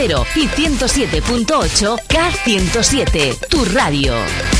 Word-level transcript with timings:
107.0 0.00 0.26
y 0.36 0.48
107.8 0.48 1.98
K107, 2.08 3.48
tu 3.48 3.64
radio. 3.66 4.59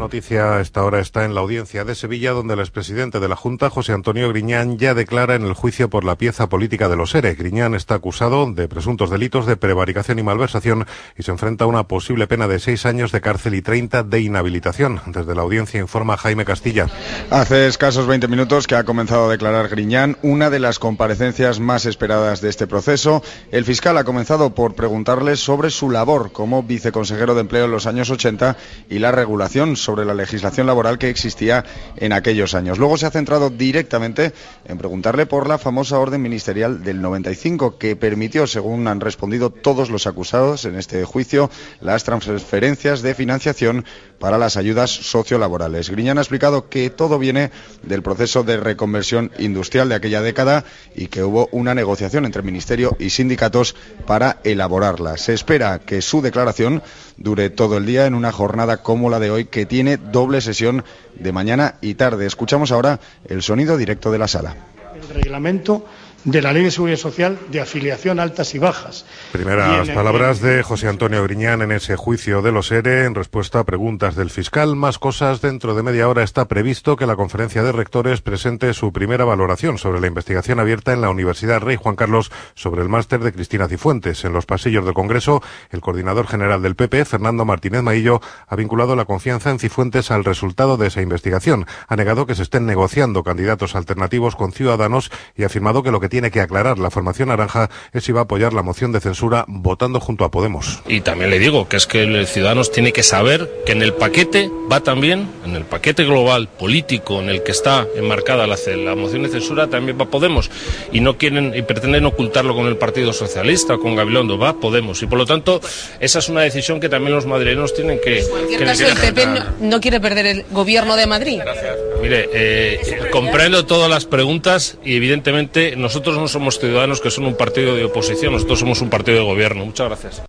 Noticia 0.00 0.60
esta 0.60 0.82
hora 0.82 0.98
está 0.98 1.26
en 1.26 1.34
la 1.34 1.42
audiencia 1.42 1.84
de 1.84 1.94
Sevilla, 1.94 2.32
donde 2.32 2.54
el 2.54 2.60
expresidente 2.60 3.20
de 3.20 3.28
la 3.28 3.36
Junta, 3.36 3.68
José 3.68 3.92
Antonio 3.92 4.30
Griñán, 4.30 4.78
ya 4.78 4.94
declara 4.94 5.34
en 5.34 5.42
el 5.42 5.52
juicio 5.52 5.90
por 5.90 6.04
la 6.04 6.16
pieza 6.16 6.48
política 6.48 6.88
de 6.88 6.96
los 6.96 7.14
ERE. 7.14 7.34
Griñán 7.34 7.74
está 7.74 7.96
acusado 7.96 8.50
de 8.50 8.66
presuntos 8.66 9.10
delitos 9.10 9.44
de 9.44 9.58
prevaricación 9.58 10.18
y 10.18 10.22
malversación 10.22 10.86
y 11.18 11.22
se 11.22 11.32
enfrenta 11.32 11.64
a 11.64 11.66
una 11.66 11.86
posible 11.86 12.26
pena 12.26 12.48
de 12.48 12.60
seis 12.60 12.86
años 12.86 13.12
de 13.12 13.20
cárcel 13.20 13.54
y 13.54 13.60
30 13.60 14.04
de 14.04 14.22
inhabilitación. 14.22 15.02
Desde 15.04 15.34
la 15.34 15.42
audiencia 15.42 15.78
informa 15.78 16.16
Jaime 16.16 16.46
Castilla. 16.46 16.86
Hace 17.28 17.66
escasos 17.66 18.06
20 18.06 18.26
minutos 18.26 18.66
que 18.66 18.76
ha 18.76 18.84
comenzado 18.84 19.26
a 19.26 19.30
declarar 19.30 19.68
Griñán, 19.68 20.16
una 20.22 20.48
de 20.48 20.60
las 20.60 20.78
comparecencias 20.78 21.60
más 21.60 21.84
esperadas 21.84 22.40
de 22.40 22.48
este 22.48 22.66
proceso. 22.66 23.22
El 23.50 23.66
fiscal 23.66 23.98
ha 23.98 24.04
comenzado 24.04 24.54
por 24.54 24.74
preguntarle 24.74 25.36
sobre 25.36 25.68
su 25.68 25.90
labor 25.90 26.32
como 26.32 26.62
viceconsejero 26.62 27.34
de 27.34 27.42
empleo 27.42 27.66
en 27.66 27.70
los 27.70 27.86
años 27.86 28.08
80 28.08 28.56
y 28.88 28.98
la 28.98 29.12
regulación 29.12 29.76
sobre 29.76 29.89
la 29.96 30.14
legislación 30.14 30.66
laboral 30.66 30.98
que 30.98 31.08
existía 31.08 31.64
en 31.96 32.12
aquellos 32.12 32.54
años. 32.54 32.78
Luego 32.78 32.96
se 32.96 33.06
ha 33.06 33.10
centrado 33.10 33.50
directamente 33.50 34.32
en 34.66 34.78
preguntarle 34.78 35.26
por 35.26 35.48
la 35.48 35.58
famosa 35.58 35.98
orden 35.98 36.22
ministerial 36.22 36.82
del 36.82 37.00
95 37.02 37.78
que 37.78 37.96
permitió, 37.96 38.46
según 38.46 38.88
han 38.88 39.00
respondido 39.00 39.50
todos 39.50 39.90
los 39.90 40.06
acusados 40.06 40.64
en 40.64 40.76
este 40.76 41.04
juicio, 41.04 41.50
las 41.80 42.04
transferencias 42.04 43.02
de 43.02 43.14
financiación 43.14 43.84
para 44.18 44.38
las 44.38 44.56
ayudas 44.56 44.90
sociolaborales. 44.90 45.90
Griñán 45.90 46.18
ha 46.18 46.22
explicado 46.22 46.68
que 46.68 46.90
todo 46.90 47.18
viene 47.18 47.50
del 47.82 48.02
proceso 48.02 48.42
de 48.42 48.58
reconversión 48.58 49.30
industrial 49.38 49.88
de 49.88 49.94
aquella 49.94 50.20
década 50.20 50.64
y 50.94 51.06
que 51.06 51.22
hubo 51.22 51.48
una 51.52 51.74
negociación 51.74 52.26
entre 52.26 52.42
Ministerio 52.42 52.96
y 52.98 53.10
sindicatos 53.10 53.74
para 54.06 54.38
elaborarla. 54.44 55.16
Se 55.16 55.32
espera 55.32 55.78
que 55.78 56.02
su 56.02 56.20
declaración 56.20 56.82
dure 57.20 57.50
todo 57.50 57.76
el 57.76 57.86
día 57.86 58.06
en 58.06 58.14
una 58.14 58.32
jornada 58.32 58.78
como 58.78 59.10
la 59.10 59.20
de 59.20 59.30
hoy 59.30 59.44
que 59.44 59.66
tiene 59.66 59.98
doble 59.98 60.40
sesión 60.40 60.84
de 61.14 61.32
mañana 61.32 61.76
y 61.80 61.94
tarde. 61.94 62.26
Escuchamos 62.26 62.72
ahora 62.72 62.98
el 63.26 63.42
sonido 63.42 63.76
directo 63.76 64.10
de 64.10 64.18
la 64.18 64.26
sala. 64.26 64.56
El 64.94 65.08
reglamento 65.08 65.84
de 66.24 66.42
la 66.42 66.52
Ley 66.52 66.64
de 66.64 66.70
Seguridad 66.70 66.98
Social 66.98 67.38
de 67.50 67.60
afiliación 67.60 68.20
altas 68.20 68.54
y 68.54 68.58
bajas. 68.58 69.06
Primeras 69.32 69.88
palabras 69.90 70.40
de 70.40 70.62
José 70.62 70.88
Antonio 70.88 71.22
Griñán 71.22 71.62
en 71.62 71.72
ese 71.72 71.96
juicio 71.96 72.42
de 72.42 72.52
los 72.52 72.70
ERE 72.70 73.06
en 73.06 73.14
respuesta 73.14 73.60
a 73.60 73.64
preguntas 73.64 74.16
del 74.16 74.28
fiscal. 74.28 74.76
Más 74.76 74.98
cosas. 74.98 75.40
Dentro 75.40 75.74
de 75.74 75.82
media 75.82 76.08
hora 76.08 76.22
está 76.22 76.46
previsto 76.46 76.96
que 76.96 77.06
la 77.06 77.16
conferencia 77.16 77.62
de 77.62 77.72
rectores 77.72 78.20
presente 78.20 78.74
su 78.74 78.92
primera 78.92 79.24
valoración 79.24 79.78
sobre 79.78 80.00
la 80.00 80.08
investigación 80.08 80.60
abierta 80.60 80.92
en 80.92 81.00
la 81.00 81.08
Universidad 81.08 81.60
Rey 81.60 81.76
Juan 81.76 81.96
Carlos 81.96 82.30
sobre 82.54 82.82
el 82.82 82.88
máster 82.88 83.20
de 83.20 83.32
Cristina 83.32 83.68
Cifuentes. 83.68 84.24
En 84.24 84.34
los 84.34 84.44
pasillos 84.44 84.84
del 84.84 84.94
Congreso, 84.94 85.42
el 85.70 85.80
coordinador 85.80 86.26
general 86.26 86.60
del 86.60 86.76
PP, 86.76 87.06
Fernando 87.06 87.46
Martínez 87.46 87.82
Maillo, 87.82 88.20
ha 88.46 88.56
vinculado 88.56 88.94
la 88.94 89.06
confianza 89.06 89.50
en 89.50 89.58
Cifuentes 89.58 90.10
al 90.10 90.24
resultado 90.24 90.76
de 90.76 90.88
esa 90.88 91.00
investigación. 91.00 91.66
Ha 91.88 91.96
negado 91.96 92.26
que 92.26 92.34
se 92.34 92.42
estén 92.42 92.66
negociando 92.66 93.24
candidatos 93.24 93.74
alternativos 93.74 94.36
con 94.36 94.52
ciudadanos 94.52 95.10
y 95.34 95.44
ha 95.44 95.46
afirmado 95.46 95.82
que 95.82 95.90
lo 95.90 96.00
que 96.00 96.09
tiene 96.10 96.30
que 96.30 96.40
aclarar 96.40 96.78
la 96.78 96.90
formación 96.90 97.28
naranja 97.28 97.70
es 97.92 98.04
si 98.04 98.12
va 98.12 98.20
a 98.20 98.24
apoyar 98.24 98.52
la 98.52 98.62
moción 98.62 98.92
de 98.92 99.00
censura 99.00 99.44
votando 99.48 100.00
junto 100.00 100.24
a 100.24 100.30
Podemos. 100.30 100.82
Y 100.86 101.00
también 101.00 101.30
le 101.30 101.38
digo 101.38 101.68
que 101.68 101.76
es 101.76 101.86
que 101.86 102.02
el 102.02 102.26
Ciudadanos 102.26 102.70
tiene 102.70 102.92
que 102.92 103.02
saber 103.02 103.50
que 103.64 103.72
en 103.72 103.82
el 103.82 103.94
paquete 103.94 104.50
va 104.70 104.80
también, 104.80 105.28
en 105.44 105.56
el 105.56 105.64
paquete 105.64 106.04
global 106.04 106.48
político 106.48 107.20
en 107.20 107.30
el 107.30 107.42
que 107.42 107.52
está 107.52 107.86
enmarcada 107.96 108.46
la, 108.46 108.56
la 108.76 108.94
moción 108.94 109.22
de 109.22 109.30
censura, 109.30 109.68
también 109.68 109.98
va 109.98 110.10
Podemos. 110.10 110.50
Y 110.92 111.00
no 111.00 111.16
quieren 111.16 111.54
y 111.54 111.62
pretenden 111.62 112.04
ocultarlo 112.04 112.54
con 112.54 112.66
el 112.66 112.76
Partido 112.76 113.12
Socialista 113.12 113.74
o 113.74 113.80
con 113.80 113.96
Gabilondo, 113.96 114.38
va 114.38 114.54
Podemos. 114.54 115.02
Y 115.02 115.06
por 115.06 115.18
lo 115.18 115.26
tanto, 115.26 115.60
esa 116.00 116.18
es 116.18 116.28
una 116.28 116.42
decisión 116.42 116.80
que 116.80 116.88
también 116.88 117.14
los 117.14 117.26
madrileños 117.26 117.74
tienen 117.74 118.00
que. 118.02 118.20
En 118.20 118.28
cualquier 118.28 118.64
caso, 118.64 118.86
el 118.86 118.96
PP 118.96 119.26
no, 119.26 119.44
no, 119.60 119.80
quiere 119.80 120.00
perder 120.00 120.26
el 120.26 120.44
gobierno 120.50 120.96
de 120.96 121.06
Madrid. 121.06 121.38
Gracias. 121.42 121.89
Mire, 122.00 122.28
eh, 122.32 122.80
comprendo 123.10 123.66
todas 123.66 123.90
las 123.90 124.06
preguntas 124.06 124.78
y 124.84 124.96
evidentemente 124.96 125.76
nosotros 125.76 126.16
no 126.16 126.28
somos 126.28 126.58
ciudadanos 126.58 127.00
que 127.00 127.10
son 127.10 127.26
un 127.26 127.36
partido 127.36 127.74
de 127.74 127.84
oposición, 127.84 128.32
nosotros 128.32 128.58
somos 128.58 128.80
un 128.80 128.90
partido 128.90 129.18
de 129.18 129.24
gobierno. 129.24 129.66
Muchas 129.66 129.88
gracias. 129.88 130.22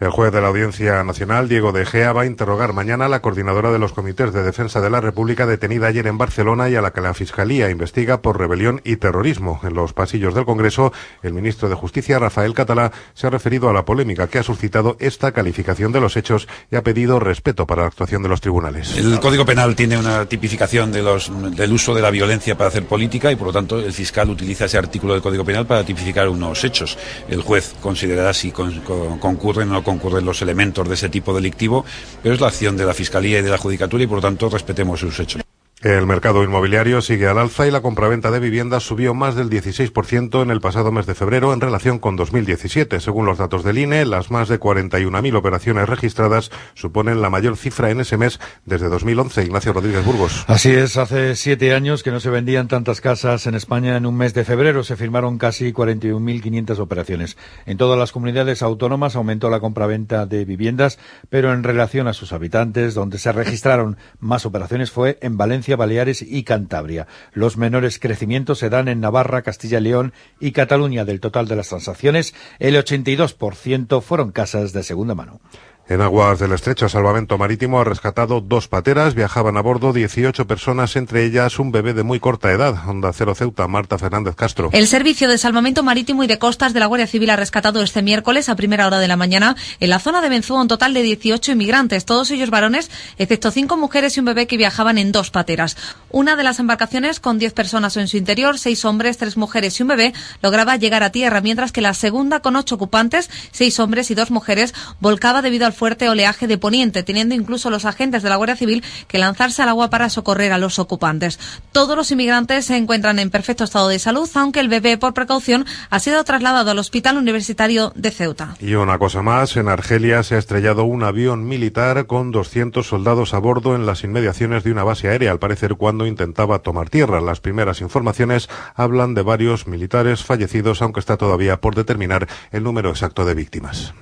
El 0.00 0.08
juez 0.08 0.32
de 0.32 0.40
la 0.40 0.48
Audiencia 0.48 1.04
Nacional, 1.04 1.46
Diego 1.46 1.72
de 1.72 1.84
Gea, 1.84 2.14
va 2.14 2.22
a 2.22 2.26
interrogar 2.26 2.72
mañana 2.72 3.04
a 3.04 3.08
la 3.10 3.20
coordinadora 3.20 3.70
de 3.70 3.78
los 3.78 3.92
comités 3.92 4.32
de 4.32 4.42
defensa 4.42 4.80
de 4.80 4.88
la 4.88 5.02
República 5.02 5.44
detenida 5.44 5.88
ayer 5.88 6.06
en 6.06 6.16
Barcelona 6.16 6.70
y 6.70 6.74
a 6.74 6.80
la 6.80 6.94
que 6.94 7.02
la 7.02 7.12
Fiscalía 7.12 7.68
investiga 7.68 8.22
por 8.22 8.38
rebelión 8.38 8.80
y 8.82 8.96
terrorismo. 8.96 9.60
En 9.62 9.74
los 9.74 9.92
pasillos 9.92 10.34
del 10.34 10.46
Congreso, 10.46 10.90
el 11.22 11.34
ministro 11.34 11.68
de 11.68 11.74
Justicia, 11.74 12.18
Rafael 12.18 12.54
Catalá, 12.54 12.92
se 13.12 13.26
ha 13.26 13.30
referido 13.30 13.68
a 13.68 13.74
la 13.74 13.84
polémica 13.84 14.26
que 14.26 14.38
ha 14.38 14.42
suscitado 14.42 14.96
esta 15.00 15.32
calificación 15.32 15.92
de 15.92 16.00
los 16.00 16.16
hechos 16.16 16.48
y 16.70 16.76
ha 16.76 16.82
pedido 16.82 17.20
respeto 17.20 17.66
para 17.66 17.82
la 17.82 17.88
actuación 17.88 18.22
de 18.22 18.30
los 18.30 18.40
tribunales. 18.40 18.96
El 18.96 19.20
Código 19.20 19.44
Penal 19.44 19.76
tiene 19.76 19.98
una 19.98 20.24
tipificación 20.24 20.92
de 20.92 21.02
los, 21.02 21.30
del 21.54 21.72
uso 21.74 21.92
de 21.94 22.00
la 22.00 22.10
violencia 22.10 22.56
para 22.56 22.68
hacer 22.68 22.86
política 22.86 23.30
y, 23.30 23.36
por 23.36 23.48
lo 23.48 23.52
tanto, 23.52 23.78
el 23.78 23.92
fiscal 23.92 24.30
utiliza 24.30 24.64
ese 24.64 24.78
artículo 24.78 25.12
del 25.12 25.20
Código 25.20 25.44
Penal 25.44 25.66
para 25.66 25.84
tipificar 25.84 26.26
unos 26.30 26.64
hechos. 26.64 26.96
El 27.28 27.42
juez 27.42 27.74
considerará 27.82 28.32
si 28.32 28.50
con, 28.50 28.80
con, 28.80 29.18
concurren 29.18 29.68
o 29.68 29.72
no 29.74 29.89
concurren 29.90 30.24
los 30.24 30.40
elementos 30.42 30.88
de 30.88 30.94
ese 30.94 31.08
tipo 31.08 31.34
delictivo, 31.34 31.84
pero 32.22 32.34
es 32.34 32.40
la 32.40 32.46
acción 32.46 32.76
de 32.76 32.86
la 32.86 32.94
Fiscalía 32.94 33.40
y 33.40 33.42
de 33.42 33.50
la 33.50 33.58
Judicatura 33.58 34.04
y 34.04 34.06
por 34.06 34.18
lo 34.18 34.22
tanto 34.22 34.48
respetemos 34.48 35.00
sus 35.00 35.18
hechos. 35.18 35.42
El 35.82 36.06
mercado 36.06 36.44
inmobiliario 36.44 37.00
sigue 37.00 37.26
al 37.26 37.38
alza 37.38 37.66
y 37.66 37.70
la 37.70 37.80
compraventa 37.80 38.30
de 38.30 38.38
viviendas 38.38 38.82
subió 38.82 39.14
más 39.14 39.34
del 39.34 39.48
16% 39.48 40.42
en 40.42 40.50
el 40.50 40.60
pasado 40.60 40.92
mes 40.92 41.06
de 41.06 41.14
febrero 41.14 41.54
en 41.54 41.62
relación 41.62 41.98
con 41.98 42.16
2017. 42.16 43.00
Según 43.00 43.24
los 43.24 43.38
datos 43.38 43.64
del 43.64 43.78
INE, 43.78 44.04
las 44.04 44.30
más 44.30 44.50
de 44.50 44.60
41.000 44.60 45.34
operaciones 45.34 45.88
registradas 45.88 46.50
suponen 46.74 47.22
la 47.22 47.30
mayor 47.30 47.56
cifra 47.56 47.88
en 47.88 48.00
ese 48.00 48.18
mes 48.18 48.40
desde 48.66 48.90
2011. 48.90 49.42
Ignacio 49.42 49.72
Rodríguez 49.72 50.04
Burgos. 50.04 50.44
Así 50.48 50.70
es, 50.70 50.98
hace 50.98 51.34
siete 51.34 51.72
años 51.72 52.02
que 52.02 52.10
no 52.10 52.20
se 52.20 52.28
vendían 52.28 52.68
tantas 52.68 53.00
casas 53.00 53.46
en 53.46 53.54
España. 53.54 53.96
En 53.96 54.04
un 54.04 54.18
mes 54.18 54.34
de 54.34 54.44
febrero 54.44 54.84
se 54.84 54.96
firmaron 54.96 55.38
casi 55.38 55.72
41.500 55.72 56.78
operaciones. 56.78 57.38
En 57.64 57.78
todas 57.78 57.98
las 57.98 58.12
comunidades 58.12 58.60
autónomas 58.60 59.16
aumentó 59.16 59.48
la 59.48 59.60
compraventa 59.60 60.26
de 60.26 60.44
viviendas, 60.44 60.98
pero 61.30 61.54
en 61.54 61.62
relación 61.62 62.06
a 62.06 62.12
sus 62.12 62.34
habitantes, 62.34 62.92
donde 62.92 63.16
se 63.16 63.32
registraron 63.32 63.96
más 64.18 64.44
operaciones 64.44 64.90
fue 64.90 65.16
en 65.22 65.38
Valencia 65.38 65.69
Baleares 65.76 66.22
y 66.22 66.44
Cantabria. 66.44 67.06
Los 67.32 67.56
menores 67.56 67.98
crecimientos 67.98 68.58
se 68.58 68.70
dan 68.70 68.88
en 68.88 69.00
Navarra, 69.00 69.42
Castilla 69.42 69.78
y 69.78 69.82
León 69.82 70.12
y 70.40 70.52
Cataluña. 70.52 71.04
Del 71.04 71.20
total 71.20 71.48
de 71.48 71.56
las 71.56 71.68
transacciones, 71.68 72.34
el 72.58 72.76
82% 72.76 74.00
fueron 74.02 74.32
casas 74.32 74.72
de 74.72 74.82
segunda 74.82 75.14
mano. 75.14 75.40
En 75.90 76.02
aguas 76.02 76.38
del 76.38 76.52
estrecho, 76.52 76.88
Salvamento 76.88 77.36
Marítimo 77.36 77.80
ha 77.80 77.84
rescatado 77.84 78.40
dos 78.40 78.68
pateras. 78.68 79.16
Viajaban 79.16 79.56
a 79.56 79.60
bordo 79.60 79.92
18 79.92 80.46
personas, 80.46 80.94
entre 80.94 81.24
ellas 81.24 81.58
un 81.58 81.72
bebé 81.72 81.94
de 81.94 82.04
muy 82.04 82.20
corta 82.20 82.52
edad. 82.52 82.88
Onda 82.88 83.12
Cero 83.12 83.34
Ceuta, 83.34 83.66
Marta 83.66 83.98
Fernández 83.98 84.36
Castro. 84.36 84.70
El 84.72 84.86
Servicio 84.86 85.28
de 85.28 85.36
Salvamento 85.36 85.82
Marítimo 85.82 86.22
y 86.22 86.28
de 86.28 86.38
Costas 86.38 86.74
de 86.74 86.78
la 86.78 86.86
Guardia 86.86 87.08
Civil 87.08 87.28
ha 87.30 87.34
rescatado 87.34 87.82
este 87.82 88.02
miércoles 88.02 88.48
a 88.48 88.54
primera 88.54 88.86
hora 88.86 89.00
de 89.00 89.08
la 89.08 89.16
mañana 89.16 89.56
en 89.80 89.90
la 89.90 89.98
zona 89.98 90.20
de 90.20 90.28
Benzúa 90.28 90.62
un 90.62 90.68
total 90.68 90.94
de 90.94 91.02
18 91.02 91.50
inmigrantes, 91.50 92.04
todos 92.04 92.30
ellos 92.30 92.50
varones, 92.50 92.88
excepto 93.18 93.50
cinco 93.50 93.76
mujeres 93.76 94.16
y 94.16 94.20
un 94.20 94.26
bebé 94.26 94.46
que 94.46 94.56
viajaban 94.56 94.96
en 94.96 95.10
dos 95.10 95.32
pateras. 95.32 95.76
Una 96.10 96.36
de 96.36 96.44
las 96.44 96.60
embarcaciones, 96.60 97.18
con 97.18 97.40
10 97.40 97.52
personas 97.52 97.96
en 97.96 98.06
su 98.06 98.16
interior, 98.16 98.60
seis 98.60 98.84
hombres, 98.84 99.18
tres 99.18 99.36
mujeres 99.36 99.80
y 99.80 99.82
un 99.82 99.88
bebé, 99.88 100.14
lograba 100.40 100.76
llegar 100.76 101.02
a 101.02 101.10
tierra, 101.10 101.40
mientras 101.40 101.72
que 101.72 101.80
la 101.80 101.94
segunda, 101.94 102.38
con 102.38 102.54
ocho 102.54 102.76
ocupantes, 102.76 103.28
seis 103.50 103.80
hombres 103.80 104.12
y 104.12 104.14
dos 104.14 104.30
mujeres, 104.30 104.72
volcaba 105.00 105.42
debido 105.42 105.66
al 105.66 105.79
fuerte 105.80 106.10
oleaje 106.10 106.46
de 106.46 106.58
poniente, 106.58 107.02
teniendo 107.02 107.34
incluso 107.34 107.70
los 107.70 107.86
agentes 107.86 108.22
de 108.22 108.28
la 108.28 108.36
Guardia 108.36 108.54
Civil 108.54 108.84
que 109.08 109.16
lanzarse 109.16 109.62
al 109.62 109.70
agua 109.70 109.88
para 109.88 110.10
socorrer 110.10 110.52
a 110.52 110.58
los 110.58 110.78
ocupantes. 110.78 111.40
Todos 111.72 111.96
los 111.96 112.10
inmigrantes 112.10 112.66
se 112.66 112.76
encuentran 112.76 113.18
en 113.18 113.30
perfecto 113.30 113.64
estado 113.64 113.88
de 113.88 113.98
salud, 113.98 114.28
aunque 114.34 114.60
el 114.60 114.68
bebé, 114.68 114.98
por 114.98 115.14
precaución, 115.14 115.64
ha 115.88 115.98
sido 115.98 116.22
trasladado 116.22 116.70
al 116.70 116.78
Hospital 116.78 117.16
Universitario 117.16 117.94
de 117.96 118.10
Ceuta. 118.10 118.56
Y 118.60 118.74
una 118.74 118.98
cosa 118.98 119.22
más, 119.22 119.56
en 119.56 119.68
Argelia 119.68 120.22
se 120.22 120.34
ha 120.34 120.38
estrellado 120.38 120.84
un 120.84 121.02
avión 121.02 121.48
militar 121.48 122.04
con 122.04 122.30
200 122.30 122.86
soldados 122.86 123.32
a 123.32 123.38
bordo 123.38 123.74
en 123.74 123.86
las 123.86 124.04
inmediaciones 124.04 124.64
de 124.64 124.72
una 124.72 124.84
base 124.84 125.08
aérea, 125.08 125.30
al 125.30 125.38
parecer 125.38 125.76
cuando 125.76 126.06
intentaba 126.06 126.58
tomar 126.58 126.90
tierra. 126.90 127.22
Las 127.22 127.40
primeras 127.40 127.80
informaciones 127.80 128.50
hablan 128.74 129.14
de 129.14 129.22
varios 129.22 129.66
militares 129.66 130.24
fallecidos, 130.24 130.82
aunque 130.82 131.00
está 131.00 131.16
todavía 131.16 131.62
por 131.62 131.74
determinar 131.74 132.28
el 132.52 132.64
número 132.64 132.90
exacto 132.90 133.24
de 133.24 133.32
víctimas. 133.32 133.94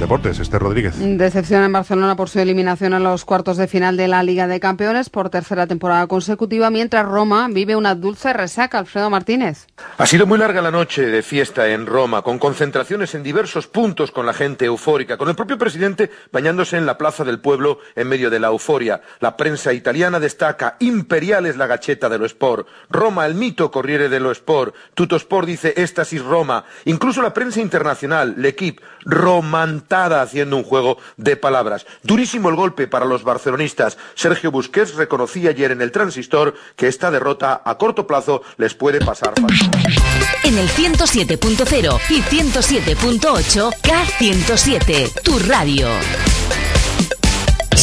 Deportes, 0.00 0.38
Esther 0.38 0.60
Rodríguez. 0.60 0.94
Decepción 0.98 1.64
en 1.64 1.72
Barcelona 1.72 2.16
por 2.16 2.28
su 2.28 2.38
eliminación 2.38 2.92
en 2.92 3.02
los 3.02 3.24
cuartos 3.24 3.56
de 3.56 3.66
final 3.66 3.96
de 3.96 4.08
la 4.08 4.22
Liga 4.22 4.46
de 4.46 4.60
Campeones 4.60 5.08
por 5.08 5.30
tercera 5.30 5.66
temporada 5.66 6.06
consecutiva, 6.06 6.68
mientras 6.68 7.06
Roma 7.06 7.48
vive 7.50 7.76
una 7.76 7.94
dulce 7.94 8.34
resaca. 8.34 8.78
Alfredo 8.78 9.08
Martínez. 9.08 9.66
Ha 9.96 10.06
sido 10.06 10.26
muy 10.26 10.38
larga 10.38 10.60
la 10.60 10.70
noche 10.70 11.06
de 11.06 11.22
fiesta 11.22 11.68
en 11.68 11.86
Roma, 11.86 12.20
con 12.20 12.38
concentraciones 12.38 13.14
en 13.14 13.22
diversos 13.22 13.68
puntos, 13.68 14.10
con 14.10 14.26
la 14.26 14.34
gente 14.34 14.66
eufórica, 14.66 15.16
con 15.16 15.30
el 15.30 15.34
propio 15.34 15.56
presidente 15.56 16.10
bañándose 16.30 16.76
en 16.76 16.84
la 16.84 16.98
plaza 16.98 17.24
del 17.24 17.40
pueblo 17.40 17.78
en 17.94 18.08
medio 18.08 18.28
de 18.28 18.38
la 18.38 18.48
euforia. 18.48 19.00
La 19.20 19.38
prensa 19.38 19.72
italiana 19.72 20.20
destaca, 20.20 20.76
imperial 20.80 21.46
es 21.46 21.56
la 21.56 21.66
gacheta 21.66 22.10
de 22.10 22.18
lo 22.18 22.26
Sport. 22.26 22.68
Roma, 22.90 23.24
el 23.24 23.34
mito 23.34 23.70
Corriere 23.70 24.14
Sport. 24.32 24.74
Tutto 24.92 25.16
Sport 25.16 25.48
dice, 25.48 25.72
éstasis 25.74 26.22
Roma. 26.22 26.64
Incluso 26.84 27.22
la 27.22 27.32
prensa 27.32 27.60
internacional, 27.60 28.34
l'Equipe, 28.36 28.82
haciendo 29.94 30.56
un 30.56 30.64
juego 30.64 30.98
de 31.16 31.36
palabras. 31.36 31.86
Durísimo 32.02 32.48
el 32.48 32.56
golpe 32.56 32.86
para 32.86 33.06
los 33.06 33.24
barcelonistas. 33.24 33.98
Sergio 34.14 34.50
Busquets 34.50 34.94
reconocía 34.94 35.50
ayer 35.50 35.70
en 35.70 35.82
el 35.82 35.92
transistor 35.92 36.54
que 36.76 36.88
esta 36.88 37.10
derrota 37.10 37.62
a 37.64 37.78
corto 37.78 38.06
plazo 38.06 38.42
les 38.56 38.74
puede 38.74 39.00
pasar 39.00 39.34
En 40.44 40.58
el 40.58 40.68
107.0 40.68 42.00
y 42.10 42.20
107.8 42.22 43.70
K107, 43.82 45.22
tu 45.22 45.38
radio. 45.40 45.88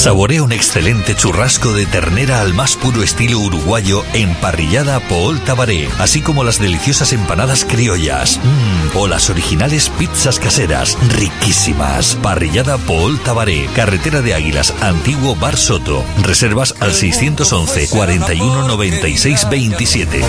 Saborea 0.03 0.43
un 0.43 0.51
excelente 0.51 1.15
churrasco 1.15 1.71
de 1.71 1.85
ternera 1.85 2.41
al 2.41 2.53
más 2.53 2.75
puro 2.75 3.03
estilo 3.03 3.39
uruguayo 3.39 4.03
en 4.11 4.35
parrillada 4.35 4.99
Paul 4.99 5.39
Tabaré, 5.39 5.87
así 5.97 6.19
como 6.19 6.43
las 6.43 6.59
deliciosas 6.59 7.13
empanadas 7.13 7.63
criollas 7.63 8.37
mmm, 8.43 8.97
o 8.97 9.07
las 9.07 9.29
originales 9.29 9.87
pizzas 9.87 10.39
caseras, 10.39 10.97
riquísimas. 11.07 12.17
Parrillada 12.21 12.77
Paul 12.79 13.17
Tabaré, 13.21 13.69
carretera 13.77 14.21
de 14.21 14.33
Águilas, 14.33 14.73
antiguo 14.81 15.37
Bar 15.37 15.55
Soto. 15.55 16.03
Reservas 16.21 16.75
al 16.81 16.91
611 16.91 17.87
41 17.87 18.67
96 18.67 19.47
27. 19.49 20.21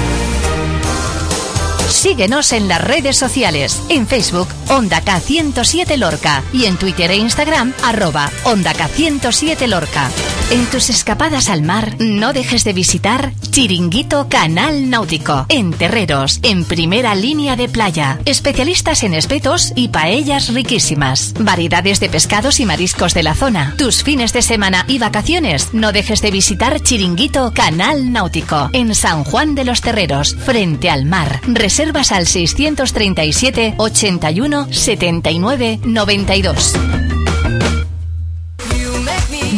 Síguenos 1.89 2.53
en 2.53 2.69
las 2.69 2.83
redes 2.83 3.17
sociales, 3.17 3.83
en 3.89 4.07
Facebook 4.07 4.49
Onda 4.69 5.03
K107 5.03 5.97
Lorca 5.97 6.43
y 6.53 6.65
en 6.65 6.77
Twitter 6.77 7.11
e 7.11 7.17
Instagram 7.17 7.73
arroba 7.83 8.31
Onda 8.45 8.73
K107 8.73 9.67
Lorca. 9.67 10.11
En 10.51 10.67
tus 10.67 10.91
escapadas 10.91 11.49
al 11.49 11.63
mar, 11.63 11.97
no 11.99 12.33
dejes 12.33 12.65
de 12.65 12.73
visitar 12.73 13.33
Chiringuito 13.51 14.29
Canal 14.29 14.91
Náutico, 14.91 15.47
en 15.49 15.73
Terreros, 15.73 16.41
en 16.43 16.65
primera 16.65 17.15
línea 17.15 17.57
de 17.57 17.69
playa. 17.69 18.19
Especialistas 18.25 19.05
en 19.05 19.15
espetos 19.15 19.73
y 19.75 19.89
paellas 19.89 20.53
riquísimas. 20.53 21.35
Variedades 21.39 22.01
de 22.01 22.09
pescados 22.09 22.61
y 22.61 22.67
mariscos 22.67 23.15
de 23.15 23.23
la 23.23 23.35
zona. 23.35 23.75
Tus 23.79 24.03
fines 24.03 24.33
de 24.33 24.43
semana 24.43 24.85
y 24.89 24.99
vacaciones, 24.99 25.73
no 25.73 25.93
dejes 25.93 26.21
de 26.21 26.31
visitar 26.31 26.81
Chiringuito 26.81 27.53
Canal 27.55 28.13
Náutico, 28.13 28.71
en 28.73 28.95
San 28.95 29.25
Juan 29.25 29.55
de 29.55 29.65
los 29.65 29.81
Terreros, 29.81 30.37
frente 30.45 30.91
al 30.91 31.05
mar. 31.05 31.41
Reservas 31.77 32.13
al 32.13 32.29
637 32.29 33.75
81 33.79 34.69
79 34.71 35.81
92. 35.83 36.75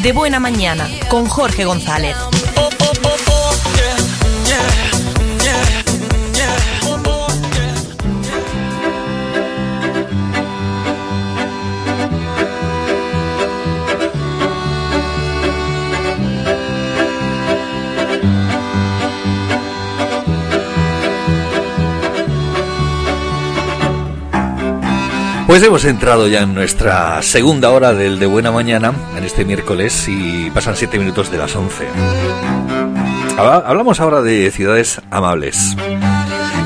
De 0.02 0.12
buena 0.12 0.40
mañana 0.40 0.88
con 1.10 1.26
Jorge 1.26 1.66
González. 1.66 2.16
Pues 25.56 25.64
hemos 25.64 25.86
entrado 25.86 26.28
ya 26.28 26.42
en 26.42 26.52
nuestra 26.52 27.22
segunda 27.22 27.70
hora 27.70 27.94
del 27.94 28.18
de 28.18 28.26
Buena 28.26 28.52
Mañana, 28.52 28.92
en 29.16 29.24
este 29.24 29.46
miércoles, 29.46 30.06
y 30.06 30.50
pasan 30.50 30.76
siete 30.76 30.98
minutos 30.98 31.30
de 31.30 31.38
las 31.38 31.56
once. 31.56 31.86
Hablamos 33.38 33.98
ahora 33.98 34.20
de 34.20 34.50
ciudades 34.50 35.00
amables. 35.10 35.74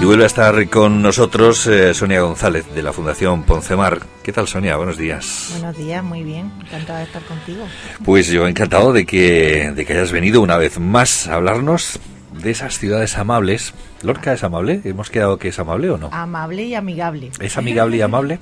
Y 0.02 0.04
vuelve 0.04 0.24
a 0.24 0.26
estar 0.26 0.68
con 0.70 1.02
nosotros 1.02 1.68
eh, 1.68 1.94
Sonia 1.94 2.22
González, 2.22 2.66
de 2.74 2.82
la 2.82 2.92
Fundación 2.92 3.44
Poncemar. 3.44 4.00
¿Qué 4.24 4.32
tal, 4.32 4.48
Sonia? 4.48 4.74
Buenos 4.76 4.98
días. 4.98 5.50
Buenos 5.52 5.76
días, 5.76 6.02
muy 6.02 6.24
bien. 6.24 6.50
Encantada 6.60 6.98
de 6.98 7.04
estar 7.04 7.22
contigo. 7.22 7.64
Pues 8.04 8.26
yo 8.26 8.48
encantado 8.48 8.92
de 8.92 9.06
que, 9.06 9.70
de 9.72 9.86
que 9.86 9.92
hayas 9.92 10.10
venido 10.10 10.40
una 10.40 10.56
vez 10.56 10.80
más 10.80 11.28
a 11.28 11.34
hablarnos 11.34 12.00
de 12.32 12.50
esas 12.50 12.78
ciudades 12.78 13.16
amables. 13.18 13.72
¿Lorca 14.02 14.32
es 14.32 14.42
amable? 14.44 14.80
¿Hemos 14.84 15.10
quedado 15.10 15.38
que 15.38 15.48
es 15.48 15.58
amable 15.58 15.90
o 15.90 15.98
no? 15.98 16.08
Amable 16.12 16.64
y 16.64 16.74
amigable. 16.74 17.30
¿Es 17.38 17.56
amigable 17.56 17.98
y 17.98 18.00
amable? 18.00 18.40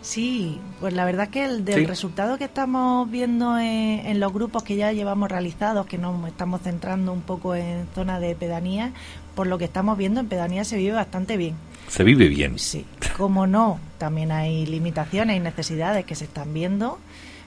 Sí, 0.00 0.58
pues 0.80 0.94
la 0.94 1.04
verdad 1.04 1.28
que 1.28 1.44
el 1.44 1.64
del 1.64 1.86
resultado 1.86 2.38
que 2.38 2.44
estamos 2.44 3.10
viendo 3.10 3.58
en, 3.58 4.20
los 4.20 4.32
grupos 4.32 4.62
que 4.62 4.76
ya 4.76 4.92
llevamos 4.92 5.30
realizados, 5.30 5.86
que 5.86 5.98
nos 5.98 6.26
estamos 6.26 6.62
centrando 6.62 7.12
un 7.12 7.22
poco 7.22 7.54
en 7.54 7.86
zona 7.94 8.20
de 8.20 8.34
pedanía, 8.34 8.92
por 9.34 9.46
lo 9.46 9.58
que 9.58 9.64
estamos 9.64 9.98
viendo 9.98 10.20
en 10.20 10.28
pedanía 10.28 10.64
se 10.64 10.76
vive 10.76 10.92
bastante 10.92 11.36
bien. 11.36 11.54
Se 11.88 12.02
vive 12.02 12.28
bien. 12.28 12.58
Sí, 12.58 12.84
como 13.16 13.46
no, 13.46 13.78
también 13.98 14.32
hay 14.32 14.66
limitaciones 14.66 15.36
y 15.36 15.40
necesidades 15.40 16.04
que 16.04 16.14
se 16.14 16.24
están 16.24 16.52
viendo 16.52 16.98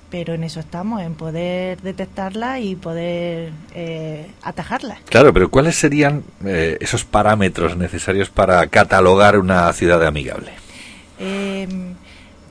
pero 0.10 0.34
en 0.34 0.44
eso 0.44 0.60
estamos, 0.60 1.02
en 1.02 1.16
poder 1.16 1.82
detectarla 1.82 2.60
y 2.60 2.76
poder 2.76 3.52
eh, 3.76 4.28
atajarla. 4.42 4.98
Claro, 5.10 5.34
pero 5.34 5.50
¿cuáles 5.50 5.76
serían 5.76 6.24
eh, 6.46 6.78
esos 6.80 7.06
parámetros 7.06 7.78
necesarios 7.78 8.30
para 8.30 8.66
catalogar 8.68 9.38
una 9.38 9.72
ciudad 9.74 10.04
amigable? 10.06 10.52
Em, 11.20 11.96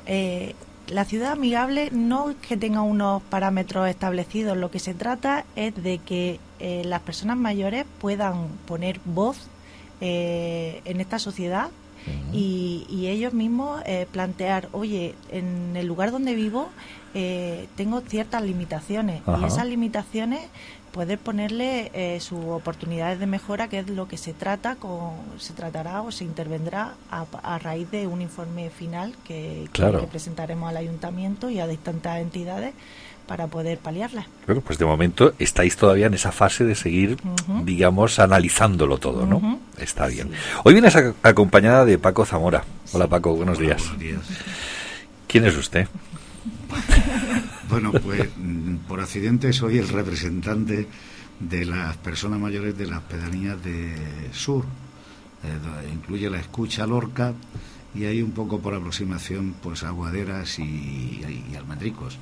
eh, 0.06 0.55
la 0.88 1.05
ciudad 1.05 1.32
amigable 1.32 1.91
no 1.93 2.31
es 2.31 2.37
que 2.37 2.56
tenga 2.56 2.82
unos 2.82 3.23
parámetros 3.23 3.88
establecidos, 3.88 4.56
lo 4.56 4.70
que 4.70 4.79
se 4.79 4.94
trata 4.94 5.44
es 5.56 5.75
de 5.82 5.99
que 5.99 6.41
las 6.61 7.03
personas 7.03 7.37
mayores 7.37 7.85
puedan 8.00 8.49
poner 8.67 9.00
voz 9.05 9.49
en 10.00 11.00
esta 11.00 11.19
sociedad 11.19 11.69
y, 12.32 12.87
y, 12.88 13.09
ellos 13.09 13.35
mismos 13.35 13.82
plantear, 14.12 14.69
oye, 14.73 15.15
en 15.31 15.76
el 15.76 15.87
lugar 15.87 16.11
donde 16.11 16.35
vivo 16.35 16.70
eh, 17.15 17.69
tengo 17.75 18.03
ciertas 18.03 18.43
limitaciones 18.43 19.22
y 19.41 19.44
esas 19.44 19.67
limitaciones 19.67 20.41
poder 20.92 21.18
ponerle 21.18 21.90
eh, 21.94 22.18
sus 22.20 22.44
oportunidades 22.46 23.18
de 23.18 23.26
mejora, 23.26 23.68
que 23.68 23.80
es 23.80 23.88
lo 23.88 24.08
que 24.08 24.16
se 24.16 24.32
trata, 24.32 24.76
con, 24.76 25.12
se 25.38 25.52
tratará 25.52 26.02
o 26.02 26.10
se 26.10 26.24
intervendrá 26.24 26.94
a, 27.10 27.58
raíz 27.58 27.90
de 27.90 28.06
un 28.06 28.22
informe 28.22 28.70
final 28.70 29.14
que, 29.24 29.68
presentaremos 30.10 30.68
al 30.68 30.76
ayuntamiento 30.76 31.50
y 31.50 31.60
a 31.60 31.66
distintas 31.66 32.20
entidades 32.20 32.74
para 33.26 33.46
poder 33.46 33.78
paliarlas. 33.78 34.26
Bueno, 34.46 34.62
pues 34.62 34.78
de 34.78 34.86
momento 34.86 35.34
estáis 35.38 35.76
todavía 35.76 36.06
en 36.06 36.14
esa 36.14 36.32
fase 36.32 36.64
de 36.64 36.74
seguir, 36.74 37.18
digamos, 37.64 38.18
analizándolo 38.18 38.98
todo, 38.98 39.26
¿no? 39.26 39.60
Está 39.78 40.06
bien. 40.06 40.30
Hoy 40.64 40.72
vienes 40.72 40.96
acompañada 41.22 41.84
de 41.84 41.98
Paco 41.98 42.24
Zamora. 42.24 42.64
Hola 42.92 43.06
Paco, 43.06 43.34
buenos 43.34 43.58
días. 43.58 43.82
Buenos 43.82 43.98
días. 43.98 44.20
¿Quién 45.26 45.44
es 45.44 45.56
usted? 45.56 45.86
bueno, 47.69 47.93
pues 47.93 48.29
mm, 48.37 48.77
por 48.89 49.01
accidente 49.01 49.53
soy 49.53 49.79
el 49.79 49.89
representante 49.89 50.87
de 51.41 51.65
las 51.65 51.96
personas 51.98 52.41
mayores 52.41 52.77
de 52.77 52.87
las 52.87 53.03
pedanías 53.03 53.63
de 53.63 53.94
Sur. 54.32 54.65
Eh, 55.44 55.93
incluye 55.93 56.29
la 56.29 56.39
escucha 56.39 56.87
Lorca 56.87 57.32
y 57.94 58.05
hay 58.05 58.22
un 58.22 58.32
poco 58.32 58.58
por 58.58 58.75
aproximación 58.75 59.55
pues 59.63 59.82
aguaderas 59.84 60.58
y, 60.58 60.63
y, 60.63 61.55
almendricos. 61.56 62.19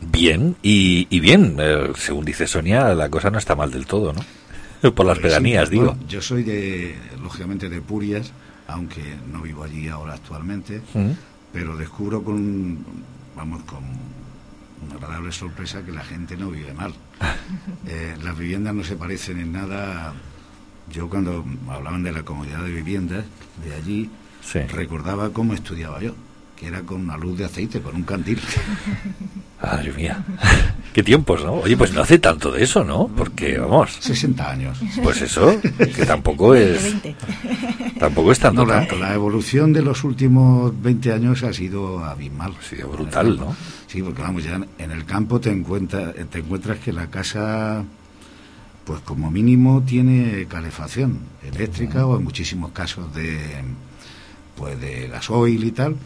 Bien, 0.00 0.56
y, 0.62 1.20
bien, 1.20 1.56
eh, 1.58 1.90
según 1.96 2.24
dice 2.24 2.46
Sonia, 2.46 2.94
la 2.94 3.08
cosa 3.08 3.30
no 3.30 3.38
está 3.38 3.56
mal 3.56 3.70
del 3.70 3.86
todo, 3.86 4.12
¿no? 4.12 4.20
Por 4.94 5.06
las 5.06 5.18
pues 5.18 5.32
pedanías, 5.32 5.70
digo. 5.70 5.96
yo 6.08 6.22
soy 6.22 6.44
de, 6.44 6.96
lógicamente, 7.20 7.68
de 7.68 7.80
Purias, 7.80 8.32
aunque 8.68 9.16
no 9.32 9.42
vivo 9.42 9.64
allí 9.64 9.88
ahora 9.88 10.14
actualmente, 10.14 10.80
pero 11.52 11.76
descubro 11.76 12.22
con 12.22 12.78
vamos, 13.38 13.62
con 13.62 13.80
una 14.84 14.94
agradable 14.96 15.32
sorpresa 15.32 15.84
que 15.84 15.92
la 15.92 16.04
gente 16.04 16.36
no 16.36 16.50
vive 16.50 16.72
mal. 16.74 16.94
Eh, 17.86 18.16
las 18.22 18.36
viviendas 18.36 18.74
no 18.74 18.84
se 18.84 18.96
parecen 18.96 19.40
en 19.40 19.52
nada. 19.52 20.12
Yo 20.92 21.08
cuando 21.08 21.44
hablaban 21.70 22.02
de 22.02 22.12
la 22.12 22.22
comunidad 22.22 22.62
de 22.62 22.70
viviendas 22.70 23.24
de 23.64 23.74
allí, 23.74 24.10
recordaba 24.70 25.32
cómo 25.32 25.54
estudiaba 25.54 26.00
yo. 26.00 26.14
Que 26.58 26.66
era 26.66 26.82
con 26.82 27.02
una 27.02 27.16
luz 27.16 27.38
de 27.38 27.44
aceite, 27.44 27.80
con 27.80 27.94
un 27.94 28.02
candil. 28.02 28.40
Madre 29.62 29.92
mía. 29.92 30.24
Qué 30.92 31.02
tiempos, 31.02 31.44
¿no? 31.44 31.54
Oye, 31.54 31.76
pues 31.76 31.92
no 31.92 32.02
hace 32.02 32.18
tanto 32.18 32.50
de 32.50 32.64
eso, 32.64 32.82
¿no? 32.84 33.08
Porque, 33.08 33.58
vamos. 33.58 33.96
60 34.00 34.50
años. 34.50 34.78
Pues 35.02 35.22
eso, 35.22 35.60
que 35.60 36.06
tampoco 36.06 36.54
es. 36.54 36.94
Tampoco 37.98 38.30
es 38.30 38.38
tanto. 38.38 38.64
No, 38.64 38.72
la, 38.72 38.86
la 38.96 39.14
evolución 39.14 39.72
de 39.72 39.82
los 39.82 40.04
últimos 40.04 40.72
20 40.80 41.12
años 41.12 41.42
ha 41.42 41.52
sido 41.52 42.04
abismal. 42.04 42.54
Sí, 42.68 42.76
brutal, 42.76 43.36
¿no? 43.36 43.56
Sí, 43.88 44.02
porque 44.02 44.22
vamos, 44.22 44.44
ya 44.44 44.60
en 44.78 44.90
el 44.90 45.04
campo 45.04 45.40
te, 45.40 45.50
encuentra, 45.50 46.12
te 46.12 46.38
encuentras 46.38 46.78
que 46.78 46.92
la 46.92 47.08
casa, 47.08 47.84
pues 48.84 49.00
como 49.00 49.30
mínimo, 49.32 49.82
tiene 49.84 50.46
calefacción 50.48 51.18
eléctrica 51.42 52.06
o 52.06 52.16
en 52.16 52.24
muchísimos 52.24 52.70
casos 52.70 53.12
de, 53.14 53.40
pues 54.56 54.80
de 54.80 55.08
gasoil 55.08 55.64
y 55.64 55.72
tal 55.72 55.96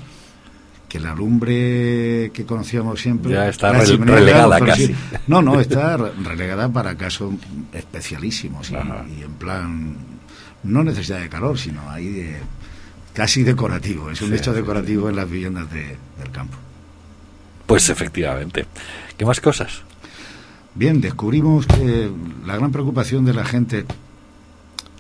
que 0.93 1.01
la 1.01 1.15
lumbre 1.15 2.31
que 2.35 2.45
conocíamos 2.45 3.01
siempre 3.01 3.33
ya 3.33 3.49
está 3.49 3.73
relegada 3.73 4.61
casi. 4.61 4.95
no, 5.27 5.41
no, 5.41 5.59
está 5.59 5.97
relegada 5.97 6.69
para 6.69 6.95
casos 6.99 7.33
especialísimos 7.73 8.71
y, 8.71 8.75
y, 8.75 9.23
en 9.23 9.33
plan 9.39 9.97
no 10.65 10.85
necesidad 10.85 11.21
de 11.21 11.31
calor, 11.31 11.59
sino 11.59 11.89
ahí 11.89 12.11
de, 12.11 12.37
casi 13.15 13.43
decorativo, 13.43 14.11
es 14.11 14.21
un 14.21 14.29
sí, 14.29 14.35
hecho 14.35 14.53
decorativo 14.53 15.05
sí. 15.05 15.09
en 15.09 15.17
las 15.17 15.31
viviendas 15.31 15.73
de, 15.73 15.97
del 16.19 16.31
campo. 16.31 16.59
Pues 17.65 17.89
efectivamente. 17.89 18.67
¿Qué 19.17 19.25
más 19.25 19.41
cosas? 19.41 19.81
Bien, 20.75 21.01
descubrimos 21.01 21.67
que 21.67 22.11
la 22.45 22.57
gran 22.57 22.71
preocupación 22.71 23.25
de 23.25 23.33
la 23.33 23.47
gente 23.47 23.87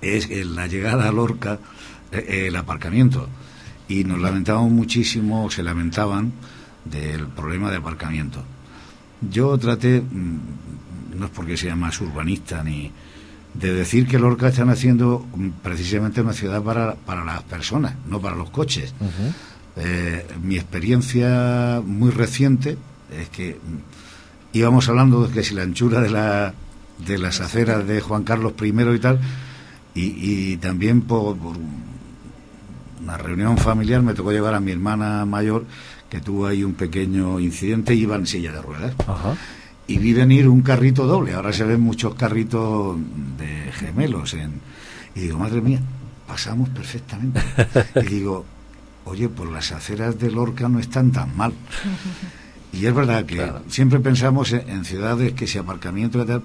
es 0.01 0.31
la 0.47 0.67
llegada 0.69 1.07
a 1.07 1.13
Lorca, 1.13 1.59
eh, 2.13 2.47
el 2.49 2.57
aparcamiento 2.57 3.29
y 3.93 4.05
nos 4.05 4.21
lamentamos 4.21 4.71
muchísimo, 4.71 5.51
se 5.51 5.63
lamentaban 5.63 6.33
del 6.85 7.27
problema 7.27 7.71
de 7.71 7.77
aparcamiento. 7.77 8.43
Yo 9.21 9.57
traté, 9.59 10.01
mm, 10.01 11.19
no 11.19 11.27
es 11.27 11.31
porque 11.31 11.57
sea 11.57 11.77
más 11.77 12.01
urbanista 12.01 12.65
ni 12.65 12.91
de 13.53 13.75
decir 13.75 14.07
que 14.07 14.19
Lorca 14.19 14.49
están 14.49 14.71
haciendo 14.71 15.27
mm, 15.35 15.49
precisamente 15.63 16.23
una 16.23 16.33
ciudad 16.33 16.63
para, 16.63 16.95
para 16.95 17.23
las 17.25 17.43
personas, 17.43 17.95
no 18.09 18.19
para 18.19 18.35
los 18.35 18.51
coches. 18.51 18.95
Uh 18.99 19.05
-huh. 19.05 19.33
eh, 19.77 20.27
mi 20.43 20.57
experiencia 20.57 21.83
muy 21.85 22.11
reciente 22.11 22.79
es 23.11 23.29
que 23.29 23.55
mm, 23.55 24.57
íbamos 24.57 24.89
hablando 24.89 25.27
de 25.27 25.35
que 25.35 25.45
si 25.45 25.55
la 25.55 25.65
anchura 25.65 26.01
de, 26.01 26.11
la, 26.11 26.55
de 27.07 27.19
las 27.19 27.41
aceras 27.41 27.87
de 27.87 28.01
Juan 28.01 28.25
Carlos 28.25 28.55
I 28.61 28.69
y 28.69 28.99
tal, 28.99 29.21
y, 29.95 30.05
y 30.53 30.57
también 30.57 31.03
por, 31.03 31.37
por 31.37 31.59
una 33.03 33.17
reunión 33.17 33.59
familiar 33.59 34.03
me 34.03 34.15
tocó 34.15 34.33
llevar 34.33 34.55
a 34.55 34.61
mi 34.61 34.73
hermana 34.73 35.25
mayor 35.25 35.65
que 36.09 36.21
tuvo 36.21 36.47
ahí 36.47 36.63
un 36.63 36.75
pequeño 36.75 37.41
incidente 37.41 37.95
y 37.95 38.01
iba 38.01 38.17
en 38.17 38.27
silla 38.27 38.53
de 38.53 38.63
ruedas. 38.63 38.95
Ajá. 39.07 39.35
Y 39.87 39.99
vi 39.99 40.13
venir 40.13 40.49
un 40.49 40.63
carrito 40.63 41.07
doble. 41.07 41.33
Ahora 41.33 41.53
se 41.53 41.65
ven 41.65 41.81
muchos 41.81 42.15
carritos 42.15 42.97
de 43.39 43.73
gemelos. 43.73 44.35
En... 44.35 44.61
Y 45.15 45.21
digo, 45.21 45.39
madre 45.39 45.61
mía, 45.61 45.81
pasamos 46.27 46.69
perfectamente. 46.69 47.41
y 47.97 48.07
digo, 48.07 48.45
oye, 49.05 49.29
pues 49.29 49.51
las 49.51 49.73
aceras 49.73 50.19
de 50.19 50.31
Lorca 50.31 50.69
no 50.69 50.79
están 50.79 51.11
tan 51.13 51.37
mal. 51.37 51.53
Y 52.75 52.87
es 52.87 52.95
verdad 52.95 53.27
que 53.27 53.35
claro. 53.35 53.61
siempre 53.69 54.01
pensamos 54.01 54.51
en, 54.55 54.67
en, 54.67 54.87
ciudades 54.87 55.35
que 55.35 55.47
si 55.47 55.59
aparcamiento 55.59 56.23
y 56.23 56.27
tal 56.27 56.43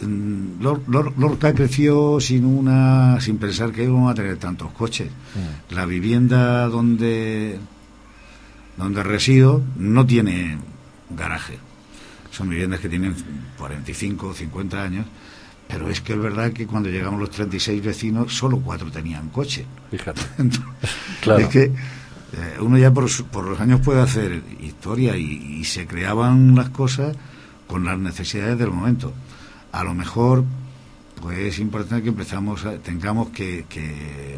Lorca 0.00 1.52
creció 1.54 2.20
sin 2.20 2.44
una 2.44 3.20
sin 3.20 3.38
pensar 3.38 3.72
que 3.72 3.84
íbamos 3.84 4.12
a 4.12 4.14
tener 4.14 4.36
tantos 4.36 4.70
coches. 4.72 5.08
Mm. 5.08 5.74
La 5.74 5.86
vivienda 5.86 6.68
donde 6.68 7.58
donde 8.76 9.02
resido 9.02 9.62
no 9.76 10.06
tiene 10.06 10.58
garaje. 11.10 11.58
Son 12.30 12.48
viviendas 12.48 12.78
que 12.80 12.88
tienen 12.88 13.14
45 13.56 14.28
o 14.28 14.34
50 14.34 14.82
años, 14.82 15.06
pero 15.66 15.90
es 15.90 16.00
que 16.00 16.12
es 16.12 16.18
verdad 16.20 16.52
que 16.52 16.66
cuando 16.66 16.88
llegamos 16.88 17.18
los 17.18 17.30
36 17.30 17.82
vecinos, 17.82 18.32
solo 18.32 18.60
cuatro 18.60 18.92
tenían 18.92 19.30
coche. 19.30 19.66
Fíjate. 19.90 20.20
Entonces, 20.38 20.64
claro. 21.20 21.40
Es 21.40 21.48
que 21.48 21.64
eh, 21.64 21.72
uno 22.60 22.78
ya 22.78 22.92
por, 22.92 23.10
por, 23.24 23.46
los 23.46 23.58
años 23.58 23.80
puede 23.80 24.00
hacer 24.00 24.42
historia 24.60 25.16
y, 25.16 25.58
y 25.58 25.64
se 25.64 25.88
creaban 25.88 26.54
las 26.54 26.68
cosas 26.68 27.16
con 27.66 27.84
las 27.84 27.98
necesidades 27.98 28.58
del 28.58 28.70
momento 28.70 29.12
a 29.72 29.84
lo 29.84 29.94
mejor 29.94 30.44
pues 31.20 31.38
es 31.38 31.58
importante 31.58 32.02
que 32.04 32.08
empezamos 32.10 32.64
a, 32.64 32.78
tengamos 32.78 33.30
que, 33.30 33.64
que, 33.68 34.36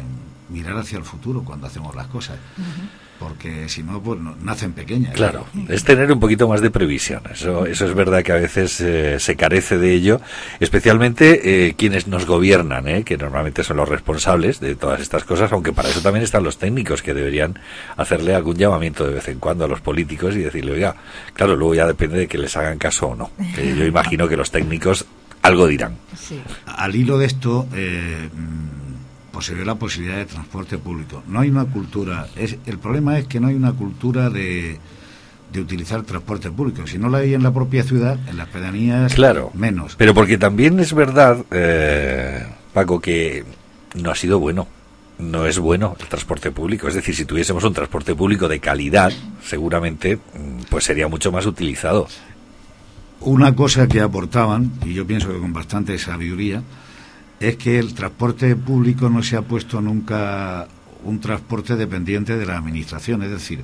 mirar 0.49 0.77
hacia 0.77 0.97
el 0.97 1.05
futuro 1.05 1.43
cuando 1.43 1.67
hacemos 1.67 1.95
las 1.95 2.07
cosas. 2.07 2.37
Uh 2.57 2.61
-huh. 2.61 2.89
porque 3.19 3.69
si 3.69 3.83
no 3.83 4.01
pues 4.01 4.19
no, 4.19 4.35
nacen 4.43 4.73
pequeñas. 4.73 5.13
Claro 5.13 5.45
es 5.69 5.83
tener 5.83 6.11
un 6.11 6.19
poquito 6.19 6.47
más 6.47 6.59
de 6.59 6.71
previsión. 6.71 7.21
Eso 7.31 7.65
eso 7.67 7.85
es 7.85 7.93
verdad 7.93 8.23
que 8.23 8.31
a 8.31 8.35
veces 8.35 8.81
eh, 8.81 9.19
se 9.19 9.35
carece 9.35 9.77
de 9.77 9.93
ello 9.93 10.19
especialmente 10.59 11.67
eh, 11.67 11.75
quienes 11.75 12.07
nos 12.07 12.25
gobiernan 12.25 12.87
¿eh? 12.87 13.03
que 13.03 13.17
normalmente 13.17 13.63
son 13.63 13.77
los 13.77 13.87
responsables 13.87 14.59
de 14.59 14.75
todas 14.75 14.99
estas 14.99 15.23
cosas 15.23 15.53
aunque 15.53 15.71
para 15.71 15.89
eso 15.89 16.01
también 16.01 16.23
están 16.23 16.43
los 16.43 16.57
técnicos 16.57 17.03
que 17.03 17.13
deberían 17.13 17.59
hacerle 17.95 18.33
algún 18.33 18.57
llamamiento 18.57 19.05
de 19.05 19.13
vez 19.13 19.27
en 19.27 19.39
cuando 19.39 19.65
a 19.65 19.67
los 19.67 19.81
políticos 19.81 20.35
y 20.35 20.39
decirle 20.39 20.71
oiga 20.71 20.95
claro 21.33 21.55
luego 21.55 21.75
ya 21.75 21.85
depende 21.85 22.17
de 22.17 22.27
que 22.27 22.39
les 22.39 22.57
hagan 22.57 22.79
caso 22.79 23.09
o 23.09 23.15
no 23.15 23.29
que 23.55 23.75
yo 23.75 23.85
imagino 23.95 24.27
que 24.27 24.35
los 24.35 24.49
técnicos 24.49 25.05
algo 25.41 25.67
dirán. 25.67 25.97
Sí. 26.17 26.39
Al 26.65 26.95
hilo 26.95 27.17
de 27.17 27.25
esto, 27.25 27.67
eh, 27.73 28.29
pues 29.31 29.45
se 29.45 29.55
ve 29.55 29.65
la 29.65 29.75
posibilidad 29.75 30.17
de 30.17 30.25
transporte 30.25 30.77
público. 30.77 31.23
No 31.27 31.39
hay 31.39 31.49
una 31.49 31.65
cultura. 31.65 32.27
Es, 32.35 32.57
el 32.65 32.77
problema 32.77 33.17
es 33.17 33.27
que 33.27 33.39
no 33.39 33.47
hay 33.47 33.55
una 33.55 33.73
cultura 33.73 34.29
de, 34.29 34.79
de 35.51 35.61
utilizar 35.61 36.03
transporte 36.03 36.51
público. 36.51 36.85
Si 36.85 36.97
no 36.97 37.09
la 37.09 37.19
hay 37.19 37.33
en 37.33 37.43
la 37.43 37.53
propia 37.53 37.83
ciudad, 37.83 38.19
en 38.27 38.37
las 38.37 38.47
pedanías, 38.49 39.13
claro, 39.13 39.51
menos. 39.53 39.95
Pero 39.97 40.13
porque 40.13 40.37
también 40.37 40.79
es 40.79 40.93
verdad, 40.93 41.43
eh, 41.51 42.45
Paco, 42.73 42.99
que 42.99 43.43
no 43.95 44.11
ha 44.11 44.15
sido 44.15 44.39
bueno. 44.39 44.67
No 45.19 45.45
es 45.45 45.59
bueno 45.59 45.95
el 45.99 46.07
transporte 46.07 46.49
público. 46.49 46.87
Es 46.87 46.95
decir, 46.95 47.15
si 47.15 47.25
tuviésemos 47.25 47.63
un 47.63 47.73
transporte 47.73 48.15
público 48.15 48.47
de 48.47 48.59
calidad, 48.59 49.13
seguramente 49.43 50.17
pues 50.67 50.83
sería 50.85 51.07
mucho 51.07 51.31
más 51.31 51.45
utilizado 51.45 52.07
una 53.21 53.55
cosa 53.55 53.87
que 53.87 54.01
aportaban, 54.01 54.71
y 54.85 54.93
yo 54.93 55.05
pienso 55.05 55.29
que 55.29 55.39
con 55.39 55.53
bastante 55.53 55.97
sabiduría, 55.97 56.63
es 57.39 57.55
que 57.57 57.79
el 57.79 57.93
transporte 57.93 58.55
público 58.55 59.09
no 59.09 59.23
se 59.23 59.37
ha 59.37 59.41
puesto 59.41 59.81
nunca 59.81 60.67
un 61.03 61.19
transporte 61.19 61.75
dependiente 61.75 62.37
de 62.37 62.45
la 62.45 62.57
administración, 62.57 63.23
es 63.23 63.31
decir, 63.31 63.63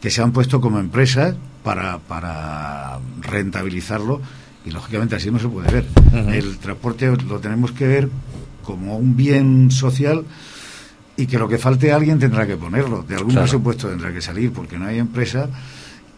que 0.00 0.10
se 0.10 0.22
han 0.22 0.32
puesto 0.32 0.60
como 0.60 0.78
empresas 0.78 1.34
para, 1.62 1.98
para 1.98 2.98
rentabilizarlo 3.22 4.20
y 4.64 4.70
lógicamente 4.70 5.16
así 5.16 5.30
no 5.30 5.38
se 5.38 5.48
puede 5.48 5.70
ver. 5.70 5.86
Uh 6.12 6.16
-huh. 6.16 6.34
El 6.34 6.58
transporte 6.58 7.10
lo 7.16 7.38
tenemos 7.38 7.72
que 7.72 7.86
ver 7.86 8.10
como 8.62 8.96
un 8.96 9.16
bien 9.16 9.70
social 9.70 10.24
y 11.16 11.26
que 11.26 11.38
lo 11.38 11.48
que 11.48 11.58
falte 11.58 11.92
alguien 11.92 12.18
tendrá 12.18 12.46
que 12.46 12.56
ponerlo, 12.56 13.02
de 13.02 13.14
algún 13.14 13.32
claro. 13.32 13.46
presupuesto 13.46 13.88
tendrá 13.88 14.12
que 14.12 14.20
salir, 14.20 14.52
porque 14.52 14.78
no 14.78 14.86
hay 14.86 14.98
empresa 14.98 15.48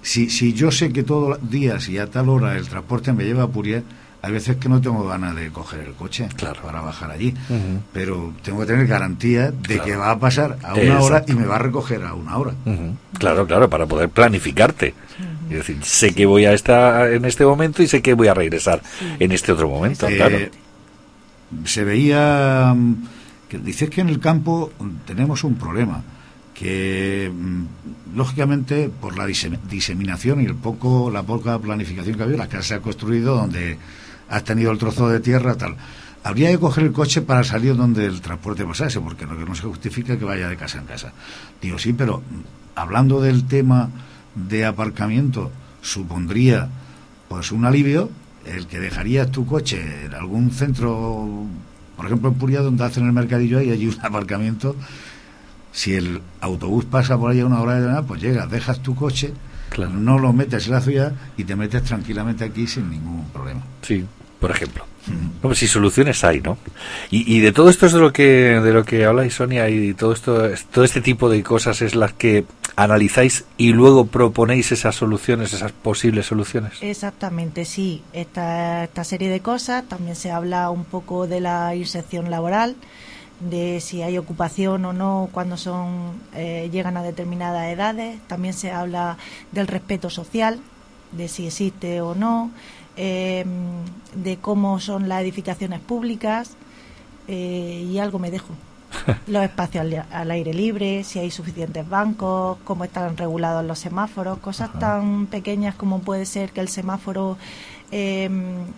si, 0.02 0.28
si 0.30 0.52
yo 0.52 0.70
sé 0.70 0.92
que 0.92 1.02
todos 1.02 1.30
los 1.30 1.50
días 1.50 1.88
y 1.88 1.98
a 1.98 2.08
tal 2.08 2.28
hora 2.28 2.56
el 2.56 2.68
transporte 2.68 3.12
me 3.12 3.24
lleva 3.24 3.44
a 3.44 3.48
Purier, 3.48 3.82
hay 4.20 4.32
veces 4.32 4.56
que 4.56 4.68
no 4.68 4.80
tengo 4.80 5.06
ganas 5.06 5.34
de 5.34 5.50
coger 5.50 5.80
el 5.80 5.94
coche 5.94 6.28
claro. 6.36 6.62
para 6.62 6.80
bajar 6.80 7.10
allí, 7.10 7.34
uh 7.48 7.52
-huh. 7.54 7.80
pero 7.92 8.32
tengo 8.42 8.60
que 8.60 8.66
tener 8.66 8.86
garantía 8.86 9.50
de 9.50 9.74
claro. 9.74 9.84
que 9.84 9.96
va 9.96 10.10
a 10.12 10.18
pasar 10.18 10.58
a 10.62 10.74
una 10.74 10.82
Exacto. 10.82 11.04
hora 11.04 11.24
y 11.26 11.32
me 11.32 11.44
va 11.44 11.56
a 11.56 11.58
recoger 11.58 12.04
a 12.04 12.14
una 12.14 12.36
hora. 12.36 12.54
Uh 12.64 12.70
-huh. 12.70 12.94
Claro, 13.18 13.46
claro, 13.46 13.68
para 13.68 13.86
poder 13.86 14.10
planificarte. 14.10 14.94
Es 15.50 15.56
decir, 15.58 15.78
sé 15.82 16.14
que 16.14 16.24
voy 16.24 16.46
a 16.46 16.52
estar 16.52 17.12
en 17.12 17.24
este 17.24 17.44
momento 17.44 17.82
y 17.82 17.86
sé 17.88 18.00
que 18.00 18.14
voy 18.14 18.28
a 18.28 18.34
regresar 18.34 18.80
en 19.18 19.32
este 19.32 19.52
otro 19.52 19.68
momento. 19.68 20.08
Eh, 20.08 20.16
claro. 20.16 20.38
Se 21.64 21.84
veía 21.84 22.72
mm, 22.74 22.94
que 23.48 23.58
dices 23.58 23.90
que 23.90 24.00
en 24.00 24.08
el 24.08 24.18
campo 24.18 24.72
tenemos 25.04 25.44
un 25.44 25.56
problema 25.56 26.02
que 26.62 27.28
mm, 27.34 28.16
lógicamente 28.16 28.88
por 28.88 29.18
la 29.18 29.26
diseminación 29.26 30.40
y 30.40 30.44
el 30.44 30.54
poco 30.54 31.10
la 31.10 31.24
poca 31.24 31.58
planificación 31.58 32.16
que 32.16 32.22
había 32.22 32.36
la 32.36 32.48
casa 32.48 32.62
se 32.62 32.74
ha 32.74 32.80
construido 32.80 33.34
donde 33.34 33.78
has 34.28 34.44
tenido 34.44 34.70
el 34.70 34.78
trozo 34.78 35.08
de 35.08 35.18
tierra 35.18 35.56
tal 35.56 35.76
habría 36.22 36.52
que 36.52 36.60
coger 36.60 36.84
el 36.84 36.92
coche 36.92 37.20
para 37.20 37.42
salir 37.42 37.74
donde 37.74 38.06
el 38.06 38.20
transporte 38.20 38.64
pasase 38.64 39.00
porque 39.00 39.26
lo 39.26 39.36
que 39.36 39.44
no 39.44 39.56
se 39.56 39.62
justifica 39.62 40.16
que 40.16 40.24
vaya 40.24 40.48
de 40.48 40.56
casa 40.56 40.78
en 40.78 40.84
casa. 40.84 41.12
Digo 41.60 41.80
sí 41.80 41.94
pero 41.94 42.18
mm, 42.18 42.78
hablando 42.78 43.20
del 43.20 43.44
tema 43.48 43.90
de 44.36 44.64
aparcamiento 44.64 45.50
supondría 45.80 46.68
pues 47.28 47.50
un 47.50 47.64
alivio 47.64 48.08
el 48.46 48.68
que 48.68 48.78
dejarías 48.78 49.32
tu 49.32 49.46
coche 49.46 50.04
en 50.04 50.14
algún 50.14 50.52
centro 50.52 51.44
por 51.96 52.06
ejemplo 52.06 52.28
en 52.28 52.36
Puria 52.36 52.60
donde 52.60 52.84
hacen 52.84 53.04
el 53.04 53.12
mercadillo 53.12 53.58
hay 53.58 53.70
allí 53.72 53.88
un 53.88 53.98
aparcamiento 54.02 54.76
si 55.72 55.94
el 55.94 56.20
autobús 56.40 56.84
pasa 56.84 57.18
por 57.18 57.30
ahí 57.30 57.40
a 57.40 57.46
una 57.46 57.60
hora 57.60 57.80
de 57.80 57.86
nada, 57.86 58.02
pues 58.02 58.20
llegas, 58.20 58.50
dejas 58.50 58.80
tu 58.80 58.94
coche, 58.94 59.32
claro. 59.70 59.92
no 59.92 60.18
lo 60.18 60.32
metes 60.32 60.66
en 60.66 60.72
la 60.72 60.80
ciudad 60.80 61.12
y 61.36 61.44
te 61.44 61.56
metes 61.56 61.82
tranquilamente 61.82 62.44
aquí 62.44 62.66
sin 62.66 62.90
ningún 62.90 63.24
problema. 63.32 63.62
Sí, 63.82 64.04
por 64.38 64.50
ejemplo. 64.50 64.84
Mm. 65.06 65.48
No, 65.48 65.54
si 65.54 65.66
soluciones 65.66 66.22
hay, 66.22 66.40
¿no? 66.40 66.58
Y, 67.10 67.36
y, 67.36 67.40
de 67.40 67.50
todo 67.50 67.70
esto 67.70 67.86
es 67.86 67.92
de 67.92 67.98
lo 67.98 68.12
que 68.12 68.60
de 68.60 68.72
lo 68.72 68.84
que 68.84 69.04
habla 69.04 69.28
Sonia 69.30 69.68
y 69.68 69.94
todo 69.94 70.12
esto 70.12 70.48
todo 70.70 70.84
este 70.84 71.00
tipo 71.00 71.28
de 71.28 71.42
cosas 71.42 71.82
es 71.82 71.96
las 71.96 72.12
que 72.12 72.44
analizáis 72.76 73.44
y 73.56 73.72
luego 73.72 74.06
proponéis 74.06 74.72
esas 74.72 74.94
soluciones, 74.94 75.52
esas 75.52 75.72
posibles 75.72 76.26
soluciones. 76.26 76.74
Exactamente, 76.80 77.64
sí. 77.64 78.02
Esta, 78.12 78.84
esta 78.84 79.04
serie 79.04 79.28
de 79.28 79.40
cosas 79.40 79.88
también 79.88 80.16
se 80.16 80.30
habla 80.30 80.70
un 80.70 80.84
poco 80.84 81.26
de 81.26 81.40
la 81.40 81.74
inserción 81.74 82.30
laboral, 82.30 82.76
de 83.48 83.80
si 83.80 84.02
hay 84.02 84.18
ocupación 84.18 84.84
o 84.84 84.92
no 84.92 85.28
cuando 85.32 85.56
son 85.56 86.12
eh, 86.34 86.68
llegan 86.72 86.96
a 86.96 87.02
determinadas 87.02 87.72
edades. 87.72 88.20
También 88.26 88.54
se 88.54 88.70
habla 88.70 89.16
del 89.50 89.66
respeto 89.66 90.10
social, 90.10 90.60
de 91.12 91.28
si 91.28 91.46
existe 91.46 92.00
o 92.00 92.14
no, 92.14 92.50
eh, 92.96 93.44
de 94.14 94.36
cómo 94.36 94.80
son 94.80 95.08
las 95.08 95.22
edificaciones 95.22 95.80
públicas 95.80 96.56
eh, 97.28 97.86
y 97.90 97.98
algo 97.98 98.18
me 98.18 98.30
dejo. 98.30 98.54
los 99.26 99.42
espacios 99.42 99.86
al, 100.10 100.30
aire 100.30 100.52
libre, 100.52 101.02
si 101.04 101.18
hay 101.18 101.30
suficientes 101.30 101.88
bancos, 101.88 102.58
cómo 102.64 102.84
están 102.84 103.16
regulados 103.16 103.64
los 103.64 103.78
semáforos, 103.78 104.38
cosas 104.38 104.70
tan 104.78 105.26
pequeñas 105.26 105.74
como 105.74 106.00
puede 106.00 106.26
ser 106.26 106.50
que 106.50 106.60
el 106.60 106.68
semáforo 106.68 107.38
eh, 107.90 108.28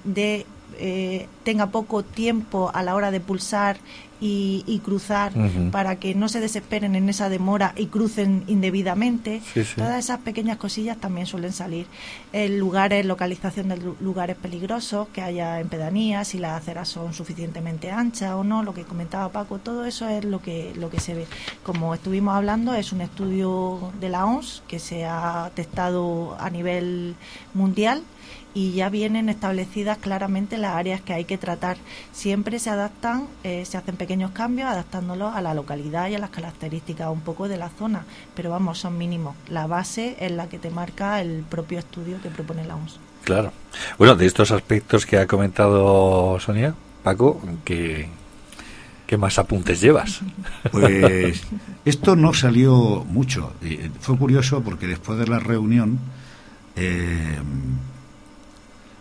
de 0.04 0.46
eh, 0.78 1.26
tenga 1.44 1.66
poco 1.66 2.02
tiempo 2.02 2.70
a 2.74 2.82
la 2.82 2.94
hora 2.94 3.10
de 3.10 3.20
pulsar 3.20 3.78
y, 4.20 4.80
cruzar 4.84 5.32
para 5.70 5.96
que 5.96 6.14
no 6.14 6.28
se 6.28 6.40
desesperen 6.40 6.94
en 6.94 7.08
esa 7.08 7.28
demora 7.28 7.74
y 7.76 7.86
crucen 7.86 8.44
indebidamente. 8.46 9.42
Todas 9.76 9.98
esas 9.98 10.20
pequeñas 10.20 10.56
cosillas 10.56 10.96
también 10.96 11.26
suelen 11.26 11.52
salir. 11.52 11.86
El 12.32 12.58
lugares, 12.58 13.04
localización 13.04 13.68
de 13.68 13.76
lugares 14.00 14.36
peligrosos, 14.36 15.08
que 15.08 15.20
haya 15.20 15.60
en 15.60 15.68
pedanías, 15.68 16.28
si 16.28 16.38
las 16.38 16.62
aceras 16.62 16.88
son 16.88 17.12
suficientemente 17.12 17.90
anchas 17.90 18.32
o 18.32 18.44
no, 18.44 18.62
lo 18.62 18.72
que 18.72 18.84
comentaba 18.84 19.28
Paco, 19.30 19.58
todo 19.58 19.84
eso 19.84 20.08
es 20.08 20.24
lo 20.24 20.40
que, 20.40 20.72
lo 20.76 20.90
que 20.90 21.00
se 21.00 21.14
ve. 21.14 21.26
Como 21.62 21.94
estuvimos 21.94 22.34
hablando, 22.34 22.74
es 22.74 22.92
un 22.92 23.02
estudio 23.02 23.92
de 24.00 24.08
la 24.08 24.24
OMS 24.24 24.62
que 24.66 24.78
se 24.78 25.04
ha 25.04 25.50
testado 25.54 26.36
a 26.40 26.48
nivel 26.48 27.14
mundial 27.52 28.02
y 28.54 28.72
ya 28.72 28.88
vienen 28.88 29.28
establecidas 29.28 29.98
claramente 29.98 30.56
las 30.56 30.76
áreas 30.76 31.00
que 31.00 31.12
hay 31.12 31.24
que 31.24 31.36
tratar. 31.36 31.76
Siempre 32.12 32.60
se 32.60 32.70
adaptan, 32.70 33.26
eh, 33.42 33.64
se 33.64 33.76
hacen 33.76 33.96
pequeños 33.96 34.30
cambios 34.30 34.68
adaptándolos 34.68 35.34
a 35.34 35.42
la 35.42 35.54
localidad 35.54 36.08
y 36.08 36.14
a 36.14 36.20
las 36.20 36.30
características 36.30 37.08
un 37.10 37.20
poco 37.20 37.48
de 37.48 37.56
la 37.56 37.68
zona, 37.68 38.04
pero 38.36 38.50
vamos, 38.50 38.78
son 38.78 38.96
mínimos. 38.96 39.34
La 39.48 39.66
base 39.66 40.16
es 40.20 40.30
la 40.30 40.48
que 40.48 40.58
te 40.58 40.70
marca 40.70 41.20
el 41.20 41.42
propio 41.42 41.80
estudio 41.80 42.22
que 42.22 42.30
propone 42.30 42.64
la 42.64 42.76
OMS. 42.76 43.00
Claro. 43.24 43.52
Bueno, 43.98 44.14
de 44.14 44.26
estos 44.26 44.52
aspectos 44.52 45.04
que 45.04 45.18
ha 45.18 45.26
comentado 45.26 46.38
Sonia, 46.38 46.74
Paco, 47.02 47.42
¿qué, 47.64 48.08
qué 49.06 49.16
más 49.16 49.38
apuntes 49.38 49.80
llevas? 49.80 50.20
Pues 50.70 51.42
esto 51.84 52.16
no 52.16 52.32
salió 52.34 53.04
mucho. 53.08 53.52
Fue 54.00 54.16
curioso 54.16 54.62
porque 54.62 54.86
después 54.86 55.18
de 55.18 55.26
la 55.26 55.40
reunión... 55.40 55.98
Eh, 56.76 57.38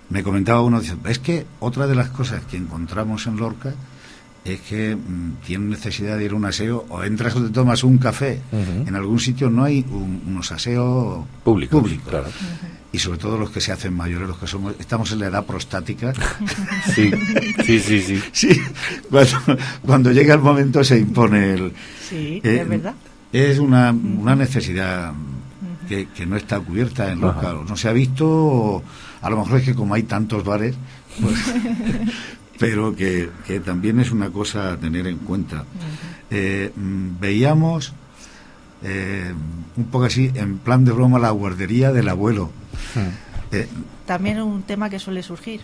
me 0.10 0.24
comentaba 0.24 0.62
uno, 0.62 0.80
dice, 0.80 0.96
es 1.08 1.20
que 1.20 1.46
otra 1.60 1.88
de 1.88 1.96
las 1.96 2.10
cosas 2.10 2.44
que 2.46 2.58
encontramos 2.58 3.26
en 3.28 3.38
Lorca 3.38 3.74
es 4.46 4.60
que 4.62 4.96
mm, 4.96 5.36
tienen 5.46 5.70
necesidad 5.70 6.18
de 6.18 6.26
ir 6.26 6.32
a 6.32 6.36
un 6.36 6.46
aseo 6.46 6.86
o 6.90 7.04
entras 7.04 7.36
o 7.36 7.44
te 7.44 7.50
tomas 7.50 7.84
un 7.84 7.98
café. 7.98 8.42
En 8.52 8.96
algún 8.96 9.20
sitio 9.20 9.50
no 9.50 9.64
hay 9.64 9.86
unos 9.90 10.52
aseos 10.52 11.26
públicos. 11.44 11.84
Claro. 12.10 12.28
Y 12.92 13.00
sobre 13.00 13.18
todo 13.18 13.38
los 13.38 13.50
que 13.50 13.62
se 13.62 13.72
hacen 13.72 13.94
mayores, 13.94 14.28
los 14.28 14.38
que 14.38 14.46
somos, 14.46 14.76
estamos 14.80 15.12
en 15.14 15.20
la 15.20 15.28
edad 15.28 15.46
prostática. 15.46 16.14
sí, 16.94 17.10
sí, 17.66 17.80
sí, 17.80 18.22
sí. 18.32 18.62
cuando, 19.86 20.12
llega 20.12 20.36
el 20.36 20.42
momento 20.42 20.84
se 20.84 21.00
impone 21.00 21.54
el... 21.54 21.74
Sí, 22.08 22.42
es 22.44 22.60
eh, 22.60 22.66
verdad. 22.66 22.94
Es 23.32 23.58
una, 23.60 23.92
una 23.92 24.36
necesidad 24.36 25.14
que, 25.88 26.08
que, 26.10 26.26
no 26.26 26.36
está 26.36 26.60
cubierta 26.60 27.12
en 27.12 27.22
Lorca. 27.22 27.54
No 27.68 27.76
se 27.78 27.88
ha 27.88 27.94
visto... 27.94 28.84
A 29.24 29.30
lo 29.30 29.38
mejor 29.38 29.60
es 29.60 29.65
que 29.65 29.74
como 29.74 29.94
hay 29.94 30.03
tantos 30.03 30.44
bares, 30.44 30.75
pues, 31.22 31.36
pero 32.60 32.96
que, 32.96 33.30
también 33.65 34.00
es 34.00 34.12
una 34.12 34.30
cosa 34.30 34.74
a 34.74 34.77
tener 34.77 35.08
en 35.08 35.18
cuenta. 35.20 35.63
Eh, 36.30 36.72
mm, 36.75 37.20
veíamos 37.20 37.94
eh, 38.84 39.34
un 39.77 39.86
poco 39.86 40.06
así, 40.06 40.32
en 40.36 40.58
plan 40.58 40.84
de 40.84 40.92
broma, 40.92 41.20
la 41.20 41.32
guardería 41.32 41.92
del 41.92 42.10
abuelo. 42.10 42.51
Hmm. 42.94 43.56
Eh, 43.56 43.68
también 44.06 44.38
es 44.38 44.43
un 44.43 44.63
tema 44.63 44.89
que 44.89 45.00
suele 45.00 45.24
surgir. 45.24 45.62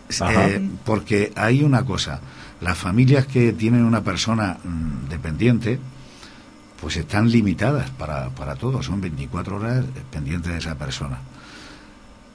porque 0.85 1.33
hay 1.35 1.61
una 1.63 1.83
cosa, 1.83 2.21
las 2.61 2.77
familias 2.77 3.27
que 3.27 3.51
tienen 3.51 3.83
una 3.83 4.01
persona 4.01 4.57
mm, 4.63 5.09
dependiente, 5.09 5.79
pues 6.79 6.95
están 6.95 7.29
limitadas 7.29 7.89
para, 7.89 8.29
para 8.29 8.55
todo, 8.55 8.81
son 8.81 9.01
24 9.01 9.57
horas 9.57 9.85
pendientes 10.11 10.53
de 10.53 10.57
esa 10.59 10.75
persona. 10.75 11.19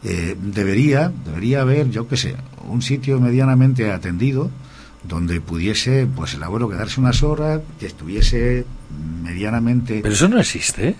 Eh, 0.05 0.37
debería, 0.38 1.11
debería 1.25 1.62
haber, 1.62 1.90
yo 1.90 2.07
qué 2.07 2.17
sé, 2.17 2.37
un 2.69 2.83
sitio 2.83 3.21
medianamente 3.21 3.90
atendido 3.90 4.51
donde 5.03 5.40
pudiese, 5.40 6.07
pues 6.14 6.35
el 6.35 6.43
abuelo 6.43 6.69
quedarse 6.69 7.01
unas 7.01 7.23
horas, 7.23 7.61
que 7.79 7.87
estuviese 7.87 8.64
medianamente. 9.23 10.01
Pero 10.03 10.14
eso 10.14 10.29
no 10.29 10.38
existe. 10.38 10.97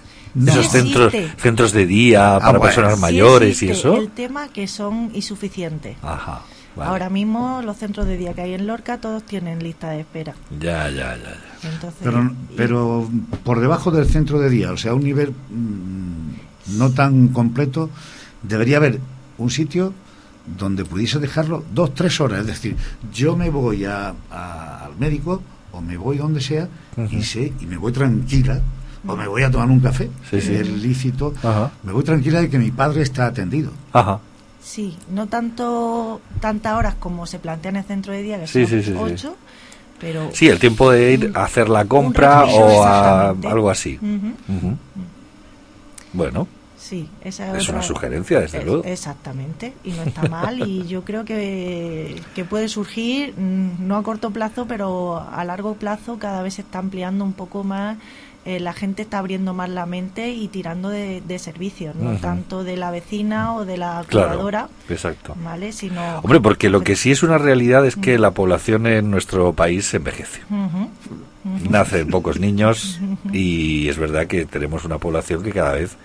Esos 0.47 0.69
centros, 0.69 1.14
centros 1.37 1.73
de 1.73 1.87
día 1.87 2.37
ah, 2.37 2.40
para 2.40 2.61
personas 2.61 2.99
mayores 2.99 3.62
y 3.62 3.71
eso. 3.71 3.97
El 3.97 4.11
tema 4.11 4.49
que 4.49 4.67
son 4.67 5.11
insuficientes. 5.14 5.97
Ajá. 6.03 6.43
Ahora 6.77 7.09
mismo 7.09 7.62
los 7.62 7.77
centros 7.77 8.07
de 8.07 8.17
día 8.17 8.35
que 8.35 8.43
hay 8.43 8.55
en 8.55 8.67
Lorca 8.67 8.99
todos 8.99 9.23
tienen 9.23 9.62
lista 9.62 9.90
de 9.90 10.01
espera. 10.01 10.35
Ya, 10.59 10.90
ya, 10.90 11.17
ya. 11.17 11.37
pero, 12.03 12.35
pero 12.57 13.09
por 13.45 13.61
debajo 13.61 13.93
del 13.93 14.07
centro 14.07 14.40
de 14.40 14.51
día, 14.51 14.73
o 14.73 14.77
sea, 14.77 14.93
un 14.93 15.05
nivel 15.05 15.31
mm, 15.31 16.77
no 16.79 16.90
tan 16.90 17.29
completo, 17.29 17.90
debería 18.44 18.76
haber 18.76 19.00
un 19.38 19.50
sitio 19.50 19.92
donde 20.59 20.85
pudiese 20.85 21.18
dejarlo 21.18 21.64
dos, 21.72 21.94
tres 21.94 22.20
horas. 22.20 22.40
Es 22.40 22.46
decir, 22.46 22.76
yo 23.12 23.37
me 23.37 23.50
voy 23.50 23.85
a, 23.85 24.14
al 24.30 24.96
médico 24.98 25.42
o 25.72 25.80
me 25.80 25.96
voy 25.96 26.18
donde 26.18 26.40
sea 26.40 26.68
y 27.11 27.22
sé 27.22 27.52
y 27.61 27.66
me 27.66 27.76
voy 27.76 27.92
tranquila 27.92 28.61
o 29.07 29.16
me 29.16 29.26
voy 29.26 29.42
a 29.42 29.50
tomar 29.50 29.68
un 29.68 29.80
café, 29.80 30.09
es 30.33 30.68
lícito, 30.68 31.35
me 31.83 31.92
voy 31.92 32.04
tranquila 32.04 32.40
de 32.40 32.48
que 32.48 32.59
mi 32.59 32.70
padre 32.70 33.02
está 33.02 33.26
atendido. 33.26 33.70
Ajá. 33.92 34.20
Sí, 34.62 34.96
no 35.11 35.26
tanto 35.26 36.22
tantas 36.40 36.74
horas 36.74 36.94
como 36.94 37.26
se 37.26 37.38
plantea 37.38 37.70
en 37.70 37.76
el 37.76 37.85
centro 37.85 38.14
de 38.14 38.22
día, 38.22 38.40
que 38.42 38.46
son 38.46 38.96
ocho, 38.96 39.37
pero... 40.00 40.30
Sí, 40.33 40.48
el 40.48 40.59
tiempo 40.59 40.90
de 40.90 41.12
ir 41.12 41.33
a 41.35 41.44
hacer 41.44 41.68
la 41.68 41.85
compra 41.85 42.44
o 42.44 42.83
a 42.83 43.30
algo 43.30 43.68
así. 43.70 43.98
Bueno. 46.12 46.48
Sí, 46.85 47.09
esa 47.23 47.57
es, 47.57 47.66
una 47.70 47.81
sugerencia, 47.81 48.40
desde 48.40 48.62
luego. 48.62 48.85
Exactamente, 48.85 49.73
y 49.85 49.92
no 49.92 50.03
está 50.03 50.29
mal. 50.29 50.68
y 50.68 50.87
yo 50.87 51.03
creo 51.03 51.25
que, 51.25 52.20
que 52.35 52.44
puede 52.44 52.68
surgir, 52.68 53.33
mm, 53.35 53.87
no 53.88 53.97
a 53.97 54.03
corto 54.03 54.31
plazo, 54.31 54.66
pero 54.66 55.16
a 55.18 55.44
largo 55.44 55.77
plazo 55.77 56.18
cada 56.18 56.42
vez 56.42 56.55
se 56.55 56.62
está 56.62 56.81
ampliando 56.81 57.25
un 57.25 57.33
poco 57.33 57.64
más 57.64 57.97
eh, 58.47 58.61
la 58.61 58.75
gente 58.75 59.01
está 59.01 59.20
abriendo 59.20 59.55
más 59.55 59.70
la 59.70 59.87
mente 59.87 60.31
y 60.33 60.49
tirando 60.49 60.90
de, 60.90 61.23
servicios, 61.38 61.97
no 61.97 62.18
tanto 62.18 62.62
de 62.62 62.77
la 62.77 62.90
vecina 62.90 63.55
o 63.55 63.64
de 63.64 63.79
la 63.79 64.05
cuidadora. 64.11 64.68
exacto. 64.90 65.35
¿vale? 65.42 65.73
Sino 65.73 66.18
Hombre, 66.18 66.40
porque 66.40 66.68
lo 66.68 66.83
que 66.83 66.94
sí 66.94 67.11
es 67.11 67.23
una 67.23 67.38
realidad 67.38 67.87
es 67.87 67.97
que 67.97 68.18
la 68.18 68.33
población 68.33 68.87
en 68.87 69.11
nuestro 69.11 69.55
país 69.55 69.87
se 69.87 69.97
envejece. 69.97 70.42
Nacen 71.44 72.09
pocos 72.09 72.40
niños 72.40 73.00
y 73.30 73.88
es 73.88 73.98
verdad 73.98 74.26
que 74.26 74.46
tenemos 74.46 74.85
una 74.85 74.96
población 74.98 75.42
que 75.42 75.52
cada 75.52 75.72
vez 75.72 75.96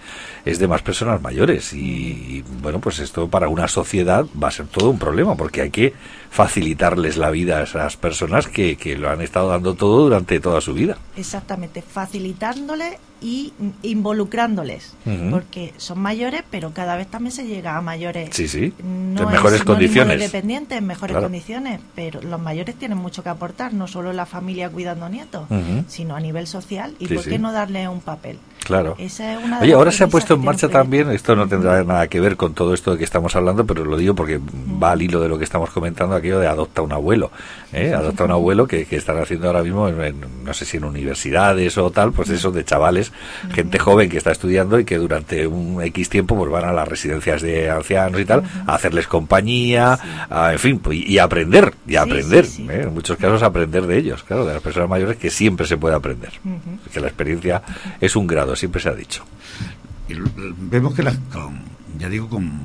es 0.43 0.59
de 0.59 0.67
más 0.67 0.81
personas 0.81 1.21
mayores 1.21 1.71
y, 1.73 2.43
bueno, 2.61 2.79
pues 2.79 2.99
esto 2.99 3.29
para 3.29 3.47
una 3.47 3.69
sociedad 3.69 4.25
va 4.41 4.49
a 4.49 4.51
ser 4.51 4.67
todo 4.67 4.89
un 4.89 4.99
problema 4.99 5.35
porque 5.35 5.61
hay 5.61 5.69
que 5.69 5.93
facilitarles 6.29 7.15
la 7.15 7.29
vida 7.29 7.59
a 7.59 7.63
esas 7.63 7.95
personas 7.95 8.47
que, 8.47 8.75
que 8.75 8.97
lo 8.97 9.09
han 9.09 9.21
estado 9.21 9.49
dando 9.49 9.75
todo 9.75 10.03
durante 10.03 10.41
toda 10.41 10.59
su 10.59 10.73
vida. 10.73 10.97
Exactamente, 11.15 11.81
facilitándoles 11.81 12.97
y 13.21 13.53
involucrándoles, 13.83 14.93
porque 15.31 15.73
son 15.77 15.99
mayores, 15.99 16.43
pero 16.49 16.73
cada 16.73 16.95
vez 16.95 17.07
también 17.07 17.31
se 17.31 17.45
llega 17.45 17.77
a 17.77 17.81
mayores. 17.81 18.29
Sí, 18.33 18.47
sí, 18.47 18.73
en 18.79 19.13
mejores 19.13 19.63
condiciones. 19.63 20.19
Dependientes, 20.19 20.77
en 20.77 20.85
mejores 20.85 21.17
condiciones, 21.17 21.79
pero 21.95 22.21
los 22.21 22.39
mayores 22.39 22.75
tienen 22.75 22.97
mucho 22.97 23.23
que 23.23 23.29
aportar, 23.29 23.73
no 23.73 23.87
solo 23.87 24.13
la 24.13 24.25
familia 24.25 24.69
cuidando 24.69 25.09
nietos, 25.09 25.47
sino 25.87 26.15
a 26.15 26.19
nivel 26.19 26.47
social, 26.47 26.95
y 26.99 27.07
por 27.07 27.23
qué 27.23 27.39
no 27.39 27.51
darle 27.51 27.87
un 27.87 28.01
papel. 28.01 28.39
Claro. 28.69 28.95
Oye, 29.61 29.73
ahora 29.73 29.91
se 29.91 30.03
ha 30.03 30.07
puesto 30.07 30.35
en 30.35 30.41
marcha 30.41 30.69
también, 30.69 31.09
esto 31.09 31.35
no 31.35 31.47
tendrá 31.47 31.83
nada 31.83 32.07
que 32.07 32.19
ver 32.19 32.37
con 32.37 32.53
todo 32.53 32.75
esto 32.75 32.91
de 32.91 32.99
que 32.99 33.03
estamos 33.03 33.35
hablando, 33.35 33.65
pero 33.65 33.83
lo 33.83 33.97
digo 33.97 34.13
porque 34.13 34.39
va 34.39 34.91
al 34.91 35.01
hilo 35.01 35.19
de 35.19 35.27
lo 35.27 35.39
que 35.39 35.43
estamos 35.43 35.71
comentando, 35.71 36.15
aquello 36.15 36.39
de 36.39 36.45
adopta 36.45 36.83
un 36.83 36.91
abuelo. 36.91 37.31
¿eh? 37.73 37.95
Adopta 37.95 38.25
un 38.25 38.31
abuelo 38.31 38.67
que, 38.67 38.85
que 38.85 38.95
están 38.95 39.17
haciendo 39.17 39.47
ahora 39.47 39.63
mismo, 39.63 39.87
en, 39.87 40.23
no 40.43 40.53
sé 40.53 40.65
si 40.65 40.77
en 40.77 40.83
universidades 40.83 41.79
o 41.79 41.89
tal, 41.89 42.11
pues 42.11 42.29
eso 42.29 42.51
de 42.51 42.63
chavales, 42.63 43.11
gente 43.51 43.79
joven 43.79 44.07
que 44.07 44.19
está 44.19 44.31
estudiando 44.31 44.79
y 44.79 44.85
que 44.85 44.99
durante 44.99 45.47
un 45.47 45.81
X 45.81 46.07
tiempo 46.07 46.37
pues 46.37 46.51
van 46.51 46.65
a 46.65 46.71
las 46.71 46.87
residencias 46.87 47.41
de 47.41 47.71
ancianos 47.71 48.21
y 48.21 48.25
tal, 48.25 48.43
a 48.67 48.75
hacerles 48.75 49.07
compañía, 49.07 49.97
en 50.29 50.59
fin, 50.59 50.77
pues, 50.77 50.95
y, 50.95 51.17
aprender, 51.17 51.73
y 51.87 51.95
aprender. 51.95 52.45
¿eh? 52.45 52.81
En 52.83 52.93
muchos 52.93 53.17
casos 53.17 53.41
aprender 53.41 53.87
de 53.87 53.97
ellos, 53.97 54.21
claro, 54.21 54.45
de 54.45 54.53
las 54.53 54.61
personas 54.61 54.87
mayores 54.87 55.17
que 55.17 55.31
siempre 55.31 55.65
se 55.65 55.77
puede 55.77 55.95
aprender. 55.95 56.33
Que 56.93 56.99
la 56.99 57.07
experiencia 57.07 57.63
es 57.99 58.15
un 58.15 58.27
grado 58.27 58.55
siempre 58.59 58.81
se 58.81 58.89
ha 58.89 58.95
dicho. 58.95 59.23
vemos 60.57 60.93
que 60.93 61.03
las, 61.03 61.17
ya 61.97 62.09
digo, 62.09 62.29
con, 62.29 62.59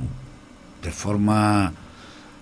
de 0.82 0.90
forma 0.90 1.72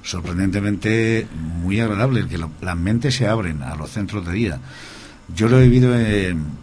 sorprendentemente 0.02 1.28
muy 1.32 1.80
agradable, 1.80 2.26
que 2.26 2.38
las 2.38 2.76
mentes 2.76 3.14
se 3.14 3.28
abren 3.28 3.62
a 3.62 3.76
los 3.76 3.90
centros 3.90 4.26
de 4.26 4.32
día. 4.32 4.58
Yo 5.34 5.48
lo 5.48 5.60
he 5.60 5.68
vivido 5.68 5.94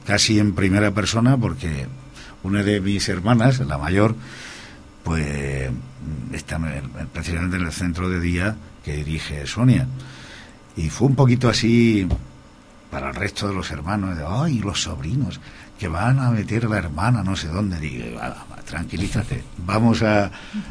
casi 0.06 0.39
en 0.39 0.54
primera 0.54 0.91
persona 0.91 1.38
porque 1.38 1.88
una 2.43 2.63
de 2.63 2.82
mis 2.82 3.08
hermanas, 3.08 3.60
la 3.60 3.78
mayor, 3.78 4.15
pues 5.04 5.69
está 6.34 6.60
precisamente 7.13 7.58
en 7.58 7.63
el 7.63 7.71
centro 7.71 8.10
de 8.10 8.19
día 8.19 8.56
que 8.84 8.93
dirige 8.93 9.47
Sonia. 9.47 9.88
Y 10.75 10.89
fue 10.89 11.08
un 11.08 11.15
poquito 11.15 11.49
así 11.49 12.08
para 12.91 13.10
el 13.10 13.15
resto 13.15 13.47
de 13.47 13.54
los 13.54 13.71
hermanos, 13.71 14.17
de, 14.17 14.23
ay, 14.28 14.60
los 14.60 14.82
sobrinos, 14.84 15.39
que 15.80 15.88
van 15.88 16.20
a 16.20 16.30
meter 16.30 16.65
a 16.65 16.70
la 16.70 16.78
hermana 16.78 17.24
no 17.24 17.36
sé 17.36 17.48
dónde. 17.48 17.80
Digo, 17.80 18.20
tranquilízate, 18.65 19.44
vamos 19.65 20.04
a, 20.04 20.30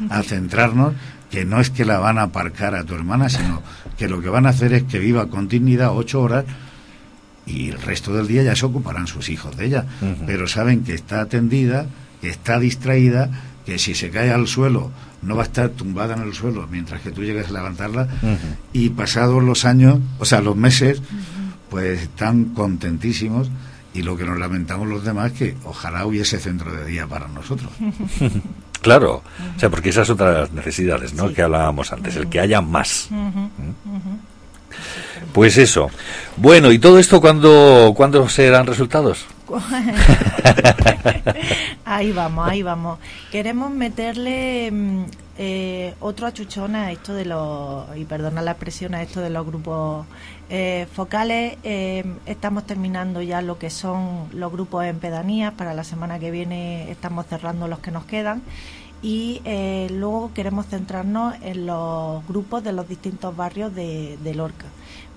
a 0.09 0.23
centrarnos 0.23 0.93
que 1.29 1.45
no 1.45 1.59
es 1.59 1.69
que 1.69 1.83
la 1.83 1.99
van 1.99 2.17
a 2.17 2.23
aparcar 2.23 2.75
a 2.75 2.83
tu 2.83 2.95
hermana, 2.95 3.27
sino 3.27 3.61
que 3.97 4.07
lo 4.07 4.21
que 4.21 4.29
van 4.29 4.45
a 4.45 4.49
hacer 4.49 4.71
es 4.73 4.83
que 4.83 4.99
viva 4.99 5.27
con 5.27 5.47
dignidad 5.47 5.95
ocho 5.95 6.21
horas 6.21 6.45
y 7.45 7.69
el 7.69 7.81
resto 7.81 8.13
del 8.13 8.27
día 8.27 8.43
ya 8.43 8.55
se 8.55 8.65
ocuparán 8.65 9.07
sus 9.07 9.29
hijos 9.29 9.57
de 9.57 9.65
ella. 9.65 9.85
Pero 10.25 10.47
saben 10.47 10.83
que 10.83 10.93
está 10.93 11.21
atendida, 11.21 11.87
que 12.21 12.29
está 12.29 12.59
distraída, 12.59 13.29
que 13.65 13.79
si 13.79 13.95
se 13.95 14.09
cae 14.11 14.31
al 14.31 14.47
suelo 14.47 14.91
no 15.21 15.35
va 15.35 15.43
a 15.43 15.45
estar 15.45 15.69
tumbada 15.69 16.15
en 16.15 16.21
el 16.21 16.33
suelo 16.33 16.67
mientras 16.71 17.01
que 17.01 17.11
tú 17.11 17.23
llegues 17.23 17.49
a 17.49 17.53
levantarla. 17.53 18.07
Y 18.73 18.89
pasados 18.89 19.43
los 19.43 19.65
años, 19.65 19.99
o 20.19 20.25
sea, 20.25 20.41
los 20.41 20.55
meses, 20.55 21.01
pues 21.69 22.03
están 22.03 22.45
contentísimos. 22.45 23.49
Y 23.99 24.01
lo 24.01 24.15
que 24.15 24.23
nos 24.23 24.39
lamentamos 24.39 24.87
los 24.87 25.03
demás 25.03 25.33
es 25.33 25.37
que 25.37 25.55
ojalá 25.65 26.05
hubiese 26.05 26.39
centro 26.39 26.71
de 26.71 26.85
día 26.85 27.05
para 27.05 27.27
nosotros. 27.27 27.69
Claro, 28.81 29.23
o 29.57 29.59
sea, 29.59 29.69
porque 29.69 29.89
esas 29.89 30.07
son 30.07 30.13
otras 30.13 30.53
necesidades, 30.53 31.13
¿no? 31.13 31.33
Que 31.33 31.41
hablábamos 31.41 31.91
antes, 31.91 32.15
el 32.15 32.29
que 32.29 32.39
haya 32.39 32.61
más. 32.61 33.09
Pues 35.33 35.57
eso. 35.57 35.89
Bueno, 36.37 36.71
¿y 36.71 36.79
todo 36.79 36.97
esto 36.97 37.19
cuándo, 37.19 37.93
cuándo 37.93 38.29
serán 38.29 38.67
resultados? 38.67 39.25
ahí 41.83 42.13
vamos, 42.13 42.47
ahí 42.47 42.63
vamos. 42.63 42.99
Queremos 43.33 43.69
meterle 43.69 44.71
mm, 44.71 45.03
eh, 45.37 45.93
otro 45.99 46.27
achuchón 46.27 46.73
a 46.77 46.93
esto 46.93 47.13
de 47.13 47.25
los, 47.25 47.85
y 47.97 48.05
perdona 48.05 48.41
la 48.41 48.51
expresión, 48.51 48.95
a 48.95 49.01
esto 49.01 49.19
de 49.19 49.29
los 49.29 49.45
grupos 49.45 50.05
eh, 50.49 50.87
focales. 50.91 51.57
Eh, 51.63 52.03
estamos 52.25 52.65
terminando 52.65 53.21
ya 53.21 53.41
lo 53.41 53.57
que 53.57 53.69
son 53.69 54.27
los 54.33 54.51
grupos 54.51 54.85
en 54.85 54.99
pedanías. 54.99 55.53
Para 55.53 55.73
la 55.73 55.83
semana 55.83 56.19
que 56.19 56.31
viene 56.31 56.91
estamos 56.91 57.25
cerrando 57.27 57.67
los 57.67 57.79
que 57.79 57.91
nos 57.91 58.05
quedan 58.05 58.41
y 59.01 59.41
luego 59.91 60.31
queremos 60.33 60.65
centrarnos 60.65 61.33
en 61.41 61.65
los 61.65 62.27
grupos 62.27 62.65
de 62.65 62.73
los 62.73 62.89
distintos 62.89 63.33
barrios 63.33 63.73
de 63.73 64.33
Lorca. 64.35 64.65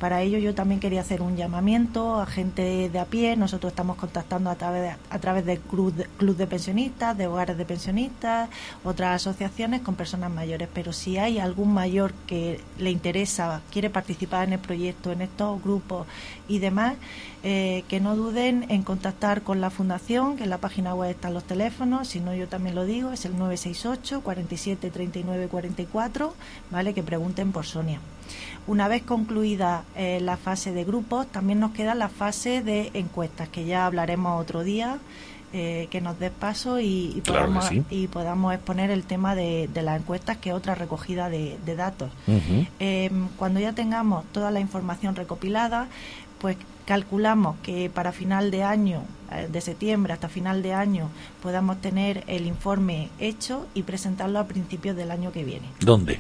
Para 0.03 0.21
ello 0.21 0.39
yo 0.39 0.53
también 0.53 0.81
quería 0.81 1.03
hacer 1.03 1.23
un 1.23 1.37
llamamiento 1.37 2.21
a 2.21 2.27
gente 2.27 2.89
de 2.89 2.99
a 2.99 3.05
pie. 3.05 3.37
Nosotros 3.37 3.71
estamos 3.71 3.97
contactando 3.97 4.51
a 4.51 4.57
través 4.57 4.83
de, 4.83 4.97
a 5.11 5.19
través 5.21 5.47
del 5.47 5.61
club 5.61 5.95
de, 5.95 6.35
de 6.35 6.47
pensionistas, 6.49 7.17
de 7.17 7.29
hogares 7.29 7.57
de 7.57 7.65
pensionistas, 7.65 8.51
otras 8.83 9.15
asociaciones 9.23 9.81
con 9.83 9.95
personas 9.95 10.33
mayores. 10.33 10.69
Pero 10.75 10.93
si 10.93 11.19
hay 11.19 11.39
algún 11.39 11.73
mayor 11.73 12.15
que 12.27 12.61
le 12.81 12.91
interesa, 12.91 13.63
quiere 13.71 13.91
participar 13.91 14.49
en 14.49 14.55
el 14.55 14.59
proyecto, 14.59 15.13
en 15.13 15.23
estos 15.23 15.63
grupos 15.63 16.09
y 16.49 16.59
demás, 16.59 16.97
eh, 17.45 17.85
que 17.87 18.01
no 18.01 18.17
duden 18.17 18.67
en 18.71 18.83
contactar 18.83 19.43
con 19.43 19.61
la 19.61 19.71
fundación, 19.71 20.37
que 20.37 20.43
en 20.43 20.51
la 20.51 20.59
página 20.59 20.97
web 20.97 21.11
están 21.11 21.33
los 21.33 21.45
teléfonos, 21.45 22.09
si 22.09 22.19
no 22.19 22.35
yo 22.35 22.49
también 22.49 22.75
lo 22.75 22.85
digo, 22.87 23.13
es 23.13 23.25
el 23.25 23.39
968 23.39 24.21
47 24.23 24.91
39 24.91 25.47
44, 25.47 26.35
¿vale? 26.73 26.93
Que 26.93 27.05
pregunten 27.05 27.53
por 27.53 27.67
Sonia. 27.67 28.01
Una 28.67 28.87
vez 28.87 29.03
concluida 29.03 29.85
eh, 29.97 30.21
la 30.21 30.37
fase 30.37 30.73
de 30.73 30.85
grupos, 30.85 31.27
también 31.27 31.61
nos 31.61 31.73
queda 31.73 31.95
la 31.95 32.09
fase 32.09 32.63
de 32.63 32.91
encuestas, 32.95 33.49
que 33.49 33.65
ya 33.65 33.87
hablaremos 33.87 34.41
otro 34.41 34.63
día. 34.63 34.99
Eh, 35.55 35.89
que 35.91 36.01
nos 36.01 36.19
dé 36.19 36.31
paso 36.31 36.81
y, 36.81 37.23
podamos, 37.27 37.69
y 37.91 38.07
podamos 38.07 38.55
exponer 38.55 38.91
el 38.91 39.03
tema 39.03 39.35
de, 39.35 39.69
las 39.75 40.01
encuestas, 40.01 40.39
que 40.39 40.49
es 40.49 40.55
otra 40.55 40.75
recogida 40.75 41.29
de, 41.29 41.59
datos. 41.77 42.11
Em, 42.79 43.29
cuando 43.37 43.61
ya 43.61 43.75
tengamos 43.75 44.25
toda 44.33 44.51
la 44.51 44.61
información 44.61 45.15
recopilada, 45.15 45.89
pues 46.41 46.57
calculamos 46.87 47.57
que 47.63 47.91
para 47.91 48.13
final 48.13 48.51
de 48.51 48.65
año, 48.65 49.03
eh, 49.31 49.49
de 49.51 49.61
septiembre 49.61 50.13
hasta 50.13 50.29
final 50.29 50.63
de 50.63 50.75
año, 50.75 51.09
podamos 51.43 51.81
tener 51.81 52.25
el 52.27 52.47
informe 52.47 53.11
hecho 53.21 53.67
y 53.75 53.83
presentarlo 53.83 54.39
a 54.39 54.47
principios 54.47 54.97
del 54.97 55.11
año 55.11 55.33
que 55.33 55.45
viene. 55.45 55.67
¿Dónde? 55.81 56.19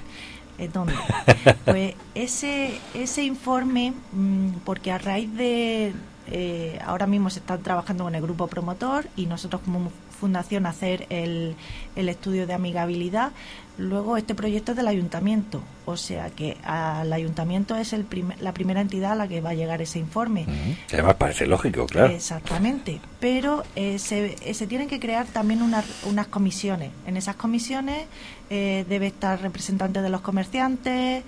¿Dónde? 0.72 0.94
Pues 1.64 1.94
ese, 2.14 2.78
ese 2.94 3.22
informe, 3.24 3.94
mm, 4.12 4.48
porque 4.64 4.92
a 4.92 4.98
raíz 4.98 5.32
de, 5.34 5.92
eh, 6.28 6.78
ahora 6.84 7.06
mismo 7.06 7.30
se 7.30 7.40
está 7.40 7.58
trabajando 7.58 8.04
con 8.04 8.14
el 8.14 8.22
grupo 8.22 8.46
promotor 8.46 9.06
y 9.16 9.26
nosotros 9.26 9.62
como 9.64 9.90
fundación 10.22 10.66
hacer 10.66 11.06
el, 11.10 11.56
el 11.96 12.08
estudio 12.08 12.46
de 12.46 12.54
amigabilidad, 12.54 13.32
Luego, 13.78 14.18
este 14.18 14.34
proyecto 14.34 14.72
es 14.72 14.76
del 14.76 14.86
ayuntamiento, 14.86 15.62
o 15.86 15.96
sea 15.96 16.28
que 16.28 16.58
al 16.62 17.10
ayuntamiento 17.10 17.74
es 17.74 17.94
el 17.94 18.06
la 18.38 18.52
primera 18.52 18.82
entidad 18.82 19.12
a 19.12 19.14
la 19.14 19.28
que 19.28 19.40
va 19.40 19.50
a 19.50 19.54
llegar 19.54 19.80
ese 19.80 19.98
informe. 19.98 20.44
Además, 20.92 21.14
parece 21.14 21.46
lógico, 21.46 21.86
claro. 21.86 22.12
Exactamente. 22.12 23.00
Pero 23.18 23.62
eh, 23.74 23.98
se, 23.98 24.36
eh, 24.42 24.52
se, 24.52 24.66
tienen 24.66 24.88
que 24.88 25.00
crear 25.00 25.26
también 25.26 25.62
unas, 25.62 25.86
unas 26.04 26.26
comisiones. 26.26 26.90
En 27.06 27.16
esas 27.16 27.36
comisiones 27.36 28.04
eh, 28.50 28.84
debe 28.90 29.06
estar 29.06 29.40
representantes 29.40 30.02
de 30.02 30.10
los 30.10 30.20
comerciantes, 30.20 31.24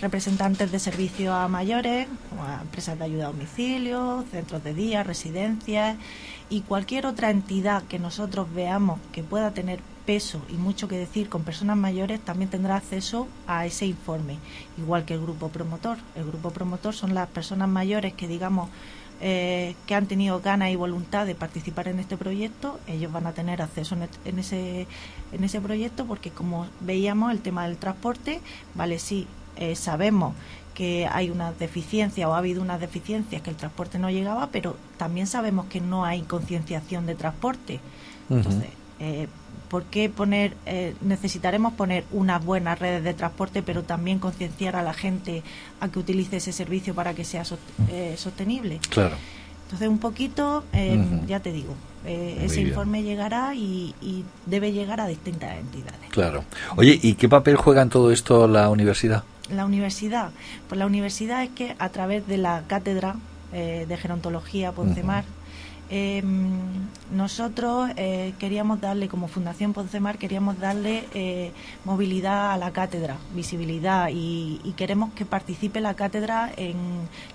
representantes 0.00 0.70
de 0.70 0.78
servicios 0.78 1.34
a 1.34 1.48
mayores, 1.48 2.06
a 2.38 2.60
empresas 2.60 2.98
de 2.98 3.04
ayuda 3.06 3.24
a 3.24 3.28
domicilio, 3.28 4.26
centros 4.30 4.62
de 4.62 4.74
día, 4.74 5.02
residencias 5.04 5.96
y 6.50 6.62
cualquier 6.62 7.06
otra 7.06 7.30
entidad 7.30 7.82
que 7.84 7.98
nosotros 7.98 8.46
veamos 8.54 8.98
que 9.12 9.22
pueda 9.22 9.52
tener 9.52 9.80
peso 10.06 10.40
y 10.48 10.54
mucho 10.54 10.88
que 10.88 10.96
decir 10.96 11.28
con 11.28 11.42
personas 11.42 11.76
mayores 11.76 12.20
también 12.20 12.48
tendrá 12.48 12.76
acceso 12.76 13.28
a 13.46 13.66
ese 13.66 13.84
informe, 13.84 14.38
igual 14.78 15.04
que 15.04 15.14
el 15.14 15.20
grupo 15.20 15.48
promotor. 15.48 15.98
El 16.14 16.24
grupo 16.24 16.50
promotor 16.50 16.94
son 16.94 17.14
las 17.14 17.28
personas 17.28 17.68
mayores 17.68 18.14
que 18.14 18.26
digamos 18.26 18.70
eh, 19.20 19.74
que 19.86 19.94
han 19.94 20.06
tenido 20.06 20.40
ganas 20.40 20.70
y 20.70 20.76
voluntad 20.76 21.26
de 21.26 21.34
participar 21.34 21.88
en 21.88 21.98
este 21.98 22.16
proyecto, 22.16 22.78
ellos 22.86 23.12
van 23.12 23.26
a 23.26 23.32
tener 23.32 23.60
acceso 23.60 23.96
en, 24.24 24.38
ese, 24.38 24.86
en 25.32 25.44
ese 25.44 25.60
proyecto 25.60 26.06
porque 26.06 26.30
como 26.30 26.68
veíamos 26.80 27.32
el 27.32 27.40
tema 27.40 27.66
del 27.66 27.76
transporte, 27.78 28.40
vale, 28.74 29.00
sí, 29.00 29.26
eh, 29.56 29.74
sabemos 29.74 30.34
que 30.78 31.08
hay 31.10 31.28
una 31.28 31.50
deficiencia 31.50 32.28
o 32.28 32.34
ha 32.34 32.38
habido 32.38 32.62
unas 32.62 32.78
deficiencias 32.78 33.42
que 33.42 33.50
el 33.50 33.56
transporte 33.56 33.98
no 33.98 34.10
llegaba, 34.10 34.50
pero 34.52 34.76
también 34.96 35.26
sabemos 35.26 35.66
que 35.66 35.80
no 35.80 36.04
hay 36.04 36.22
concienciación 36.22 37.04
de 37.04 37.16
transporte. 37.16 37.80
Entonces, 38.30 38.70
eh, 39.00 39.26
¿Por 39.68 39.84
qué 39.84 40.08
poner, 40.08 40.54
eh, 40.64 40.94
necesitaremos 41.02 41.74
poner 41.74 42.04
unas 42.10 42.42
buenas 42.42 42.78
redes 42.78 43.04
de 43.04 43.12
transporte, 43.12 43.62
pero 43.62 43.82
también 43.82 44.18
concienciar 44.18 44.76
a 44.76 44.82
la 44.82 44.94
gente 44.94 45.42
a 45.80 45.88
que 45.88 45.98
utilice 45.98 46.38
ese 46.38 46.52
servicio 46.52 46.94
para 46.94 47.12
que 47.12 47.24
sea 47.24 47.42
eh, 47.90 48.14
sostenible? 48.16 48.80
Claro. 48.88 49.16
Entonces, 49.64 49.88
un 49.88 49.98
poquito, 49.98 50.64
eh, 50.72 50.98
ya 51.26 51.40
te 51.40 51.52
digo, 51.52 51.74
ese 52.06 52.62
informe 52.62 53.02
llegará 53.02 53.54
y, 53.54 54.24
debe 54.46 54.72
llegar 54.72 55.02
a 55.02 55.06
distintas 55.06 55.58
entidades. 55.58 56.08
Claro. 56.10 56.44
Oye, 56.76 56.98
¿y 57.02 57.14
qué 57.14 57.28
papel 57.28 57.56
juega 57.56 57.82
en 57.82 57.90
todo 57.90 58.10
esto 58.10 58.48
la 58.48 58.70
universidad? 58.70 59.24
La 59.50 59.64
universidad, 59.64 60.30
pues 60.68 60.78
la 60.78 60.86
universidad 60.86 61.42
es 61.42 61.50
que 61.50 61.74
a 61.78 61.88
través 61.88 62.26
de 62.26 62.38
la 62.38 62.64
cátedra 62.66 63.16
de 63.50 63.96
gerontología 63.96 64.72
Poncemar, 64.72 65.24
eh, 65.90 66.22
nosotros 67.10 67.90
eh, 67.96 68.34
queríamos 68.38 68.80
darle, 68.80 69.08
como 69.08 69.26
Fundación 69.26 69.72
Poncemar, 69.72 70.18
queríamos 70.18 70.58
darle 70.58 71.04
eh, 71.14 71.52
movilidad 71.86 72.52
a 72.52 72.58
la 72.58 72.72
cátedra, 72.72 73.16
visibilidad 73.34 74.10
y, 74.12 74.74
queremos 74.76 75.12
que 75.14 75.24
participe 75.24 75.80
la 75.80 75.94
cátedra 75.94 76.52
en 76.56 76.76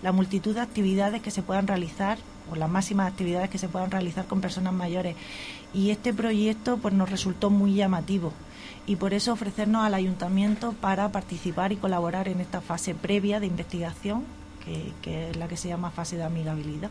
la 0.04 0.12
multitud 0.12 0.54
de 0.54 0.62
actividades 0.62 1.22
que 1.22 1.32
se 1.32 1.42
puedan 1.42 1.68
realizar 1.68 2.20
o 2.52 2.56
las 2.56 2.70
máximas 2.70 3.12
actividades 3.12 3.50
que 3.50 3.58
se 3.58 3.68
puedan 3.68 3.90
realizar 3.90 4.26
con 4.28 4.40
personas 4.40 4.74
mayores. 4.74 5.16
Y 5.74 5.90
este 5.90 6.14
proyecto 6.14 6.78
pues 6.78 6.94
nos 6.94 7.10
resultó 7.10 7.50
muy 7.50 7.74
llamativo 7.74 8.32
y 8.86 8.98
por 8.98 9.14
eso 9.14 9.34
ofrecernos 9.34 9.86
al 9.86 9.94
ayuntamiento 9.94 10.74
para 10.74 11.12
participar 11.12 11.72
y 11.72 11.78
colaborar 11.78 12.28
en 12.28 12.42
esta 12.42 12.62
fase 12.62 12.96
previa 12.96 13.40
de 13.40 13.48
investigación 13.48 14.26
que, 14.64 14.92
que 15.02 15.30
es 15.30 15.36
la 15.38 15.48
que 15.48 15.58
se 15.58 15.68
llama 15.68 15.92
fase 15.92 16.16
de 16.18 16.24
amigabilidad. 16.24 16.90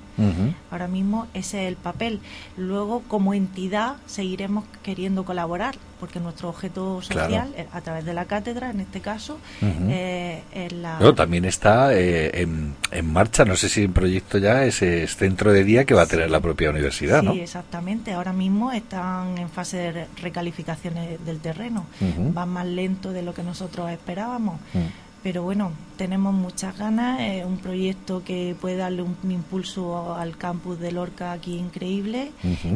Ahora 0.70 0.88
mismo 0.88 1.26
ese 1.34 1.62
es 1.64 1.68
el 1.68 1.76
papel. 1.76 2.20
Luego, 2.56 3.02
como 3.08 3.34
entidad, 3.34 3.96
seguiremos 4.06 4.64
queriendo 4.82 5.24
colaborar, 5.24 5.74
porque 6.00 6.18
nuestro 6.20 6.48
objeto 6.48 7.00
social, 7.00 7.52
Claro. 7.54 7.68
a 7.72 7.80
través 7.80 8.04
de 8.04 8.12
la 8.12 8.24
cátedra, 8.24 8.70
en 8.70 8.80
este 8.80 9.00
caso, 9.00 9.38
Ujú. 9.60 9.86
eh, 9.88 10.42
es 10.52 10.72
la... 10.72 10.96
Pero 10.98 11.14
también 11.14 11.44
está 11.44 11.94
eh, 11.94 12.42
en, 12.42 12.74
en 12.90 13.12
marcha, 13.12 13.44
no 13.44 13.56
sé 13.56 13.68
si 13.68 13.84
en 13.84 13.92
proyecto 13.92 14.38
ya, 14.38 14.64
ese 14.64 15.06
centro 15.06 15.52
de 15.52 15.62
día 15.64 15.84
que 15.84 15.94
va 15.94 16.02
a 16.02 16.06
tener 16.06 16.30
la 16.30 16.40
propia 16.40 16.70
universidad, 16.70 17.20
Sí, 17.20 17.26
¿no? 17.26 17.32
exactamente. 17.34 18.12
Ahora 18.12 18.32
mismo 18.32 18.72
están 18.72 19.38
en 19.38 19.48
fase 19.48 19.76
de 19.76 19.92
re- 19.92 20.06
recalificaciones 20.20 21.24
del 21.24 21.38
terreno. 21.38 21.86
Ujú. 22.00 22.32
Van 22.32 22.48
más 22.48 22.66
lento 22.66 23.12
de 23.12 23.22
lo 23.22 23.32
que 23.32 23.42
nosotros 23.44 23.88
esperábamos. 23.90 24.60
Pero 25.22 25.42
bueno, 25.44 25.70
tenemos 25.96 26.34
muchas 26.34 26.76
ganas. 26.76 27.20
Es 27.20 27.44
un 27.44 27.58
proyecto 27.58 28.22
que 28.24 28.56
puede 28.60 28.76
darle 28.76 29.02
un, 29.02 29.16
impulso 29.30 30.14
al 30.16 30.36
campus 30.36 30.80
de 30.80 30.90
Lorca 30.92 31.32
aquí 31.32 31.56
increíble. 31.56 32.32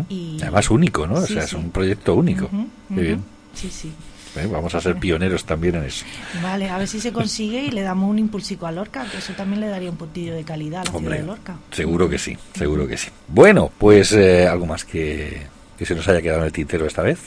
Y- 0.09 0.39
Además 0.43 0.71
único, 0.71 1.07
¿no? 1.07 1.15
o 1.17 1.27
Sí, 1.27 1.35
sea, 1.35 1.45
es 1.45 1.53
un 1.55 1.71
proyecto 1.71 2.15
único. 2.15 2.45
Ujú. 2.47 2.67
bien. 2.91 3.25
Sí, 3.55 3.71
sí. 3.71 3.93
Eh, 4.37 4.47
Vamos 4.47 4.75
a 4.75 4.81
ser 4.83 4.97
pioneros 4.97 5.45
también 5.47 5.77
en 5.77 5.85
eso. 5.85 6.05
Vale, 6.43 6.69
a 6.69 6.77
ver 6.79 6.87
si 6.87 7.01
se 7.01 7.11
consigue 7.11 7.63
y 7.65 7.71
le 7.71 7.81
damos 7.83 8.11
un 8.11 8.19
impulsico 8.19 8.67
a 8.67 8.73
Lorca, 8.73 9.07
que 9.11 9.17
eso 9.19 9.33
también 9.33 9.61
le 9.63 9.69
daría 9.69 9.91
un 9.91 9.97
puntillo 9.97 10.35
de 10.35 10.45
calidad 10.45 10.83
a 10.83 10.85
la 10.85 10.91
Hombre, 10.91 11.15
ciudad 11.17 11.21
de 11.23 11.27
Lorca. 11.27 11.57
seguro 11.73 12.09
que 12.09 12.19
sí, 12.19 12.37
seguro 12.55 12.87
que 12.87 12.99
sí. 12.99 13.09
Bueno, 13.29 13.71
pues 13.79 14.13
eh, 14.13 14.47
algo 14.47 14.67
más 14.67 14.85
que, 14.85 15.47
que 15.79 15.87
se 15.87 15.95
nos 15.95 16.07
haya 16.09 16.21
quedado 16.21 16.41
en 16.41 16.47
el 16.47 16.53
tintero 16.53 16.85
esta 16.87 17.01
vez, 17.03 17.19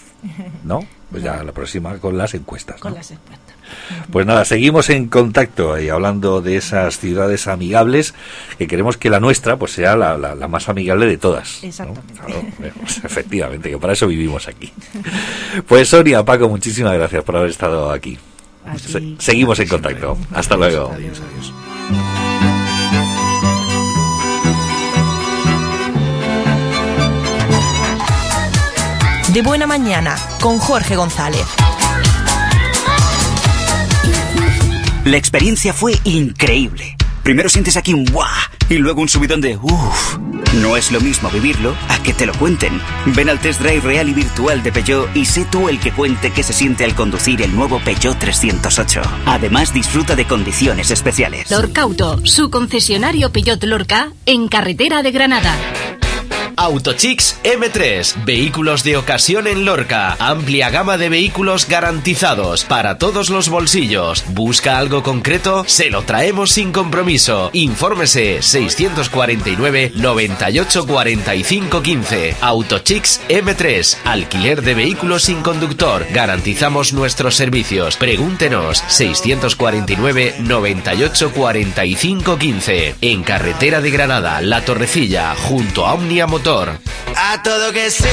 ¿no? 0.64 0.82
Pues 1.10 1.24
ya 1.24 1.44
la 1.44 1.52
próxima 1.52 1.98
con 1.98 2.16
las 2.16 2.36
encuestas. 2.36 2.80
Con 2.80 2.94
las 2.94 3.10
encuestas. 3.10 3.56
Pues 4.12 4.26
nada, 4.26 4.46
seguimos 4.46 4.90
en 4.90 5.08
contacto 5.08 5.80
y 5.80 5.90
hablando 5.90 6.42
de 6.42 6.58
esas 6.58 7.00
ciudades 7.00 7.48
amigables, 7.48 8.14
que 8.58 8.68
queremos 8.68 8.98
que 8.98 9.10
la 9.10 9.20
nuestra 9.20 9.58
pues 9.58 9.72
sea 9.74 9.96
la, 9.96 10.18
la- 10.18 10.36
la 10.36 10.48
más 10.48 10.70
amigable 10.70 11.06
de 11.06 11.18
todas. 11.18 11.60
¿no? 11.62 11.68
Exactamente. 11.70 12.14
Claro, 12.14 12.46
pues, 12.80 12.98
efectivamente, 13.04 13.70
que 13.70 13.78
para 13.78 13.94
eso 13.94 14.08
vivimos 14.08 14.48
aquí. 14.48 14.72
Pues 15.68 15.90
Sonia, 15.90 16.24
Paco, 16.24 16.50
muchísimas 16.50 16.94
gracias 16.94 17.24
por 17.24 17.38
haber 17.38 17.50
estado 17.52 17.92
aquí. 17.92 18.18
Se- 18.78 19.16
seguimos 19.18 19.60
en 19.60 19.68
contacto. 19.68 20.18
Hasta 20.34 20.56
luego. 20.56 20.92
Adiós, 20.94 21.20
adiós. 21.20 21.54
De 29.34 29.42
buena 29.44 29.68
mañana 29.68 30.16
con 30.42 30.58
Jorge 30.58 30.96
González. 30.96 31.46
La 35.10 35.18
experiencia 35.18 35.74
fue 35.74 35.96
increíble. 36.04 36.96
Primero 37.24 37.50
sientes 37.50 37.76
aquí 37.78 37.96
un 37.96 38.06
¡guau! 38.06 38.30
y 38.70 38.76
luego 38.76 39.02
un 39.02 39.10
subidón 39.10 39.42
de 39.42 39.58
¡uff! 39.58 40.20
No 40.62 40.78
es 40.78 40.92
lo 40.92 41.02
mismo 41.02 41.32
vivirlo 41.32 41.76
a 41.88 41.98
que 42.04 42.14
te 42.14 42.28
lo 42.28 42.34
cuenten. 42.36 42.80
Ven 43.08 43.28
al 43.28 43.40
test 43.40 43.60
drive 43.60 43.82
real 43.82 44.08
y 44.08 44.14
virtual 44.14 44.62
de 44.62 44.72
Peugeot 44.72 45.10
y 45.16 45.26
sé 45.26 45.48
tú 45.50 45.68
el 45.68 45.80
que 45.80 45.92
cuente 45.92 46.32
qué 46.32 46.44
se 46.44 46.54
siente 46.54 46.84
al 46.84 46.94
conducir 46.94 47.42
el 47.42 47.56
nuevo 47.56 47.80
Peugeot 47.80 48.20
308. 48.20 49.02
Además, 49.26 49.74
disfruta 49.74 50.16
de 50.16 50.26
condiciones 50.28 50.92
especiales. 50.92 51.50
Lorca 51.50 51.82
Auto, 51.82 52.24
su 52.24 52.52
concesionario 52.52 53.32
Peugeot 53.32 53.64
Lorca 53.64 54.12
en 54.28 54.48
carretera 54.48 55.02
de 55.02 55.10
Granada. 55.10 55.56
Autochicks 56.60 57.40
M3, 57.46 58.26
vehículos 58.26 58.84
de 58.84 58.98
ocasión 58.98 59.48
en 59.48 59.64
Lorca, 59.64 60.18
amplia 60.20 60.70
gama 60.70 60.98
de 60.98 61.08
vehículos 61.08 61.70
garantizados 61.70 62.66
para 62.66 62.98
todos 62.98 63.30
los 63.30 63.48
bolsillos. 63.48 64.26
¿Busca 64.28 64.78
algo 64.78 65.02
concreto? 65.02 65.64
Se 65.68 65.90
lo 65.90 66.02
traemos 66.02 66.52
sin 66.52 66.74
compromiso. 66.74 67.50
Infórmese 67.54 68.42
649 68.42 69.94
98 69.96 70.86
45 70.86 71.82
15. 71.82 72.36
Autochicks 72.42 73.22
M3, 73.30 73.96
alquiler 74.04 74.62
de 74.62 74.74
vehículos 74.74 75.24
sin 75.24 75.42
conductor. 75.42 76.06
Garantizamos 76.12 76.92
nuestros 76.92 77.36
servicios. 77.36 77.96
Pregúntenos 77.96 78.84
649 78.90 80.36
98 80.40 81.32
45 81.32 82.38
15. 82.38 82.96
En 83.00 83.24
carretera 83.24 83.80
de 83.80 83.92
Granada, 83.92 84.42
La 84.42 84.66
Torrecilla, 84.66 85.34
junto 85.36 85.88
a 85.88 85.94
Omnia 85.94 86.28
Motor. 86.28 86.49
A 86.52 87.44
todo 87.44 87.72
que 87.72 87.92
sí. 87.92 88.06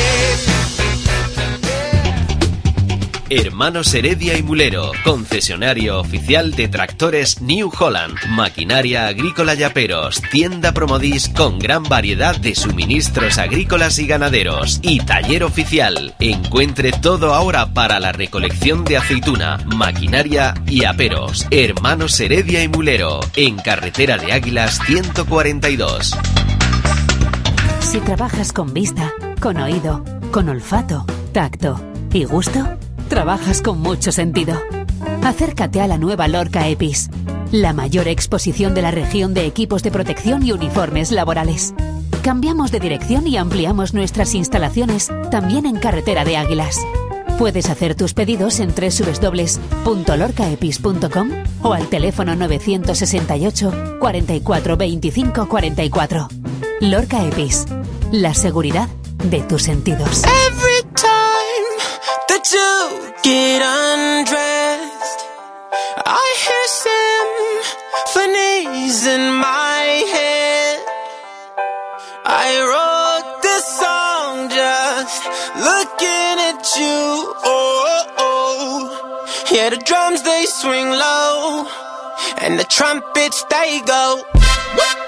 Hermanos 3.31 3.95
Heredia 3.95 4.37
y 4.37 4.43
Mulero, 4.43 4.93
concesionario 5.05 5.99
oficial 5.99 6.51
de 6.53 6.69
tractores 6.69 7.41
New 7.41 7.73
Holland, 7.77 8.15
maquinaria 8.29 9.07
agrícola 9.07 9.55
y 9.55 9.63
aperos, 9.63 10.21
tienda 10.31 10.73
Promodis 10.73 11.31
con 11.31 11.59
gran 11.59 11.85
variedad 11.85 12.37
de 12.37 12.55
suministros 12.55 13.39
agrícolas 13.39 13.99
y 13.99 14.07
ganaderos 14.07 14.81
y 14.83 15.01
taller 15.01 15.43
oficial. 15.43 16.15
Encuentre 16.21 16.93
todo 16.93 17.33
ahora 17.33 17.73
para 17.73 17.99
la 18.01 18.13
recolección 18.13 18.85
de 18.85 18.99
aceituna, 18.99 19.65
maquinaria 19.65 20.53
y 20.67 20.85
aperos. 20.85 21.47
Hermanos 21.51 22.21
Heredia 22.21 22.63
y 22.63 22.69
Mulero, 22.69 23.21
en 23.35 23.57
carretera 23.57 24.19
de 24.19 24.35
Águilas 24.35 24.79
142. 24.87 26.15
Si 27.97 28.03
trabajas 28.03 28.53
con 28.53 28.75
vista, 28.75 29.15
con 29.41 29.57
oído, 29.57 30.05
con 30.31 30.51
olfato, 30.51 31.07
tacto 31.33 31.81
y 32.13 32.25
gusto, 32.25 32.77
trabajas 33.09 33.63
con 33.63 33.81
mucho 33.81 34.13
sentido. 34.13 34.61
Acércate 35.25 35.81
a 35.81 35.87
la 35.87 35.97
nueva 35.97 36.29
Lorca 36.29 36.69
EPIS, 36.69 37.09
la 37.53 37.73
mayor 37.73 38.07
exposición 38.07 38.75
de 38.75 38.83
la 38.83 38.91
región 38.91 39.33
de 39.33 39.47
equipos 39.47 39.83
de 39.83 39.93
protección 39.93 40.45
y 40.45 40.53
uniformes 40.53 41.11
laborales. 41.11 41.73
Cambiamos 42.23 42.71
de 42.71 42.81
dirección 42.81 43.27
y 43.27 43.39
ampliamos 43.39 43.95
nuestras 43.95 44.35
instalaciones 44.35 45.11
también 45.31 45.65
en 45.65 45.79
Carretera 45.79 46.27
de 46.27 46.37
Águilas. 46.37 46.79
Puedes 47.39 47.69
hacer 47.69 47.95
tus 47.95 48.15
pedidos 48.15 48.61
en 48.61 48.75
www.lorcaepis.com 48.75 51.31
o 51.63 51.75
al 51.75 51.87
teléfono 51.89 52.35
968 52.35 53.99
44 54.01 54.77
25 54.79 55.47
44. 55.47 56.29
Lorca 56.81 57.23
Epis, 57.25 57.67
la 58.11 58.33
seguridad 58.33 58.89
de 59.25 59.43
tus 59.43 59.65
sentidos. 59.65 60.23
Every 60.25 60.83
time 60.95 61.77
that 62.29 62.43
you 62.51 63.13
get 63.23 63.61
undressed, 63.63 65.27
I 66.07 66.35
hear 66.41 66.67
symphonies 68.15 69.05
in 69.07 69.31
my 69.35 70.05
head. 70.11 70.81
I 72.25 72.61
wrote 72.63 73.43
this 73.43 73.65
song 73.79 74.49
just 74.49 75.23
looking 75.57 76.26
at 76.67 76.81
you. 76.81 77.35
Oh, 77.45 78.05
oh. 78.19 79.47
yeah, 79.53 79.71
the 79.71 79.77
drums 79.77 80.23
they 80.23 80.45
swing 80.47 80.91
low, 80.91 81.67
and 82.39 82.59
the 82.59 82.65
trumpets 82.65 83.45
they 83.45 83.81
go. 83.87 85.06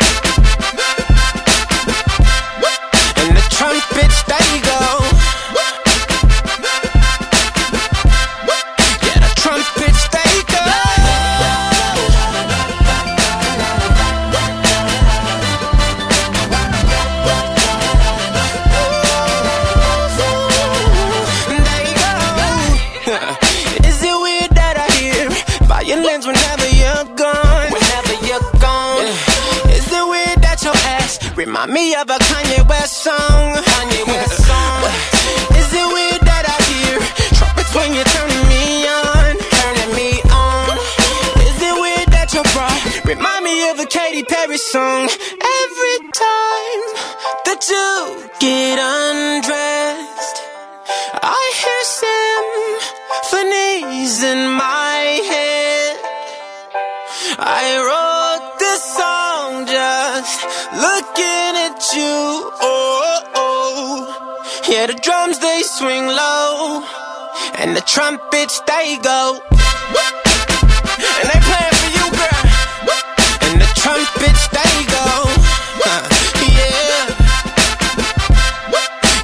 Remind 31.69 31.75
me 31.75 31.95
of 31.95 32.09
a 32.09 32.19
Kanye 32.25 32.69
West 32.69 33.03
song? 33.03 33.55
Kanye 33.55 34.07
West 34.07 34.47
song. 34.47 34.85
Is 35.57 35.73
it 35.73 35.87
weird 35.87 36.23
that 36.23 36.45
I 36.49 36.57
hear 36.73 36.99
trumpets 37.37 37.75
when 37.75 37.95
you're 37.95 38.05
turning 38.05 38.45
me 38.49 38.87
on? 38.89 39.37
Turning 39.61 39.93
me 39.97 40.11
on. 40.33 40.79
Is 41.45 41.61
it 41.61 41.75
weird 41.81 42.09
that 42.13 42.33
your 42.33 42.45
bra 42.55 42.69
remind 43.05 43.45
me 43.45 43.71
of 43.71 43.81
a 43.81 43.87
Katy 43.87 44.23
Perry 44.25 44.59
song? 44.59 45.09
Trumpets 67.89 68.61
they 68.67 68.99
go. 68.99 69.41
And 69.49 71.27
they 71.31 71.41
playing 71.49 71.77
for 71.81 71.91
you, 71.97 72.05
girl. 72.21 72.41
And 73.49 73.61
the 73.63 73.69
trumpets 73.81 74.45
they 74.49 74.85
go. 74.93 75.25
Uh, 75.89 76.05
yeah. 76.45 77.09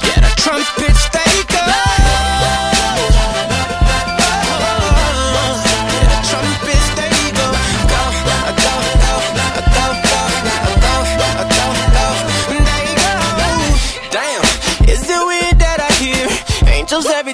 Yeah, 0.01 0.21
the 0.25 0.33
trumpets 0.41 1.05
they 1.13 1.35
go. 1.53 1.65
The 6.09 6.19
trumpets. 6.31 6.89
They 6.97 7.13
go. 7.37 7.47
Damn, 14.11 14.43
is 14.89 15.05
it 15.05 15.27
weird 15.27 15.59
that 15.61 15.79
I 15.81 15.93
hear 16.03 16.29
angels 16.73 17.07
every 17.07 17.34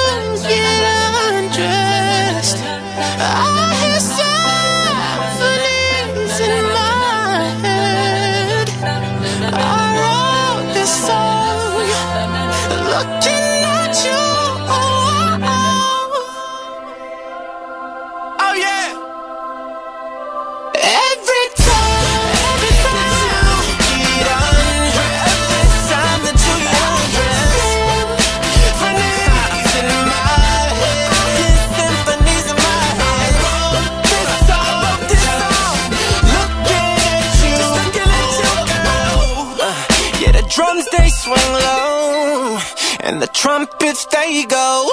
trumpets 43.51 44.07
they 44.07 44.45
go. 44.45 44.87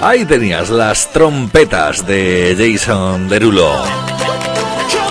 Ahí 0.00 0.24
tenías 0.24 0.70
las 0.70 1.12
trompetas 1.12 2.06
de 2.06 2.56
Jason 2.58 3.28
Derulo. 3.28 3.72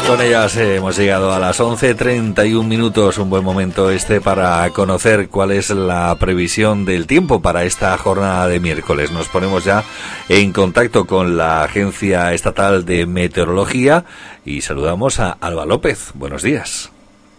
Con 0.08 0.22
ellas 0.22 0.56
hemos 0.58 0.98
llegado 0.98 1.34
a 1.34 1.40
las 1.40 1.60
11.31 1.60 2.64
minutos, 2.66 3.18
un 3.18 3.30
buen 3.30 3.44
momento 3.44 3.90
este 3.90 4.22
para 4.22 4.70
conocer 4.72 5.30
cuál 5.30 5.52
es 5.52 5.70
la 5.70 6.16
previsión 6.20 6.86
del 6.86 7.08
tiempo 7.08 7.42
para 7.42 7.64
esta 7.64 7.98
jornada 7.98 8.48
de 8.48 8.60
miércoles. 8.60 9.12
Nos 9.12 9.30
ponemos 9.30 9.64
ya 9.64 9.84
en 10.30 10.52
contacto 10.52 11.06
con 11.06 11.38
la 11.38 11.64
Agencia 11.64 12.34
Estatal 12.34 12.86
de 12.86 13.06
Meteorología 13.06 14.06
y 14.46 14.62
saludamos 14.62 15.20
a 15.20 15.32
Alba 15.32 15.66
López. 15.66 16.12
Buenos 16.14 16.44
días. 16.44 16.92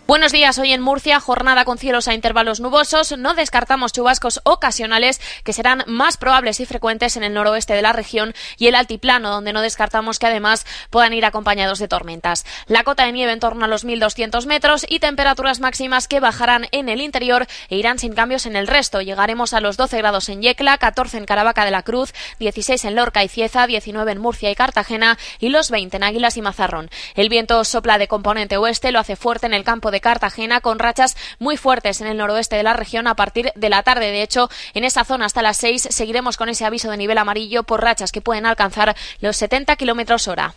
Buenos 0.07 0.33
días, 0.33 0.59
hoy 0.59 0.71
en 0.75 0.83
Murcia, 0.83 1.19
jornada 1.19 1.65
con 1.65 1.79
cielos 1.79 2.09
a 2.09 2.13
intervalos 2.13 2.61
nubosos. 2.61 3.17
No 3.17 3.33
descartamos 3.33 3.91
chubascos 3.91 4.43
ocasionales 4.45 5.19
que 5.45 5.55
serán 5.55 5.83
más 5.87 6.19
probables 6.19 6.61
y 6.61 6.67
frecuentes 6.67 7.17
en 7.17 7.25
el 7.25 7.33
noroeste 7.33 7.73
de 7.73 7.81
la 7.81 7.95
región 7.95 8.35
y 8.59 8.67
el 8.67 8.75
altiplano, 8.75 9.31
donde 9.31 9.55
no 9.55 9.63
descartamos 9.63 10.19
que 10.19 10.27
además 10.27 10.67
puedan 10.91 11.15
ir 11.15 11.25
acompañados 11.25 11.79
de 11.79 11.89
tormentas. 11.89 12.45
La 12.67 12.85
cota 12.85 13.07
de 13.07 13.13
nieve 13.13 13.33
en 13.33 13.41
torno 13.41 13.65
a 13.65 13.69
los 13.69 13.87
1.200 13.87 14.45
metros 14.45 14.85
y 14.87 14.99
temperaturas 14.99 15.61
máximas 15.61 16.07
que 16.07 16.21
bajarán 16.21 16.67
en 16.71 16.91
el 16.91 17.01
interior 17.01 17.47
e 17.71 17.77
irán 17.77 17.99
sin 17.99 18.13
cambios 18.13 18.45
en 18.45 18.57
el 18.57 18.67
resto. 18.67 19.01
Llegaremos 19.01 19.55
a 19.55 19.61
los 19.61 19.79
12 19.79 19.97
grados 19.97 20.29
en 20.29 20.43
Yecla, 20.43 20.77
14 20.77 21.17
en 21.17 21.25
Caravaca 21.25 21.65
de 21.65 21.71
la 21.71 21.83
Cruz, 21.83 22.13
16 22.41 22.85
en 22.85 22.95
Lorca 22.95 23.25
y 23.25 23.29
Cieza, 23.29 23.67
19 23.67 24.13
en 24.13 24.19
Murcia 24.19 24.51
y 24.51 24.55
Cartagena 24.55 25.17
y 25.39 25.49
los 25.49 25.71
20 25.71 25.97
en 25.97 26.05
Águilas 26.05 26.37
y 26.37 26.43
Mazarrón. 26.43 26.91
El 27.15 27.31
viento 27.31 27.65
sopla 27.65 27.97
de 27.97 28.07
componente 28.07 28.59
oeste, 28.59 28.93
lo 28.93 28.99
hace 28.99 29.17
fuerte 29.17 29.47
en 29.47 29.55
el 29.55 29.65
campo 29.65 29.91
de 29.91 29.94
Cartagena 30.01 30.61
con 30.61 30.79
rachas 30.79 31.17
muy 31.39 31.57
fuertes 31.57 32.01
en 32.01 32.07
el 32.07 32.17
noroeste 32.17 32.57
de 32.57 32.63
la 32.63 32.73
región 32.73 33.07
a 33.07 33.15
partir 33.15 33.53
de 33.55 33.69
la 33.69 33.83
tarde. 33.83 34.11
De 34.11 34.23
hecho, 34.23 34.49
en 34.75 34.85
esa 34.85 35.05
zona 35.05 35.27
hasta 35.27 35.43
las 35.43 35.57
6 35.59 35.89
seguiremos 35.91 36.37
con 36.37 36.49
ese 36.49 36.65
aviso 36.65 36.91
de 36.91 36.97
nivel 36.97 37.19
amarillo 37.19 37.63
por 37.63 37.83
rachas 37.83 38.13
que 38.13 38.21
pueden 38.21 38.47
alcanzar 38.47 38.97
los 39.21 39.37
70 39.37 39.77
kilómetros 39.77 40.29
hora. 40.29 40.55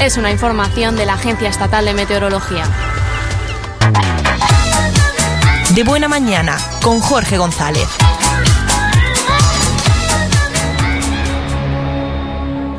Es 0.00 0.16
una 0.16 0.30
información 0.30 0.96
de 0.96 1.06
la 1.06 1.14
Agencia 1.14 1.48
Estatal 1.48 1.84
de 1.84 1.94
Meteorología. 1.94 2.64
De 5.74 5.82
buena 5.82 6.08
mañana 6.08 6.56
con 6.82 7.00
Jorge 7.00 7.36
González. 7.36 7.88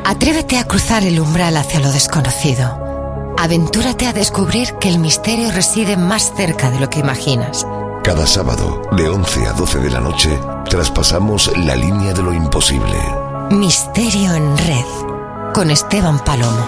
Atrévete 0.04 0.58
a 0.58 0.64
cruzar 0.64 1.04
el 1.04 1.20
umbral 1.20 1.56
hacia 1.56 1.78
lo 1.78 1.92
desconocido. 1.92 2.79
Aventúrate 3.42 4.06
a 4.06 4.12
descubrir 4.12 4.74
que 4.74 4.90
el 4.90 4.98
misterio 4.98 5.50
reside 5.50 5.96
más 5.96 6.34
cerca 6.36 6.70
de 6.70 6.78
lo 6.78 6.90
que 6.90 7.00
imaginas. 7.00 7.66
Cada 8.04 8.26
sábado, 8.26 8.82
de 8.92 9.08
11 9.08 9.46
a 9.46 9.52
12 9.54 9.78
de 9.78 9.88
la 9.88 10.00
noche, 10.00 10.38
traspasamos 10.68 11.50
la 11.56 11.74
línea 11.74 12.12
de 12.12 12.22
lo 12.22 12.34
imposible. 12.34 12.98
Misterio 13.50 14.34
en 14.34 14.58
red. 14.58 14.84
Con 15.54 15.70
Esteban 15.70 16.22
Palomo. 16.22 16.66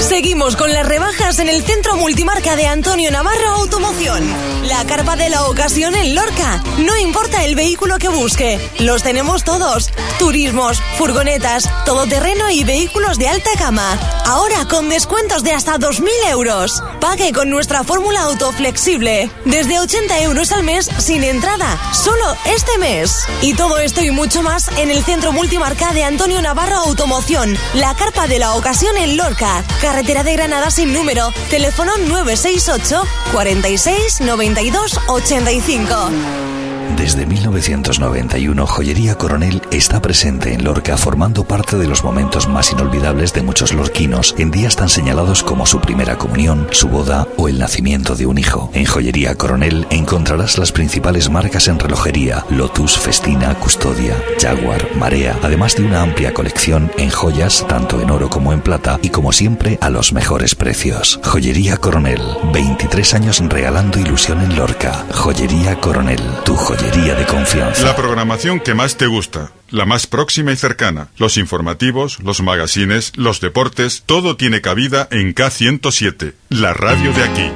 Seguimos 0.00 0.56
con 0.56 0.72
las 0.72 0.86
rebajas 0.86 1.38
en 1.38 1.48
el 1.48 1.62
centro 1.62 1.96
multimarca 1.96 2.56
de 2.56 2.66
Antonio 2.66 3.10
Navarro 3.10 3.48
Automoción. 3.56 4.24
La 4.66 4.84
carpa 4.84 5.16
de 5.16 5.28
la 5.28 5.44
ocasión 5.44 5.94
en 5.94 6.14
Lorca. 6.14 6.62
No 6.78 6.96
importa 6.96 7.44
el 7.44 7.56
vehículo 7.56 7.98
que 7.98 8.08
busque, 8.08 8.58
los 8.78 9.02
tenemos 9.02 9.44
todos. 9.44 9.90
Turismos, 10.18 10.80
furgonetas, 10.96 11.68
todoterreno 11.84 12.48
y 12.50 12.64
vehículos 12.64 13.18
de 13.18 13.28
alta 13.28 13.50
gama. 13.58 13.98
Ahora 14.24 14.66
con 14.68 14.88
descuentos 14.88 15.42
de 15.42 15.52
hasta 15.52 15.78
2.000 15.78 16.08
euros. 16.30 16.82
Pague 17.00 17.32
con 17.32 17.50
nuestra 17.50 17.82
fórmula 17.82 18.22
autoflexible. 18.22 19.30
Desde 19.44 19.80
80 19.80 20.20
euros 20.22 20.52
al 20.52 20.62
mes 20.62 20.88
sin 20.98 21.24
entrada. 21.24 21.78
Solo 21.92 22.36
este 22.46 22.78
mes. 22.78 23.24
Y 23.42 23.54
todo 23.54 23.78
esto 23.78 24.02
y 24.02 24.10
mucho 24.10 24.42
más 24.42 24.68
en 24.78 24.90
el 24.90 25.02
centro 25.04 25.32
multimarca 25.32 25.92
de 25.92 26.04
Antonio 26.04 26.40
Navarro 26.40 26.76
Automoción. 26.76 27.56
La 27.74 27.94
carpa 27.94 28.26
de 28.26 28.38
la 28.38 28.54
ocasión 28.54 28.96
en 28.96 29.16
Lorca. 29.16 29.64
Carretera 29.88 30.22
de 30.22 30.34
Granada 30.34 30.70
sin 30.70 30.92
número. 30.92 31.32
Teléfono 31.48 31.96
968 31.96 33.04
46 33.32 34.20
92 34.20 35.00
85. 35.08 36.67
Desde 36.98 37.26
1991, 37.26 38.66
Joyería 38.66 39.14
Coronel 39.14 39.62
está 39.70 40.02
presente 40.02 40.52
en 40.52 40.64
Lorca, 40.64 40.96
formando 40.96 41.44
parte 41.44 41.76
de 41.76 41.86
los 41.86 42.02
momentos 42.02 42.48
más 42.48 42.72
inolvidables 42.72 43.32
de 43.32 43.42
muchos 43.42 43.72
lorquinos 43.72 44.34
en 44.36 44.50
días 44.50 44.74
tan 44.74 44.88
señalados 44.88 45.44
como 45.44 45.64
su 45.64 45.80
primera 45.80 46.18
comunión, 46.18 46.66
su 46.72 46.88
boda 46.88 47.28
o 47.36 47.48
el 47.48 47.60
nacimiento 47.60 48.16
de 48.16 48.26
un 48.26 48.36
hijo. 48.36 48.68
En 48.74 48.84
Joyería 48.84 49.36
Coronel 49.36 49.86
encontrarás 49.90 50.58
las 50.58 50.72
principales 50.72 51.30
marcas 51.30 51.68
en 51.68 51.78
relojería: 51.78 52.44
Lotus, 52.50 52.98
Festina, 52.98 53.54
Custodia, 53.54 54.16
Jaguar, 54.40 54.88
Marea, 54.96 55.38
además 55.40 55.76
de 55.76 55.84
una 55.84 56.02
amplia 56.02 56.34
colección 56.34 56.90
en 56.98 57.10
joyas, 57.10 57.64
tanto 57.68 58.02
en 58.02 58.10
oro 58.10 58.28
como 58.28 58.52
en 58.52 58.60
plata, 58.60 58.98
y 59.02 59.10
como 59.10 59.30
siempre, 59.30 59.78
a 59.80 59.88
los 59.88 60.12
mejores 60.12 60.56
precios. 60.56 61.20
Joyería 61.22 61.76
Coronel, 61.76 62.20
23 62.52 63.14
años 63.14 63.40
regalando 63.48 64.00
ilusión 64.00 64.40
en 64.40 64.56
Lorca. 64.56 65.06
Joyería 65.12 65.80
Coronel, 65.80 66.20
tu 66.44 66.56
joyería 66.56 66.87
de 66.90 67.26
confianza. 67.26 67.84
La 67.84 67.94
programación 67.94 68.60
que 68.60 68.74
más 68.74 68.96
te 68.96 69.06
gusta, 69.06 69.52
la 69.70 69.84
más 69.84 70.06
próxima 70.06 70.52
y 70.52 70.56
cercana, 70.56 71.08
los 71.18 71.36
informativos, 71.36 72.18
los 72.22 72.40
magazines, 72.42 73.12
los 73.14 73.40
deportes, 73.40 74.02
todo 74.06 74.36
tiene 74.36 74.60
cabida 74.62 75.06
en 75.10 75.34
K107, 75.34 76.32
la 76.48 76.72
radio 76.72 77.12
de 77.12 77.22
aquí. 77.22 77.50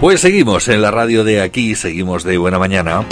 Pues 0.00 0.20
seguimos 0.20 0.68
en 0.68 0.82
la 0.82 0.90
radio 0.90 1.24
de 1.24 1.42
aquí, 1.42 1.74
seguimos 1.74 2.22
de 2.22 2.38
buena 2.38 2.58
mañana. 2.58 3.04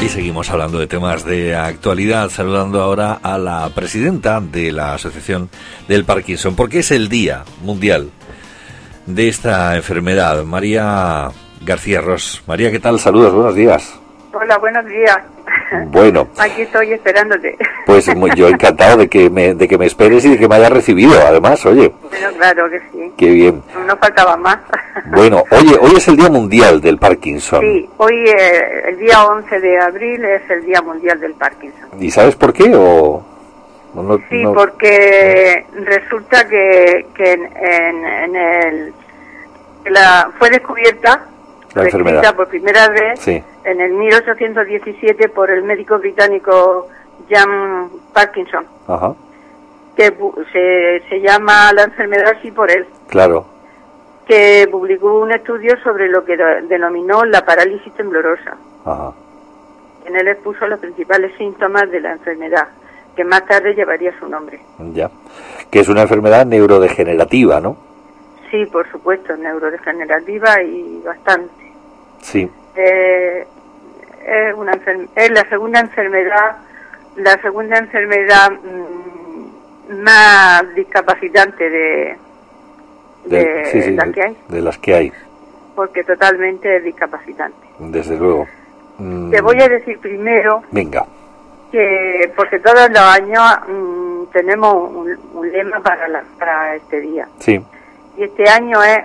Y 0.00 0.08
seguimos 0.08 0.48
hablando 0.48 0.78
de 0.78 0.86
temas 0.86 1.24
de 1.24 1.56
actualidad, 1.56 2.30
saludando 2.30 2.80
ahora 2.80 3.14
a 3.14 3.36
la 3.36 3.68
presidenta 3.70 4.40
de 4.40 4.70
la 4.70 4.94
Asociación 4.94 5.50
del 5.88 6.04
Parkinson, 6.04 6.54
porque 6.54 6.78
es 6.78 6.92
el 6.92 7.08
Día 7.08 7.44
Mundial 7.62 8.10
de 9.08 9.28
esta 9.28 9.74
enfermedad, 9.76 10.44
María 10.44 11.28
García 11.64 12.00
Ross. 12.00 12.42
María, 12.46 12.70
¿qué 12.70 12.78
tal? 12.78 12.98
Saludos, 13.00 13.32
buenos 13.32 13.54
días. 13.54 13.98
Hola, 14.34 14.58
buenos 14.58 14.84
días. 14.86 15.16
Bueno, 15.86 16.28
Aquí 16.38 16.62
estoy 16.62 16.92
esperándote. 16.92 17.56
pues 17.86 18.14
muy- 18.16 18.30
yo 18.36 18.48
encantado 18.48 18.98
de 18.98 19.08
que 19.08 19.30
me, 19.30 19.54
de 19.54 19.66
que 19.66 19.78
me 19.78 19.86
esperes 19.86 20.24
y 20.26 20.30
de 20.32 20.38
que 20.38 20.46
me 20.46 20.56
hayas 20.56 20.70
recibido, 20.72 21.12
además, 21.26 21.64
oye, 21.64 21.90
Bueno, 22.10 22.28
claro 22.36 22.68
que 22.70 22.78
sí. 22.92 23.12
qué 23.16 23.30
bien. 23.30 23.62
No 23.86 23.96
faltaba 23.96 24.36
más. 24.36 24.58
Bueno, 25.10 25.44
oye, 25.52 25.76
hoy 25.80 25.92
es 25.96 26.06
el 26.08 26.16
Día 26.16 26.28
Mundial 26.28 26.80
del 26.80 26.98
Parkinson. 26.98 27.60
Sí, 27.60 27.88
hoy 27.98 28.14
eh, 28.28 28.88
el 28.88 28.98
día 28.98 29.24
11 29.24 29.60
de 29.60 29.80
abril 29.80 30.22
es 30.24 30.42
el 30.50 30.66
Día 30.66 30.82
Mundial 30.82 31.18
del 31.20 31.32
Parkinson. 31.34 31.88
¿Y 32.00 32.10
sabes 32.10 32.34
por 32.34 32.52
qué 32.52 32.72
o 32.74 33.24
no? 34.02 34.18
Sí, 34.28 34.42
no- 34.42 34.52
porque 34.54 35.66
resulta 35.74 36.46
que, 36.48 37.06
que 37.14 37.32
en, 37.32 37.44
en- 37.56 38.04
en 38.06 38.36
el 38.36 38.94
la 39.86 40.30
fue 40.38 40.50
descubierta 40.50 41.26
La 41.74 41.84
enfermedad. 41.84 42.34
por 42.36 42.48
primera 42.48 42.88
vez 42.88 43.20
Sí. 43.20 43.42
en 43.64 43.80
el 43.80 43.92
1817 43.92 45.28
por 45.30 45.50
el 45.50 45.62
médico 45.62 45.98
británico 45.98 46.88
Jan 47.30 47.88
Parkinson, 48.12 48.66
Ajá, 48.86 49.14
que 49.96 50.12
se, 50.52 51.02
se 51.08 51.20
llama 51.20 51.72
la 51.72 51.84
enfermedad 51.84 52.34
así 52.38 52.50
por 52.50 52.70
él, 52.70 52.86
claro. 53.08 53.46
que 54.26 54.68
publicó 54.70 55.18
un 55.20 55.32
estudio 55.32 55.76
sobre 55.82 56.08
lo 56.08 56.24
que 56.24 56.36
de- 56.36 56.62
denominó 56.62 57.24
la 57.24 57.44
parálisis 57.44 57.92
temblorosa. 57.94 58.56
Ajá. 58.84 59.12
En 60.06 60.16
él 60.16 60.28
expuso 60.28 60.66
los 60.66 60.78
principales 60.80 61.32
síntomas 61.36 61.90
de 61.90 62.00
la 62.00 62.12
enfermedad, 62.12 62.68
que 63.18 63.24
más 63.24 63.44
tarde 63.46 63.74
llevaría 63.74 64.16
su 64.20 64.28
nombre. 64.28 64.60
Ya. 64.94 65.10
Que 65.72 65.80
es 65.80 65.88
una 65.88 66.02
enfermedad 66.02 66.46
neurodegenerativa, 66.46 67.58
¿no? 67.60 67.76
Sí, 68.48 68.64
por 68.66 68.88
supuesto, 68.92 69.36
neurodegenerativa 69.36 70.62
y 70.62 71.02
bastante. 71.04 71.72
Sí. 72.22 72.48
Eh, 72.76 73.44
es, 74.24 74.54
una 74.54 74.72
enfer- 74.72 75.08
es 75.16 75.30
la 75.32 75.48
segunda 75.48 75.80
enfermedad, 75.80 76.58
la 77.16 77.42
segunda 77.42 77.76
enfermedad 77.78 78.52
mm, 78.52 80.00
más 80.00 80.74
discapacitante 80.76 81.68
de, 81.68 82.16
de, 83.24 83.36
De, 83.44 83.64
sí, 83.64 83.82
sí, 83.82 83.90
las 83.96 84.06
de- 84.06 84.12
que 84.12 84.22
hay, 84.22 84.36
de 84.48 84.60
las 84.60 84.78
que 84.78 84.94
hay, 84.94 85.12
porque 85.74 86.04
totalmente 86.04 86.76
es 86.76 86.84
discapacitante. 86.84 87.66
desde 87.80 88.16
luego. 88.16 88.46
Mm, 88.98 89.30
Te 89.32 89.40
voy 89.40 89.60
a 89.60 89.68
decir 89.68 89.98
primero 89.98 90.62
Venga, 90.70 91.04
que, 91.70 92.32
porque 92.36 92.58
todos 92.60 92.88
los 92.90 92.98
años 93.00 93.42
mm, 93.68 94.24
tenemos 94.32 94.74
un, 94.90 95.18
un 95.34 95.52
lema 95.52 95.80
para, 95.80 96.08
la- 96.08 96.24
para 96.38 96.74
este 96.76 97.00
día. 97.00 97.28
sí. 97.38 97.60
Y 98.16 98.24
este 98.24 98.48
año 98.50 98.82
es 98.82 99.04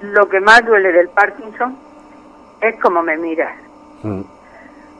lo 0.00 0.26
que 0.28 0.40
más 0.40 0.64
duele 0.64 0.90
del 0.90 1.08
Parkinson 1.10 1.76
es 2.62 2.80
como 2.80 3.02
me 3.02 3.16
miras. 3.18 3.54
Mm, 4.02 4.22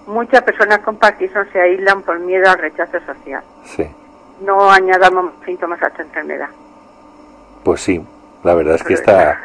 Muchas 0.06 0.42
personas 0.42 0.78
con 0.80 0.96
Parkinson 0.96 1.46
se 1.52 1.60
aíslan 1.60 2.02
por 2.02 2.18
miedo 2.18 2.50
al 2.50 2.58
rechazo 2.58 2.98
social. 3.06 3.42
Sí. 3.64 3.86
No 4.42 4.70
añadamos 4.70 5.32
síntomas 5.44 5.82
a 5.82 5.88
esta 5.88 6.02
enfermedad. 6.02 6.48
Pues 7.64 7.80
sí, 7.82 8.02
la 8.44 8.54
verdad 8.54 8.74
es 8.76 8.84
que 8.84 8.94
está, 8.94 9.40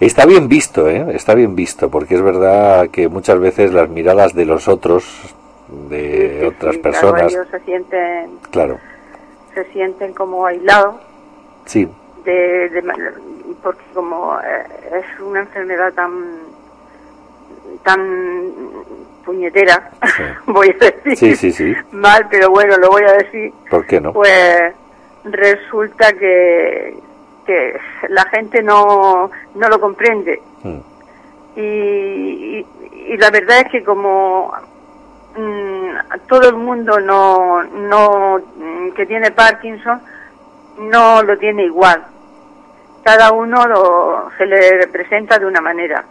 está 0.00 0.26
bien 0.26 0.48
visto, 0.48 0.88
¿eh? 0.88 1.06
Está 1.14 1.34
bien 1.34 1.54
visto, 1.54 1.90
porque 1.90 2.14
es 2.16 2.22
verdad 2.22 2.88
que 2.90 3.08
muchas 3.08 3.38
veces 3.38 3.72
las 3.72 3.88
miradas 3.88 4.34
de 4.34 4.44
los 4.44 4.68
otros, 4.68 5.34
de 5.68 6.46
otras 6.46 6.74
Sí, 6.74 6.80
claro, 6.80 7.00
personas, 7.00 7.32
ellos 7.32 7.48
se 7.50 7.60
sienten, 7.60 8.38
claro, 8.50 8.78
se 9.54 9.64
sienten 9.72 10.12
como 10.12 10.46
aislados 10.46 10.96
sí, 11.64 11.88
de, 12.24 12.82
porque 13.62 13.84
como 13.94 14.38
eh, 14.40 14.66
es 14.98 15.20
una 15.20 15.40
enfermedad 15.40 15.92
tan 15.94 16.12
tan 17.82 18.70
puñetera, 19.24 19.90
voy 20.46 20.68
a 20.80 20.84
decir 20.84 21.16
sí, 21.16 21.36
sí, 21.36 21.52
sí, 21.52 21.74
mal, 21.92 22.26
pero 22.30 22.50
bueno, 22.50 22.76
lo 22.76 22.90
voy 22.90 23.02
a 23.04 23.12
decir. 23.12 23.52
¿por 23.70 23.86
qué 23.86 24.00
no? 24.00 24.12
Pues 24.12 24.74
resulta 25.24 26.12
que, 26.12 26.94
que 27.46 27.78
la 28.08 28.24
gente 28.26 28.62
no, 28.62 29.30
no 29.54 29.68
lo 29.68 29.80
comprende. 29.80 30.42
Mm. 30.62 30.78
Y, 31.56 31.60
y, 31.60 32.66
y 33.12 33.16
la 33.16 33.30
verdad 33.30 33.60
es 33.60 33.70
que 33.70 33.84
como 33.84 34.52
todo 36.28 36.48
el 36.48 36.56
mundo 36.56 36.98
no, 37.00 37.62
no 37.64 38.38
mm, 38.38 38.92
que 38.92 39.06
tiene 39.06 39.30
Parkinson 39.30 40.00
no 40.78 41.22
lo 41.22 41.38
tiene 41.38 41.64
igual. 41.64 42.04
Cada 43.02 43.32
uno 43.32 43.66
lo, 43.66 44.30
se 44.38 44.46
le 44.46 44.78
representa 44.78 45.38
de 45.38 45.46
una 45.46 45.60
manera. 45.60 46.04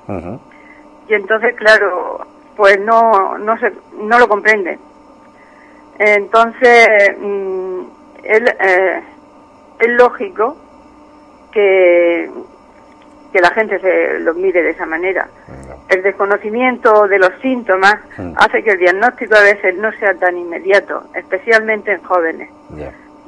Y 1.07 1.13
entonces, 1.13 1.55
claro, 1.55 2.25
pues 2.55 2.79
no, 2.79 3.37
no, 3.37 3.57
se, 3.57 3.73
no 3.97 4.19
lo 4.19 4.27
comprende. 4.27 4.77
Entonces, 5.97 7.17
mm, 7.19 7.81
él, 8.23 8.55
eh, 8.59 9.03
es 9.79 9.89
lógico 9.89 10.57
que, 11.51 12.29
que 13.33 13.41
la 13.41 13.49
gente 13.49 13.79
se 13.79 14.19
lo 14.19 14.33
mire 14.35 14.61
de 14.61 14.69
esa 14.69 14.85
manera. 14.85 15.27
El 15.89 16.03
desconocimiento 16.03 17.07
de 17.07 17.17
los 17.19 17.31
síntomas 17.41 17.95
Mm. 18.17 18.33
hace 18.37 18.63
que 18.63 18.71
el 18.71 18.77
diagnóstico 18.77 19.33
a 19.35 19.41
veces 19.41 19.75
no 19.75 19.91
sea 19.93 20.13
tan 20.13 20.37
inmediato, 20.37 21.03
especialmente 21.15 21.91
en 21.93 22.03
jóvenes, 22.03 22.49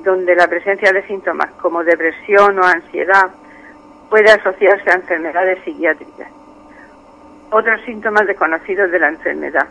donde 0.03 0.35
la 0.35 0.47
presencia 0.47 0.91
de 0.93 1.01
síntomas 1.07 1.49
como 1.59 1.83
depresión 1.83 2.59
o 2.59 2.63
ansiedad 2.63 3.29
puede 4.09 4.29
asociarse 4.31 4.89
a 4.91 4.93
enfermedades 4.93 5.57
psiquiátricas. 5.65 6.27
Otros 7.51 7.81
síntomas 7.85 8.27
desconocidos 8.27 8.91
de 8.91 8.99
la 8.99 9.07
enfermedad 9.09 9.67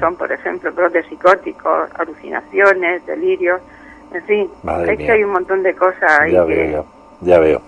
son, 0.00 0.16
por 0.16 0.32
ejemplo, 0.32 0.72
brotes 0.72 1.04
psicóticos, 1.06 1.90
alucinaciones, 1.98 3.04
delirios, 3.06 3.60
en 4.14 4.22
fin, 4.24 4.50
Madre 4.62 4.92
es 4.92 4.98
que 4.98 5.10
hay 5.10 5.24
un 5.24 5.32
montón 5.32 5.62
de 5.62 5.74
cosas 5.74 6.20
ahí 6.20 6.32
Ya 6.32 6.44
veo, 6.44 6.86
ya, 7.20 7.34
ya 7.34 7.40
veo. 7.40 7.60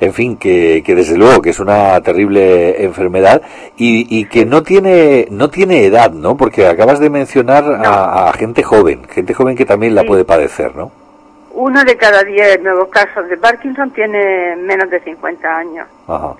En 0.00 0.12
fin, 0.14 0.36
que, 0.36 0.82
que 0.86 0.94
desde 0.94 1.16
luego 1.16 1.42
que 1.42 1.50
es 1.50 1.58
una 1.58 2.00
terrible 2.02 2.84
enfermedad 2.84 3.42
y, 3.76 4.06
y 4.20 4.26
que 4.26 4.46
no 4.46 4.62
tiene 4.62 5.26
no 5.30 5.50
tiene 5.50 5.84
edad, 5.86 6.12
¿no? 6.12 6.36
Porque 6.36 6.66
acabas 6.68 7.00
de 7.00 7.10
mencionar 7.10 7.64
a, 7.84 8.28
a 8.28 8.32
gente 8.32 8.62
joven, 8.62 9.02
gente 9.08 9.34
joven 9.34 9.56
que 9.56 9.64
también 9.64 9.94
la 9.96 10.02
Sí. 10.02 10.06
puede 10.06 10.24
padecer, 10.24 10.76
¿no? 10.76 10.92
Uno 11.52 11.82
de 11.82 11.96
cada 11.96 12.22
diez 12.22 12.62
nuevos 12.62 12.88
casos 12.90 13.28
de 13.28 13.36
Parkinson 13.36 13.90
tiene 13.90 14.54
menos 14.56 14.88
de 14.88 15.00
50 15.00 15.56
años. 15.56 15.88
Ajá. 16.06 16.34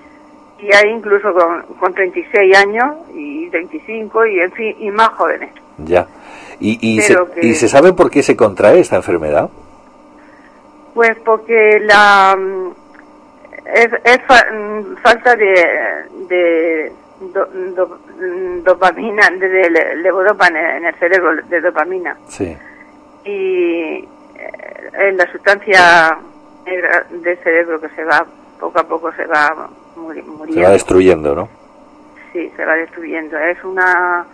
Y 0.61 0.73
hay 0.73 0.91
incluso 0.91 1.33
con, 1.35 1.63
con 1.81 1.93
36 1.95 2.57
años 2.57 2.95
y 3.15 3.49
35 3.51 4.27
y, 4.27 4.41
en 4.41 4.53
fin, 4.53 4.77
y 4.79 4.91
más 4.93 5.09
jóvenes. 5.11 5.51
Ya. 5.79 6.07
¿Y, 6.61 6.79
y, 6.81 7.01
se, 7.01 7.17
que- 7.35 7.47
¿Y 7.47 7.55
se 7.55 7.69
sabe 7.69 7.93
por 7.93 8.09
qué 8.11 8.23
se 8.23 8.37
contrae 8.37 8.79
esta 8.79 8.95
enfermedad? 8.97 9.49
Pues 10.95 11.17
porque 11.25 11.79
la 11.81 12.37
es, 13.75 13.89
es 14.05 14.23
fa- 14.27 14.47
mm, 14.53 14.97
falta 15.03 15.37
de, 15.37 16.05
de 16.29 16.93
do- 17.21 17.47
do- 17.75 18.01
mm, 18.19 18.63
dopamina, 18.65 19.29
de, 19.31 19.49
de 19.49 19.71
le- 19.71 19.97
levodopa 19.97 20.47
en 20.49 20.57
el, 20.57 20.85
en 20.85 20.95
cerebro, 20.97 21.35
de 21.49 21.61
dopamina. 21.61 22.17
Sí. 22.29 22.57
Y 23.25 24.05
eh, 24.37 24.91
es 24.99 25.15
la 25.17 25.31
sustancia 25.31 26.19
negra 26.67 27.07
del 27.11 27.39
cerebro 27.39 27.81
que 27.81 27.89
se 27.91 28.05
va, 28.05 28.25
poco 28.61 28.79
a 28.79 28.85
poco 28.89 29.13
se 29.13 29.27
va 29.27 29.69
muri- 29.97 30.23
muriendo. 30.23 30.55
Se 30.55 30.63
va 30.67 30.71
destruyendo, 30.73 31.35
¿no? 31.35 31.49
Sí, 32.33 32.51
se 32.57 32.65
va 32.65 32.75
destruyendo. 32.75 33.39
Es 33.39 33.63
una. 33.65 34.25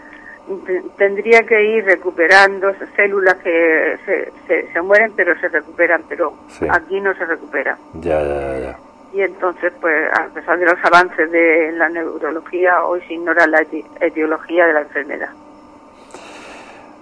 te- 0.66 0.82
Tendría 0.98 1.42
que 1.44 1.62
ir 1.64 1.84
recuperando 1.84 2.72
células 2.96 3.34
que 3.36 3.96
se, 4.04 4.32
se, 4.46 4.72
se 4.72 4.82
mueren, 4.82 5.12
pero 5.16 5.38
se 5.40 5.48
recuperan, 5.48 6.02
pero 6.08 6.34
Sí. 6.48 6.66
aquí 6.70 7.00
no 7.00 7.14
se 7.14 7.24
recuperan. 7.24 7.76
Ya, 7.94 8.20
ya, 8.20 8.40
ya, 8.40 8.58
ya. 8.58 8.78
Y 9.14 9.20
entonces, 9.22 9.72
pues, 9.80 9.94
a 10.12 10.24
pesar 10.34 10.58
de 10.58 10.66
los 10.66 10.84
avances 10.84 11.30
de 11.30 11.70
la 11.72 11.88
neurología, 11.88 12.84
hoy 12.84 13.00
se 13.06 13.14
ignora 13.14 13.46
la 13.46 13.60
eti- 13.60 13.84
etiología 14.00 14.66
de 14.66 14.72
la 14.72 14.80
enfermedad. 14.80 15.28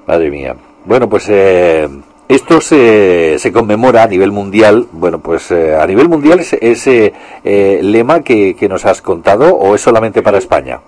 Madre 0.06 0.30
mía. 0.30 0.54
Bueno, 0.84 1.08
pues 1.08 1.26
eh, 1.30 1.88
esto 2.28 2.60
se, 2.60 3.38
se 3.38 3.50
conmemora 3.52 4.02
a 4.02 4.06
nivel 4.08 4.30
mundial. 4.30 4.88
Bueno, 4.92 5.20
pues 5.20 5.50
eh, 5.52 5.74
a 5.74 5.86
nivel 5.86 6.08
mundial 6.10 6.40
ese, 6.40 6.58
ese 6.60 7.14
eh, 7.44 7.80
lema 7.82 8.20
que, 8.22 8.56
que 8.56 8.68
nos 8.68 8.84
has 8.84 9.00
contado 9.00 9.54
o 9.54 9.74
es 9.74 9.80
solamente 9.80 10.20
para 10.20 10.36
España. 10.36 10.80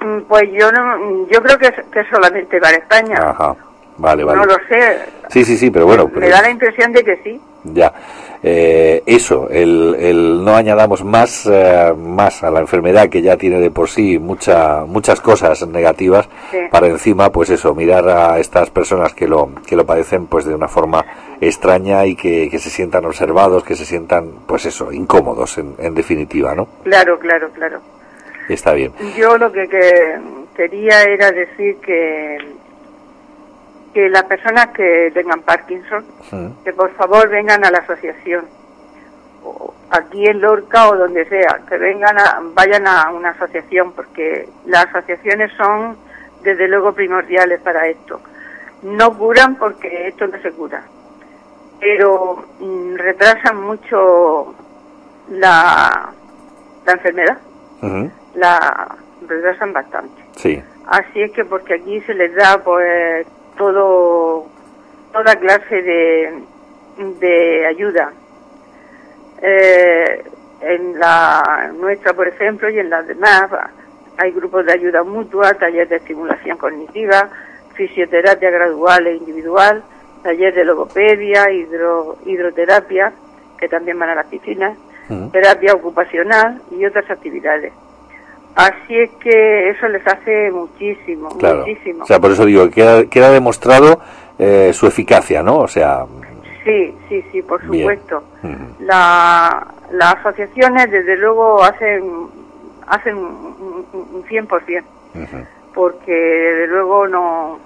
Mm, 0.00 0.20
Pues 0.28 0.44
yo 0.52 0.72
no, 0.72 1.26
yo 1.28 1.42
creo 1.42 1.58
que 1.58 1.66
es, 1.66 1.74
que 1.92 2.00
es 2.00 2.06
solamente 2.08 2.58
para 2.58 2.76
España. 2.78 3.16
Ajá. 3.20 3.54
Vale, 3.98 4.22
No 4.22 4.28
vale. 4.28 4.46
lo 4.46 4.54
sé. 4.68 4.98
Sí, 5.28 5.44
sí, 5.44 5.56
sí, 5.58 5.70
pero 5.70 5.86
bueno, 5.86 6.04
Me 6.06 6.12
pero 6.20 6.28
da 6.30 6.42
la 6.42 6.50
impresión 6.50 6.92
de 6.92 7.04
que 7.04 7.16
sí. 7.22 7.40
ya. 7.64 7.92
Eh, 8.40 9.02
eso, 9.04 9.48
el, 9.50 9.96
el 9.98 10.44
no 10.44 10.54
añadamos 10.54 11.02
más, 11.02 11.44
eh, 11.50 11.92
más 11.98 12.44
a 12.44 12.50
la 12.52 12.60
enfermedad 12.60 13.08
que 13.08 13.20
ya 13.20 13.36
tiene 13.36 13.58
de 13.58 13.72
por 13.72 13.88
sí 13.88 14.20
mucha, 14.20 14.84
muchas 14.86 15.20
cosas 15.20 15.66
negativas 15.66 16.28
Sí. 16.52 16.58
para 16.70 16.86
encima, 16.86 17.32
pues 17.32 17.50
eso, 17.50 17.74
mirar 17.74 18.08
a 18.08 18.38
estas 18.38 18.70
personas 18.70 19.12
que 19.12 19.26
lo, 19.26 19.50
que 19.66 19.74
lo 19.74 19.84
padecen 19.84 20.26
pues 20.28 20.44
de 20.44 20.54
una 20.54 20.68
forma 20.68 21.04
extraña 21.40 22.06
y 22.06 22.14
que, 22.14 22.48
que 22.48 22.60
se 22.60 22.70
sientan 22.70 23.04
observados, 23.06 23.64
que 23.64 23.74
se 23.74 23.84
sientan, 23.84 24.30
pues 24.46 24.64
eso, 24.66 24.92
incómodos 24.92 25.58
en, 25.58 25.74
en 25.78 25.96
definitiva, 25.96 26.54
¿no? 26.54 26.68
Claro, 26.84 27.18
claro, 27.18 27.50
claro. 27.50 27.80
Está 28.48 28.72
bien. 28.72 28.92
Yo 29.16 29.36
lo 29.36 29.50
que, 29.50 29.68
que 29.68 30.16
quería 30.56 31.02
era 31.02 31.32
decir 31.32 31.76
que, 31.84 32.38
que 33.98 34.08
las 34.08 34.22
personas 34.26 34.68
que 34.68 35.10
tengan 35.12 35.42
Parkinson, 35.42 36.04
que 36.62 36.72
por 36.72 36.94
favor 36.94 37.28
vengan 37.28 37.64
a 37.64 37.70
la 37.72 37.78
asociación, 37.78 38.44
o 39.42 39.74
aquí 39.90 40.24
en 40.24 40.40
Lorca 40.40 40.88
o 40.88 40.96
donde 40.96 41.28
sea, 41.28 41.62
que 41.68 41.76
vengan 41.78 42.16
a, 42.16 42.40
vayan 42.54 42.86
a 42.86 43.10
una 43.10 43.30
asociación, 43.30 43.90
porque 43.94 44.48
las 44.66 44.86
asociaciones 44.94 45.50
son 45.56 45.96
desde 46.44 46.68
luego 46.68 46.92
primordiales 46.92 47.60
para 47.60 47.88
esto. 47.88 48.20
No 48.82 49.18
curan 49.18 49.56
porque 49.56 50.06
esto 50.06 50.28
no 50.28 50.40
se 50.42 50.52
cura, 50.52 50.80
pero 51.80 52.46
mm, 52.60 52.94
retrasan 52.94 53.60
mucho 53.60 54.54
la, 55.28 56.12
la 56.86 56.92
enfermedad, 56.92 57.38
la 58.36 58.96
retrasan 59.26 59.72
bastante. 59.72 60.22
Sí. 60.36 60.62
Así 60.86 61.20
es 61.20 61.32
que 61.32 61.44
porque 61.44 61.74
aquí 61.74 62.00
se 62.02 62.14
les 62.14 62.32
da 62.36 62.62
pues 62.62 63.26
todo 63.58 64.46
toda 65.12 65.36
clase 65.36 65.82
de, 65.82 66.42
de 67.20 67.66
ayuda. 67.66 68.12
Eh, 69.42 70.24
en 70.60 70.98
la 70.98 71.70
nuestra, 71.78 72.12
por 72.14 72.26
ejemplo, 72.26 72.68
y 72.70 72.78
en 72.78 72.90
las 72.90 73.06
demás 73.06 73.50
hay 74.16 74.32
grupos 74.32 74.66
de 74.66 74.72
ayuda 74.72 75.04
mutua, 75.04 75.54
talleres 75.54 75.88
de 75.88 75.96
estimulación 75.96 76.58
cognitiva, 76.58 77.28
fisioterapia 77.74 78.50
gradual 78.50 79.06
e 79.06 79.14
individual, 79.14 79.84
talleres 80.22 80.56
de 80.56 80.64
logopedia, 80.64 81.50
hidro, 81.50 82.18
hidroterapia, 82.26 83.12
que 83.56 83.68
también 83.68 83.98
van 83.98 84.10
a 84.10 84.14
las 84.16 84.26
piscinas, 84.26 84.76
terapia 85.32 85.72
ocupacional 85.74 86.60
y 86.72 86.84
otras 86.84 87.08
actividades. 87.10 87.72
Así 88.58 88.98
es 88.98 89.10
que 89.20 89.70
eso 89.70 89.86
les 89.86 90.04
hace 90.04 90.50
muchísimo, 90.50 91.28
Claro. 91.38 91.60
muchísimo. 91.60 92.02
O 92.02 92.06
sea, 92.06 92.18
por 92.18 92.32
eso 92.32 92.44
digo, 92.44 92.68
queda, 92.70 93.04
queda 93.06 93.30
demostrado 93.30 94.00
eh, 94.38 94.72
su 94.74 94.86
eficacia, 94.88 95.42
¿no? 95.44 95.58
O 95.58 95.68
sea, 95.68 96.04
Sí, 96.64 96.92
sí, 97.08 97.24
sí, 97.32 97.40
por 97.42 97.62
supuesto. 97.62 98.22
La, 98.80 99.66
las 99.92 100.14
asociaciones, 100.16 100.90
desde 100.90 101.16
luego, 101.16 101.62
hacen 101.62 102.02
hacen 102.88 103.16
un 103.16 103.84
un- 103.92 104.08
un 104.16 104.24
100%, 104.24 104.82
porque 105.74 106.12
desde 106.12 106.66
luego 106.66 107.06
no, 107.06 107.58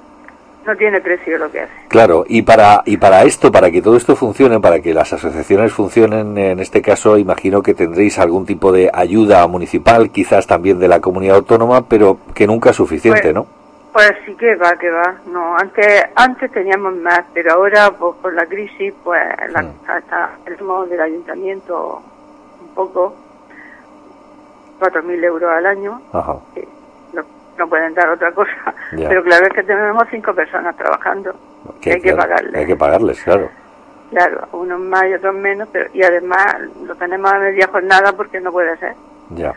no 0.67 0.77
tiene 0.77 1.01
precio 1.01 1.39
lo 1.39 1.51
que 1.51 1.61
hace. 1.61 1.73
Claro, 1.89 2.25
y 2.29 2.43
para 2.43 2.83
y 2.87 2.97
para 2.97 3.23
esto, 3.25 3.51
para 3.51 3.71
que 3.71 3.83
todo 3.83 3.97
esto 3.97 4.15
funcione, 4.17 4.61
para 4.61 4.81
que 4.81 4.95
las 4.95 5.13
asociaciones 5.13 5.73
funcionen, 5.73 6.37
en 6.39 6.61
este 6.61 6.81
caso, 6.83 7.19
imagino 7.19 7.63
que 7.63 7.75
tendréis 7.75 8.19
algún 8.19 8.47
tipo 8.47 8.71
de 8.73 8.91
ayuda 8.93 9.47
municipal, 9.47 10.11
quizás 10.11 10.47
también 10.47 10.79
de 10.79 10.89
la 10.89 11.01
comunidad 11.01 11.37
autónoma, 11.37 11.83
pero 11.89 12.19
que 12.35 12.47
nunca 12.47 12.71
es 12.71 12.77
suficiente, 12.77 13.23
Pues- 13.23 13.35
¿no? 13.35 13.47
Pues 13.93 14.11
sí 14.25 14.35
que 14.37 14.55
va, 14.57 14.75
que 14.77 14.89
va. 14.91 15.17
No, 15.31 15.55
antes 15.59 16.05
antes 16.15 16.51
teníamos 16.51 16.95
más, 16.97 17.25
pero 17.35 17.53
ahora 17.53 17.91
pues, 17.91 18.15
por 18.23 18.33
la 18.33 18.47
crisis, 18.47 18.95
pues 19.05 19.21
la, 19.51 19.67
hasta 19.87 20.31
el 20.47 20.57
ritmo 20.57 20.87
del 20.87 20.99
ayuntamiento 21.03 22.01
un 22.63 22.75
poco, 22.75 23.15
4.000 24.81 25.25
euros 25.25 25.51
al 25.53 25.67
año, 25.67 26.01
Ajá. 26.13 26.33
no, 26.33 26.43
no 27.59 27.69
pueden 27.69 27.95
dar 27.95 28.09
otra 28.11 28.33
cosa. 28.33 28.53
Ya. 28.93 29.09
Pero 29.09 29.23
claro 29.25 29.47
es 29.47 29.53
que 29.55 29.63
tenemos 29.63 30.05
cinco 30.11 30.35
personas 30.35 30.77
trabajando, 30.77 31.35
que 31.81 31.93
hay 31.95 32.01
que 32.03 32.15
pagarles. 32.15 32.55
Hay 32.55 32.67
que 32.67 32.77
pagarles, 32.77 33.23
claro. 33.23 33.49
Claro, 34.11 34.47
unos 34.53 34.79
más 34.81 35.05
y 35.07 35.15
otros 35.15 35.35
menos, 35.35 35.67
pero 35.73 35.89
y 35.95 36.03
además 36.03 36.57
lo 36.85 36.95
tenemos 36.97 37.33
a 37.33 37.39
media 37.39 37.67
jornada 37.69 38.13
porque 38.13 38.39
no 38.41 38.53
puede 38.53 38.77
ser. 38.77 38.95
Ya. 39.31 39.55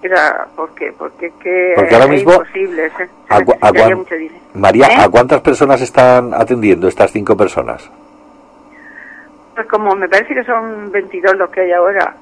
Era, 0.00 0.46
¿Por 0.56 0.70
qué? 0.76 0.94
Porque 0.96 1.26
es 1.26 1.34
que 1.34 1.72
Porque 1.76 1.94
ahora 1.94 2.04
es 2.06 2.10
mismo- 2.12 2.32
imposible. 2.32 2.88
Se 2.96 3.02
¿A 3.28 3.40
cua- 3.40 3.58
a 3.60 3.72
cuán- 3.72 3.98
mucho. 3.98 4.14
María, 4.54 4.86
¿Eh? 4.86 4.96
¿a 5.00 5.08
cuántas 5.10 5.40
personas 5.42 5.80
están 5.82 6.32
atendiendo 6.32 6.88
estas 6.88 7.10
cinco 7.12 7.36
personas? 7.36 7.90
Pues 9.54 9.66
como 9.66 9.94
me 9.96 10.08
parece 10.08 10.34
que 10.34 10.44
son 10.44 10.90
22 10.92 11.36
los 11.36 11.50
que 11.50 11.62
hay 11.62 11.72
ahora, 11.72 12.14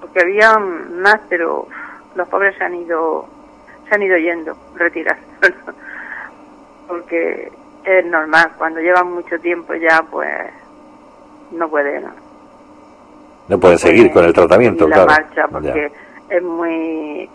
porque 0.00 0.20
había 0.22 0.58
más, 0.58 1.20
pero 1.28 1.68
los 2.14 2.26
pobres 2.28 2.56
se 2.56 2.64
han 2.64 2.74
ido, 2.74 3.28
se 3.90 3.94
han 3.96 4.02
ido 4.02 4.16
yendo, 4.16 4.56
retirados. 4.76 5.20
porque 6.88 7.50
es 7.84 8.06
normal, 8.06 8.52
cuando 8.56 8.80
llevan 8.80 9.12
mucho 9.12 9.38
tiempo 9.40 9.74
ya, 9.74 10.02
pues 10.10 10.30
no 11.52 11.68
pueden 11.68 12.04
No 13.48 13.58
pueden 13.58 13.78
seguir 13.78 14.10
con 14.12 14.24
el 14.24 14.32
tratamiento, 14.32 14.86
la 14.88 14.94
claro. 14.96 15.10
marcha, 15.10 15.48
porque 15.48 15.90
es 16.28 16.42
muy 16.42 17.28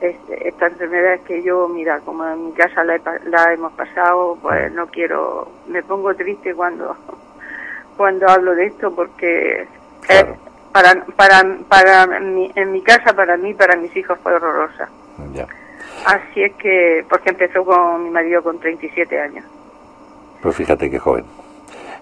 es- 0.00 0.16
esta 0.28 0.66
enfermedad 0.66 1.14
es 1.14 1.20
que 1.22 1.42
yo, 1.42 1.68
mira, 1.68 2.00
como 2.00 2.26
en 2.28 2.46
mi 2.46 2.52
casa 2.52 2.84
la, 2.84 2.96
he 2.96 3.00
la 3.30 3.52
hemos 3.54 3.72
pasado, 3.72 4.36
pues 4.42 4.70
no 4.72 4.86
quiero, 4.88 5.48
me 5.68 5.82
pongo 5.82 6.14
triste 6.14 6.54
cuando 6.54 6.96
cuando 7.96 8.28
hablo 8.28 8.54
de 8.54 8.66
esto 8.66 8.94
porque 8.94 9.66
es- 10.08 10.26
para 10.72 11.04
para 11.16 11.42
para 11.68 12.06
mi- 12.20 12.50
en 12.56 12.72
mi 12.72 12.82
casa 12.82 13.14
para 13.14 13.36
mí 13.36 13.54
para 13.54 13.76
mis 13.76 13.96
hijos 13.96 14.18
fue 14.22 14.34
horrorosa. 14.34 14.88
Ya. 15.32 15.46
Así 16.04 16.42
es 16.42 16.52
que 16.54 17.04
porque 17.08 17.30
empezó 17.30 17.64
con 17.64 18.04
mi 18.04 18.10
marido 18.10 18.42
con 18.42 18.58
37 18.58 19.20
años. 19.20 19.44
Pues 20.42 20.54
fíjate 20.56 20.90
qué 20.90 20.98
joven. 20.98 21.24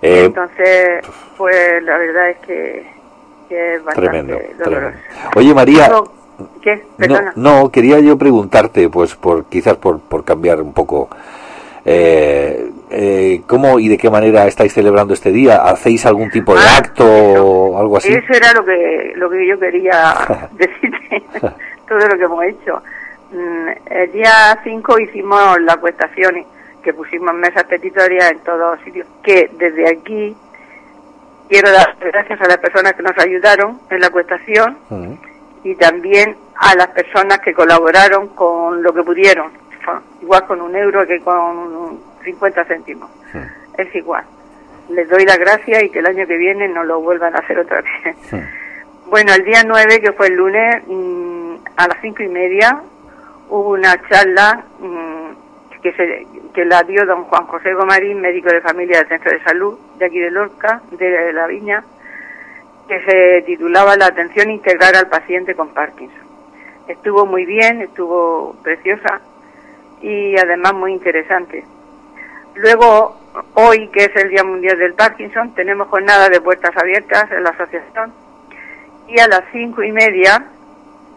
Eh, 0.00 0.24
Entonces, 0.24 1.00
pues 1.36 1.82
la 1.84 1.96
verdad 1.98 2.30
es 2.30 2.36
que, 2.38 2.86
que 3.48 3.74
es 3.76 3.84
bastante 3.84 4.10
tremendo, 4.10 4.34
doloroso. 4.58 4.64
tremendo. 4.98 5.30
Oye, 5.36 5.54
María, 5.54 5.88
Luego, 5.88 6.12
¿Qué? 6.60 6.74
no, 6.76 6.82
Perdona. 6.96 7.32
no, 7.36 7.70
quería 7.70 8.00
yo 8.00 8.18
preguntarte, 8.18 8.88
pues 8.88 9.14
por 9.14 9.44
quizás 9.44 9.76
por, 9.76 10.00
por 10.00 10.24
cambiar 10.24 10.60
un 10.60 10.72
poco, 10.72 11.08
eh, 11.84 12.68
eh, 12.90 13.42
¿cómo 13.46 13.78
y 13.78 13.86
de 13.88 13.96
qué 13.98 14.10
manera 14.10 14.46
estáis 14.48 14.72
celebrando 14.74 15.14
este 15.14 15.30
día? 15.30 15.62
¿Hacéis 15.62 16.04
algún 16.06 16.30
tipo 16.30 16.52
de 16.54 16.66
acto 16.66 17.04
o 17.06 17.78
algo 17.78 17.96
así? 17.98 18.12
Eso 18.12 18.32
era 18.32 18.52
lo 18.54 18.64
que 18.64 19.12
lo 19.14 19.30
que 19.30 19.46
yo 19.46 19.56
quería 19.60 20.14
decirte, 20.52 21.22
todo 21.88 21.98
lo 22.08 22.16
que 22.18 22.24
hemos 22.24 22.44
hecho. 22.44 22.82
Mm, 23.32 23.68
El 23.86 24.12
día 24.12 24.58
5 24.62 24.98
hicimos 25.00 25.60
las 25.62 25.76
cuestaciones, 25.78 26.46
que 26.82 26.92
pusimos 26.92 27.34
mesas 27.34 27.64
petitorias 27.64 28.30
en 28.30 28.38
todos 28.40 28.78
sitios, 28.82 29.06
que 29.22 29.50
desde 29.54 29.88
aquí 29.88 30.36
quiero 31.48 31.70
dar 31.70 31.96
gracias 32.00 32.40
a 32.40 32.48
las 32.48 32.58
personas 32.58 32.92
que 32.94 33.02
nos 33.02 33.16
ayudaron 33.18 33.80
en 33.90 34.00
la 34.00 34.10
cuestación 34.10 34.76
y 35.64 35.74
también 35.76 36.36
a 36.56 36.74
las 36.74 36.88
personas 36.88 37.38
que 37.38 37.54
colaboraron 37.54 38.28
con 38.28 38.82
lo 38.82 38.92
que 38.92 39.02
pudieron, 39.02 39.52
igual 40.20 40.44
con 40.46 40.60
un 40.60 40.74
euro 40.76 41.06
que 41.06 41.20
con 41.20 42.00
50 42.24 42.64
céntimos. 42.64 43.10
Es 43.78 43.94
igual. 43.94 44.24
Les 44.90 45.08
doy 45.08 45.24
las 45.24 45.38
gracias 45.38 45.84
y 45.84 45.90
que 45.90 46.00
el 46.00 46.06
año 46.06 46.26
que 46.26 46.36
viene 46.36 46.68
no 46.68 46.84
lo 46.84 47.00
vuelvan 47.00 47.34
a 47.34 47.38
hacer 47.38 47.58
otra 47.58 47.80
vez. 47.80 48.16
Bueno, 49.06 49.32
el 49.34 49.44
día 49.44 49.62
9, 49.64 50.00
que 50.00 50.12
fue 50.12 50.28
el 50.28 50.34
lunes, 50.34 50.82
mm, 50.86 51.54
a 51.76 51.86
las 51.88 51.98
cinco 52.00 52.22
y 52.22 52.28
media, 52.28 52.82
hubo 53.48 53.70
una 53.70 54.00
charla 54.08 54.64
mm, 54.78 55.80
que, 55.82 55.92
se, 55.92 56.26
que 56.54 56.64
la 56.64 56.82
dio 56.82 57.04
don 57.04 57.24
Juan 57.24 57.46
José 57.46 57.74
Gomarín, 57.74 58.20
médico 58.20 58.48
de 58.48 58.60
familia 58.60 58.98
del 58.98 59.08
Centro 59.08 59.32
de 59.32 59.42
Salud 59.44 59.78
de 59.98 60.06
aquí 60.06 60.18
de 60.18 60.30
Lorca, 60.30 60.82
de 60.90 61.32
la 61.32 61.46
Viña, 61.46 61.84
que 62.88 63.00
se 63.02 63.42
titulaba 63.46 63.96
La 63.96 64.06
atención 64.06 64.50
integral 64.50 64.94
al 64.96 65.08
paciente 65.08 65.54
con 65.54 65.72
Parkinson. 65.74 66.22
Estuvo 66.88 67.26
muy 67.26 67.44
bien, 67.46 67.80
estuvo 67.80 68.54
preciosa 68.62 69.20
y 70.00 70.36
además 70.36 70.74
muy 70.74 70.92
interesante. 70.92 71.64
Luego, 72.54 73.16
hoy, 73.54 73.88
que 73.88 74.04
es 74.04 74.16
el 74.16 74.28
Día 74.28 74.44
Mundial 74.44 74.78
del 74.78 74.94
Parkinson, 74.94 75.54
tenemos 75.54 75.88
jornada 75.88 76.28
de 76.28 76.40
puertas 76.40 76.76
abiertas 76.76 77.30
en 77.30 77.44
la 77.44 77.50
asociación 77.50 78.12
y 79.08 79.18
a 79.18 79.28
las 79.28 79.42
cinco 79.52 79.82
y 79.82 79.92
media 79.92 80.44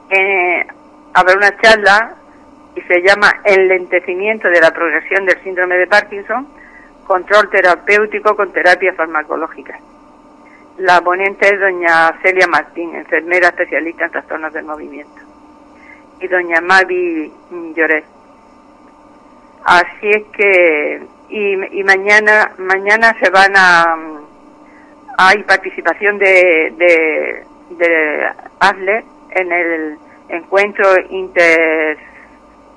eh, 0.09 0.65
habrá 1.15 1.33
una 1.37 1.57
charla 1.57 2.15
y 2.75 2.81
se 2.81 3.01
llama 3.01 3.31
Enlentecimiento 3.45 4.49
de 4.49 4.59
la 4.59 4.71
progresión 4.71 5.25
del 5.25 5.41
síndrome 5.43 5.77
de 5.77 5.87
Parkinson, 5.87 6.45
control 7.07 7.49
terapéutico 7.49 8.35
con 8.35 8.51
terapia 8.51 8.93
farmacológica. 8.93 9.79
La 10.77 10.99
ponente 10.99 11.47
es 11.47 11.59
doña 11.59 12.19
Celia 12.21 12.47
Martín, 12.47 12.93
enfermera 12.95 13.47
especialista 13.47 14.05
en 14.05 14.11
trastornos 14.11 14.51
del 14.51 14.65
movimiento, 14.65 15.21
y 16.19 16.27
doña 16.27 16.59
Mavi 16.59 17.31
Lloret. 17.73 18.03
Así 19.63 20.09
es 20.09 20.23
que, 20.33 21.07
y, 21.29 21.79
y 21.79 21.83
mañana, 21.85 22.51
mañana 22.57 23.15
se 23.21 23.29
van 23.29 23.53
a, 23.55 23.95
hay 25.17 25.43
participación 25.43 26.17
de, 26.17 26.73
de, 26.77 27.45
de 27.77 28.31
ASLE 28.59 29.05
en 29.29 29.51
el 29.51 29.97
encuentro 30.29 30.87
inter, 31.09 31.97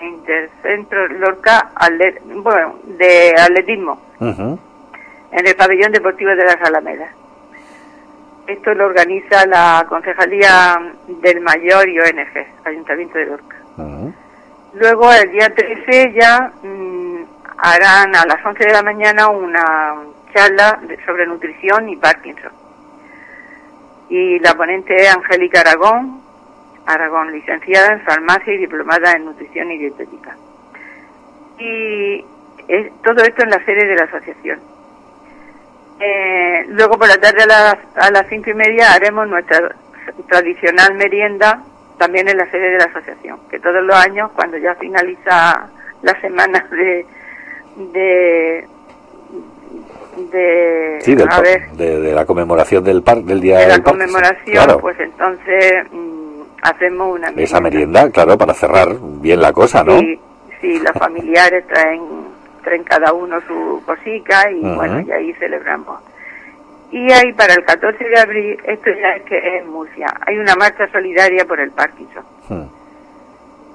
intercentro 0.01 1.09
Lorca, 1.09 1.71
atlet- 1.75 2.21
bueno, 2.43 2.77
de 2.85 3.35
atletismo, 3.39 4.01
en 5.33 5.47
el 5.47 5.57
pabellón 5.57 5.93
deportivo 5.93 6.31
de 6.31 6.45
las 6.45 6.61
Alamedas. 6.63 7.11
Esto 8.47 8.73
lo 8.75 8.87
organiza 8.87 9.45
la 9.47 9.85
Concejalía 9.89 10.79
del 11.07 11.41
Mayor 11.43 11.89
y 11.89 12.01
ONG, 12.01 12.47
Ayuntamiento 12.65 13.19
de 13.19 13.27
Lorca. 13.27 13.57
Luego, 14.75 15.13
el 15.13 15.31
día 15.31 15.53
13 15.55 16.13
ya 16.15 16.53
mm, 16.63 17.23
harán 17.59 18.15
a 18.17 18.25
las 18.27 18.45
11 18.45 18.65
de 18.65 18.73
la 18.73 18.83
mañana 18.83 19.29
una 19.29 19.95
charla 20.35 20.79
de- 20.83 20.99
sobre 21.05 21.27
nutrición 21.27 21.89
y 21.91 21.97
Parkinson. 21.97 22.53
Y 24.09 24.39
la 24.39 24.55
ponente 24.55 24.95
es 24.97 25.15
Angélica 25.15 25.61
Aragón, 25.61 26.23
Aragón, 26.93 27.33
licenciada 27.33 27.93
en 27.93 28.01
farmacia 28.03 28.53
y 28.55 28.59
diplomada 28.59 29.13
en 29.13 29.25
nutrición 29.27 29.71
y 29.71 29.79
dietética. 29.79 30.37
Y 31.59 32.25
es- 32.69 32.93
todo 33.03 33.23
esto 33.23 33.43
en 33.43 33.51
la 33.51 33.65
sede 33.65 33.87
de 33.87 33.95
la 33.97 34.05
asociación. 34.05 34.61
Eh, 36.01 36.65
luego 36.69 36.97
por 36.99 37.09
la 37.09 37.17
tarde 37.19 37.43
a 37.43 37.47
las, 37.47 37.77
a 37.97 38.11
las 38.11 38.27
cinco 38.29 38.51
y 38.51 38.55
media 38.55 38.93
haremos 38.93 39.27
nuestra 39.29 39.75
tradicional 40.29 40.95
merienda 40.95 41.63
también 41.99 42.29
en 42.29 42.37
la 42.37 42.49
sede 42.51 42.71
de 42.71 42.79
la 42.79 42.85
asociación, 42.85 43.41
que 43.51 43.59
todos 43.59 43.83
los 43.83 43.97
años, 43.97 44.31
cuando 44.37 44.57
ya 44.59 44.75
finaliza 44.77 45.69
la 46.03 46.21
semana 46.21 46.65
de, 46.71 47.05
de, 47.93 48.67
de, 50.31 50.99
Sí, 51.01 51.15
del 51.17 51.27
a 51.27 51.31
par- 51.31 51.43
ver, 51.43 51.69
de, 51.73 52.01
de 52.01 52.13
la 52.13 52.25
conmemoración 52.25 52.85
del 52.85 53.03
par, 53.03 53.19
del 53.19 53.41
día 53.41 53.59
de 53.59 53.67
la 53.67 53.75
del 53.75 53.83
conmemoración, 53.83 54.55
Claro, 54.65 54.79
pues 54.79 54.99
entonces 55.01 55.75
mm, 55.91 56.18
hacemos 56.63 57.15
una 57.15 57.29
esa 57.37 57.61
merienda, 57.61 58.11
claro, 58.11 58.37
para 58.37 58.55
cerrar 58.55 58.97
bien 59.21 59.41
la 59.41 59.53
cosa, 59.53 59.85
¿no? 59.85 59.99
Sí, 59.99 60.21
sí, 60.61 60.79
los 60.81 60.93
familiares 60.99 61.67
traen, 61.67 62.03
traen 62.63 62.85
cada 62.85 63.13
uno 63.13 63.41
su 63.47 63.83
cosica 63.87 64.51
y 64.51 64.61
bueno, 64.75 65.01
y 65.01 65.13
ahí 65.13 65.33
celebramos. 65.35 66.01
Y 66.91 67.13
ahí 67.13 67.33
para 67.35 67.55
el 67.55 67.65
14 67.65 68.03
de 68.03 68.19
abril, 68.19 68.59
esto 68.65 68.91
ya 68.91 69.11
es 69.17 69.23
que 69.25 69.37
es 69.37 69.63
en 69.63 69.71
Murcia, 69.71 70.07
hay 70.27 70.39
una 70.39 70.55
marcha 70.55 70.91
solidaria 70.91 71.45
por 71.45 71.61
el 71.61 71.71
Parkinson, 71.71 72.25
Hmm. 72.49 72.65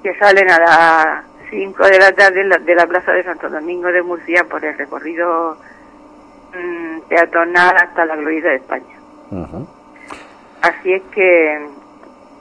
que 0.02 0.14
salen 0.16 0.50
a 0.50 0.58
las 0.58 1.24
5 1.50 1.84
de 1.86 1.98
la 2.00 2.12
tarde 2.12 2.42
de 2.42 2.74
la 2.74 2.86
Plaza 2.86 3.12
de 3.12 3.22
Santo 3.22 3.48
Domingo 3.48 3.86
de 3.92 4.02
Murcia 4.02 4.44
por 4.50 4.64
el 4.64 4.76
recorrido 4.76 5.56
mm, 6.52 7.08
peatonal 7.08 7.76
hasta 7.76 8.04
la 8.04 8.16
Gloria 8.16 8.50
de 8.50 8.56
España. 8.56 8.96
Así 10.62 10.92
es 10.92 11.02
que 11.14 11.66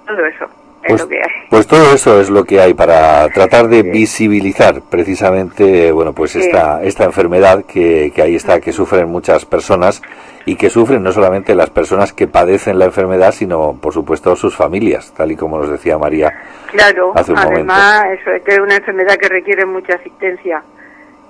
todo 0.06 0.26
eso 0.26 0.46
es 0.84 0.90
Pues, 0.90 1.02
lo 1.02 1.08
que 1.08 1.16
hay. 1.18 1.32
pues 1.50 1.68
todo 1.68 1.94
eso 1.94 2.20
es 2.20 2.30
lo 2.30 2.44
que 2.44 2.60
hay 2.60 2.74
para 2.74 3.30
tratar 3.30 3.68
de 3.70 3.84
visibilizar 3.84 4.82
precisamente 4.90 5.92
bueno 5.94 6.12
pues 6.14 6.32
Sí. 6.32 6.42
esta 6.42 6.84
esta 6.84 7.06
enfermedad 7.06 7.64
que, 7.66 8.12
que 8.14 8.22
ahí 8.22 8.36
está 8.36 8.60
que 8.60 8.72
sufren 8.74 9.08
muchas 9.10 9.46
personas 9.46 10.02
y 10.46 10.56
que 10.58 10.70
sufren 10.70 11.02
no 11.02 11.14
solamente 11.14 11.56
las 11.56 11.70
personas 11.70 12.12
que 12.12 12.28
padecen 12.28 12.80
la 12.80 12.86
enfermedad 12.86 13.32
sino 13.32 13.78
por 13.82 13.94
supuesto 13.94 14.36
sus 14.36 14.56
familias 14.58 15.14
tal 15.16 15.32
y 15.32 15.38
como 15.38 15.58
nos 15.58 15.70
decía 15.70 15.98
María 15.98 16.34
Claro, 16.68 17.14
hace 17.16 17.32
un 17.32 17.38
además, 17.38 18.04
eso 18.20 18.32
es 18.32 18.42
que 18.44 18.52
es 18.56 18.60
una 18.60 18.76
enfermedad 18.76 19.16
que 19.18 19.30
requiere 19.30 19.64
mucha 19.64 19.94
asistencia, 19.94 20.64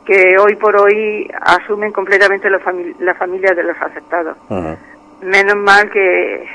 que 0.05 0.37
hoy 0.39 0.55
por 0.55 0.75
hoy 0.77 1.29
asumen 1.41 1.91
completamente 1.91 2.49
las 2.49 3.17
familias 3.17 3.53
de 3.55 3.63
los 3.63 3.75
afectados. 3.81 4.37
Menos 5.21 5.55
mal 5.57 5.89
que, 5.91 6.45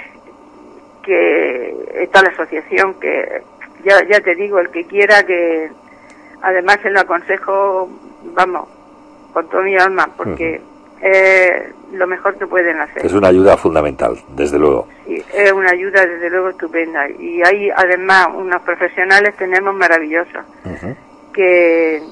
que 1.09 2.03
está 2.03 2.23
la 2.23 2.29
asociación, 2.29 2.95
que 3.01 3.43
ya, 3.85 4.05
ya 4.09 4.21
te 4.21 4.35
digo, 4.35 4.59
el 4.59 4.69
que 4.71 4.85
quiera 4.85 5.23
que, 5.25 5.71
además 6.43 6.79
se 6.83 6.91
lo 6.91 7.01
aconsejo, 7.01 7.89
vamos, 8.35 8.69
con 9.33 9.49
todo 9.49 9.63
mi 9.63 9.77
alma, 9.77 10.07
porque 10.17 10.61
es 11.01 11.63
lo 11.93 12.07
mejor 12.07 12.37
que 12.37 12.47
pueden 12.47 12.79
hacer. 12.81 13.07
es 13.07 13.13
una 13.15 13.29
ayuda 13.29 13.57
fundamental 13.57 14.19
desde 14.31 14.59
luego 14.59 14.87
Sí, 15.07 15.23
es 15.33 15.53
una 15.53 15.71
ayuda 15.71 16.05
desde 16.05 16.29
luego 16.29 16.51
estupenda. 16.51 17.09
Y 17.09 17.41
hay 17.43 17.71
además 17.71 18.29
unos 18.35 18.61
profesionales 18.63 19.35
tenemos 19.37 19.75
maravillosos 19.75 20.45
que, 21.33 22.03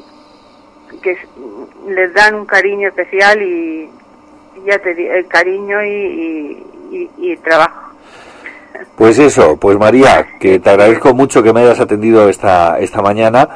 que 1.03 1.19
les 1.89 2.15
dan 2.15 2.37
un 2.37 2.47
cariño 2.47 2.89
especial 2.89 3.43
y, 3.43 3.91
ya 4.65 4.79
te 4.79 4.95
digo, 4.95 5.13
el 5.13 5.27
cariño 5.27 5.83
y, 5.85 5.91
y, 5.91 6.67
y- 6.93 7.11
y 7.33 7.37
trabajo. 7.39 7.93
Pues 8.97 9.18
eso, 9.18 9.57
pues 9.57 9.79
María, 9.79 10.27
que 10.39 10.59
te 10.59 10.70
agradezco 10.70 11.14
mucho 11.14 11.43
que 11.43 11.53
me 11.53 11.61
hayas 11.61 11.81
atendido 11.81 12.29
esta, 12.29 12.79
esta 12.79 13.03
mañana, 13.03 13.49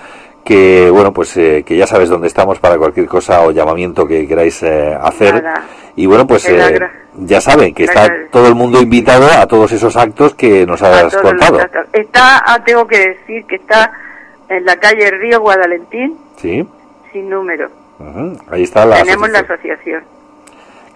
que 0.44 0.90
bueno, 0.90 1.12
pues 1.12 1.36
eh, 1.36 1.62
que 1.64 1.76
ya 1.76 1.86
sabes 1.86 2.08
dónde 2.08 2.28
estamos 2.28 2.58
para 2.58 2.76
cualquier 2.78 3.06
cosa 3.06 3.42
o 3.42 3.50
llamamiento 3.50 4.06
que 4.06 4.26
queráis 4.26 4.62
eh, 4.62 4.96
hacer. 5.00 5.42
Nada. 5.42 5.64
Y 5.96 6.06
bueno, 6.06 6.26
pues 6.26 6.48
eh, 6.48 6.78
ya 7.16 7.40
saben 7.40 7.74
que 7.74 7.84
está 7.84 8.08
todo 8.30 8.48
el 8.48 8.54
mundo 8.54 8.80
invitado 8.80 9.26
a 9.26 9.46
todos 9.46 9.72
esos 9.72 9.96
actos 9.96 10.34
que 10.34 10.64
nos 10.66 10.82
has 10.82 11.14
contado. 11.16 11.58
Está, 11.92 12.42
ah, 12.46 12.62
tengo 12.64 12.86
que 12.86 12.98
decir 12.98 13.44
que 13.46 13.56
está 13.56 13.92
en 14.48 14.64
la 14.64 14.76
calle 14.76 15.10
Río 15.10 15.40
Guadalentín, 15.40 16.16
Sí, 16.36 16.66
sin 17.12 17.28
número. 17.28 17.68
ahí 18.50 18.62
está 18.62 18.86
la 18.86 19.02
Tenemos 19.02 19.28
la 19.30 19.40
asociación. 19.40 20.02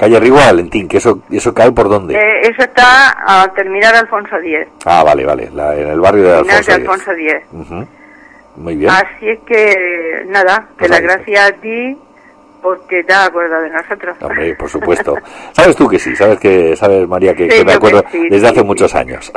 Calle 0.05 0.21
Río 0.21 0.35
Valentín, 0.35 0.87
que 0.89 0.99
eso, 0.99 1.21
eso 1.31 1.53
cae 1.55 1.73
por 1.73 1.89
dónde. 1.89 2.15
Eh, 2.15 2.41
eso 2.51 2.63
está 2.63 3.15
a 3.27 3.49
terminar 3.55 3.95
Alfonso 3.95 4.37
X, 4.37 4.69
Ah, 4.85 5.03
vale, 5.05 5.25
vale, 5.25 5.51
la- 5.55 5.75
en 5.77 5.89
el 5.89 6.01
barrio 6.01 6.25
de 6.25 6.33
Alfonso 6.39 6.55
de 6.55 6.61
X. 6.61 6.75
Alfonso 6.75 7.13
X. 7.13 7.35
Ujú, 7.53 7.87
Muy 8.57 8.77
bien. 8.77 8.91
Así 8.91 9.29
es 9.29 9.39
que, 9.47 10.23
nada, 10.27 10.69
que 10.79 10.87
Pues 10.87 10.91
la 10.91 11.01
gracias 11.01 11.49
a 11.51 11.53
ti 11.55 11.97
porque 12.63 13.03
te 13.05 13.13
has 13.13 13.29
acordado 13.29 13.63
de 13.63 13.71
nosotros. 13.71 14.17
Hombre, 14.23 14.55
por 14.55 14.69
supuesto. 14.77 15.17
Sabes 15.53 15.77
tú 15.77 15.89
que 15.89 15.99
sí, 15.99 16.15
sabes 16.17 16.39
que 16.39 16.75
sabes 16.77 17.07
María 17.09 17.35
que, 17.35 17.45
Sí, 17.51 17.59
que 17.59 17.65
me 17.65 17.73
yo 17.73 17.81
que 17.81 17.87
acuerdo 17.89 18.05
sí, 18.13 18.29
desde 18.31 18.47
sí, 18.47 18.53
hace 18.53 18.63
muchos 18.65 18.95
años. 18.95 19.33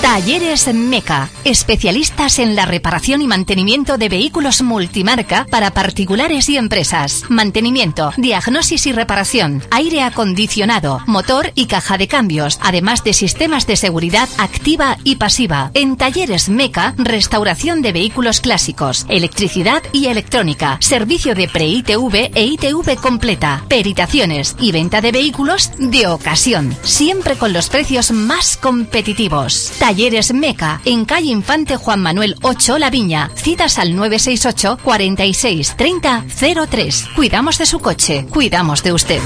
Talleres 0.01 0.73
Meca, 0.73 1.29
especialistas 1.43 2.39
en 2.39 2.55
la 2.55 2.65
reparación 2.65 3.21
y 3.21 3.27
mantenimiento 3.27 3.97
de 3.97 4.07
vehículos 4.07 4.61
multimarca 4.61 5.45
para 5.51 5.71
particulares 5.71 6.47
y 6.47 6.55
empresas. 6.55 7.23
Mantenimiento, 7.27 8.13
diagnosis 8.15 8.87
y 8.87 8.93
reparación, 8.93 9.61
aire 9.71 10.01
acondicionado, 10.01 11.01
motor 11.05 11.51
y 11.53 11.65
caja 11.65 11.97
de 11.97 12.07
cambios, 12.07 12.59
además 12.63 13.03
de 13.03 13.13
sistemas 13.13 13.67
de 13.67 13.75
seguridad 13.75 14.29
activa 14.37 14.97
y 15.03 15.17
pasiva. 15.17 15.69
En 15.73 15.97
Talleres 15.97 16.47
Meca, 16.47 16.95
restauración 16.97 17.81
de 17.81 17.91
vehículos 17.91 18.39
clásicos, 18.39 19.05
electricidad 19.09 19.83
y 19.91 20.05
electrónica, 20.07 20.77
servicio 20.79 21.35
de 21.35 21.49
pre-ITV 21.49 22.31
e 22.35 22.45
ITV 22.45 22.95
completa, 23.01 23.65
peritaciones 23.67 24.55
y 24.59 24.71
venta 24.71 25.01
de 25.01 25.11
vehículos 25.11 25.71
de 25.77 26.07
ocasión, 26.07 26.75
siempre 26.83 27.35
con 27.35 27.51
los 27.51 27.69
precios 27.69 28.11
más 28.11 28.55
competitivos. 28.55 29.73
Talleres 29.89 30.33
Meca, 30.35 30.81
en 30.85 31.03
calle 31.03 31.31
Infante 31.31 31.75
Juan 31.75 31.99
Manuel 31.99 32.35
8 32.43 32.77
La 32.77 32.91
Viña. 32.91 33.31
Citas 33.33 33.79
al 33.79 33.95
968 33.95 34.77
46 34.83 35.73
30 35.75 36.25
03. 36.69 37.07
Cuidamos 37.15 37.57
de 37.57 37.65
su 37.65 37.79
coche, 37.79 38.27
cuidamos 38.29 38.83
de 38.83 38.93
usted. 38.93 39.19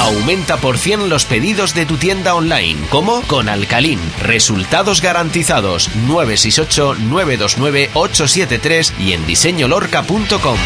Aumenta 0.00 0.56
por 0.56 0.78
100 0.78 1.10
los 1.10 1.26
pedidos 1.26 1.74
de 1.74 1.84
tu 1.84 1.98
tienda 1.98 2.34
online. 2.34 2.80
¿Cómo? 2.88 3.20
Con 3.26 3.50
Alcalín. 3.50 4.00
Resultados 4.22 5.02
garantizados. 5.02 5.90
968-929-873 6.08 8.90
y 9.00 9.12
en 9.12 9.26
diseñolorca.com. 9.26 10.56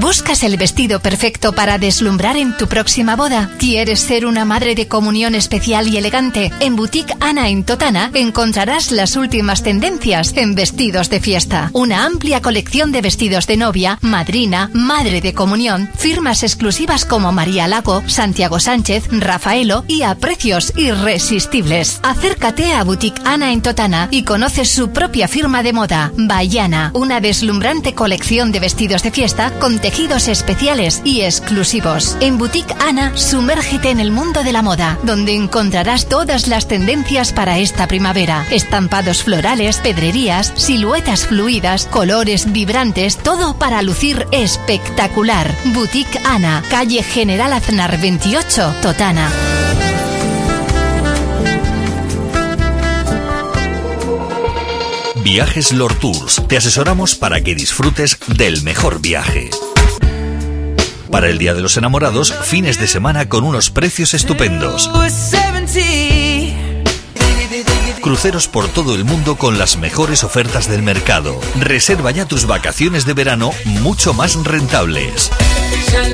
¿Buscas 0.00 0.44
el 0.44 0.56
vestido 0.56 1.00
perfecto 1.00 1.52
para 1.52 1.76
deslumbrar 1.76 2.38
en 2.38 2.56
tu 2.56 2.68
próxima 2.68 3.16
boda? 3.16 3.50
¿Quieres 3.58 4.00
ser 4.00 4.24
una 4.24 4.46
madre 4.46 4.74
de 4.74 4.88
comunión 4.88 5.34
especial 5.34 5.88
y 5.88 5.98
elegante? 5.98 6.50
En 6.60 6.74
Boutique 6.74 7.14
Ana 7.20 7.50
en 7.50 7.64
Totana 7.64 8.10
encontrarás 8.14 8.92
las 8.92 9.16
últimas 9.16 9.62
tendencias 9.62 10.32
en 10.38 10.54
vestidos 10.54 11.10
de 11.10 11.20
fiesta. 11.20 11.68
Una 11.74 12.06
amplia 12.06 12.40
colección 12.40 12.92
de 12.92 13.02
vestidos 13.02 13.46
de 13.46 13.58
novia, 13.58 13.98
madrina, 14.00 14.70
madre 14.72 15.20
de 15.20 15.34
comunión, 15.34 15.90
firmas 15.94 16.44
exclusivas 16.44 17.04
como 17.04 17.30
María 17.30 17.68
Lago, 17.68 18.02
Santiago 18.06 18.58
Sánchez, 18.58 19.04
Rafaelo 19.12 19.84
y 19.86 20.00
a 20.00 20.14
precios 20.14 20.72
irresistibles. 20.76 22.00
Acércate 22.02 22.72
a 22.72 22.84
Boutique 22.84 23.20
Ana 23.26 23.52
en 23.52 23.60
Totana 23.60 24.08
y 24.10 24.22
conoce 24.22 24.64
su 24.64 24.92
propia 24.92 25.28
firma 25.28 25.62
de 25.62 25.74
moda, 25.74 26.10
Bayana, 26.16 26.90
una 26.94 27.20
deslumbrante 27.20 27.92
colección 27.92 28.50
de 28.50 28.60
vestidos 28.60 29.02
de 29.02 29.10
fiesta 29.10 29.52
con 29.60 29.78
tejidos 29.90 30.28
especiales 30.28 31.02
y 31.02 31.22
exclusivos. 31.22 32.16
En 32.20 32.38
Boutique 32.38 32.76
Ana, 32.78 33.16
sumérgete 33.16 33.90
en 33.90 33.98
el 33.98 34.12
mundo 34.12 34.44
de 34.44 34.52
la 34.52 34.62
moda, 34.62 34.96
donde 35.02 35.34
encontrarás 35.34 36.08
todas 36.08 36.46
las 36.46 36.68
tendencias 36.68 37.32
para 37.32 37.58
esta 37.58 37.88
primavera. 37.88 38.46
Estampados 38.52 39.24
florales, 39.24 39.78
pedrerías, 39.78 40.52
siluetas 40.54 41.26
fluidas, 41.26 41.86
colores 41.86 42.52
vibrantes, 42.52 43.16
todo 43.16 43.58
para 43.58 43.82
lucir 43.82 44.28
espectacular. 44.30 45.52
Boutique 45.74 46.20
Ana, 46.24 46.62
calle 46.70 47.02
General 47.02 47.52
Aznar 47.52 48.00
28, 48.00 48.74
Totana. 48.82 49.28
Viajes 55.24 55.72
Lord 55.72 55.98
Tours. 55.98 56.42
Te 56.46 56.56
asesoramos 56.56 57.16
para 57.16 57.40
que 57.40 57.56
disfrutes 57.56 58.18
del 58.28 58.62
mejor 58.62 59.00
viaje. 59.00 59.50
Para 61.10 61.28
el 61.28 61.38
Día 61.38 61.54
de 61.54 61.60
los 61.60 61.76
Enamorados, 61.76 62.32
fines 62.32 62.78
de 62.78 62.86
semana 62.86 63.28
con 63.28 63.44
unos 63.44 63.70
precios 63.70 64.14
estupendos. 64.14 64.88
Cruceros 68.00 68.48
por 68.48 68.68
todo 68.68 68.94
el 68.94 69.04
mundo 69.04 69.36
con 69.36 69.58
las 69.58 69.76
mejores 69.76 70.24
ofertas 70.24 70.68
del 70.68 70.82
mercado. 70.82 71.38
Reserva 71.58 72.12
ya 72.12 72.26
tus 72.26 72.46
vacaciones 72.46 73.04
de 73.04 73.14
verano 73.14 73.50
mucho 73.64 74.14
más 74.14 74.36
rentables. 74.44 75.30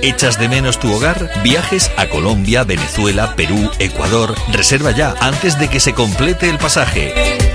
¿Echas 0.03 0.39
de 0.39 0.49
menos 0.49 0.81
tu 0.81 0.93
hogar? 0.93 1.31
Viajes 1.43 1.91
a 1.97 2.09
Colombia, 2.09 2.65
Venezuela, 2.65 3.37
Perú, 3.37 3.71
Ecuador. 3.79 4.35
Reserva 4.53 4.91
ya 4.93 5.15
antes 5.21 5.59
de 5.59 5.69
que 5.69 5.81
se 5.81 5.93
complete 5.93 6.49
el 6.49 6.59
pasaje. 6.59 7.46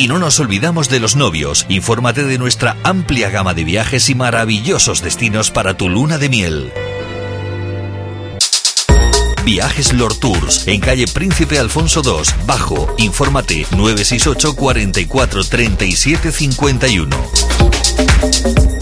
Y 0.00 0.08
no 0.08 0.18
nos 0.18 0.40
olvidamos 0.40 0.88
de 0.88 0.98
los 0.98 1.14
novios. 1.14 1.66
Infórmate 1.68 2.24
de 2.24 2.38
nuestra 2.38 2.74
amplia 2.84 3.28
gama 3.28 3.52
de 3.52 3.64
viajes 3.64 4.08
y 4.08 4.14
maravillosos 4.14 5.02
destinos 5.02 5.50
para 5.50 5.76
tu 5.76 5.90
luna 5.90 6.16
de 6.16 6.30
miel. 6.30 6.72
Viajes 9.44 9.92
Lord 9.92 10.16
Tours, 10.16 10.66
en 10.66 10.80
calle 10.80 11.06
Príncipe 11.06 11.58
Alfonso 11.58 12.00
II, 12.02 12.46
Bajo. 12.46 12.94
Infórmate 12.96 13.66
968 13.72 14.56
44 14.56 15.44
37 15.44 16.32
51. 16.32 18.79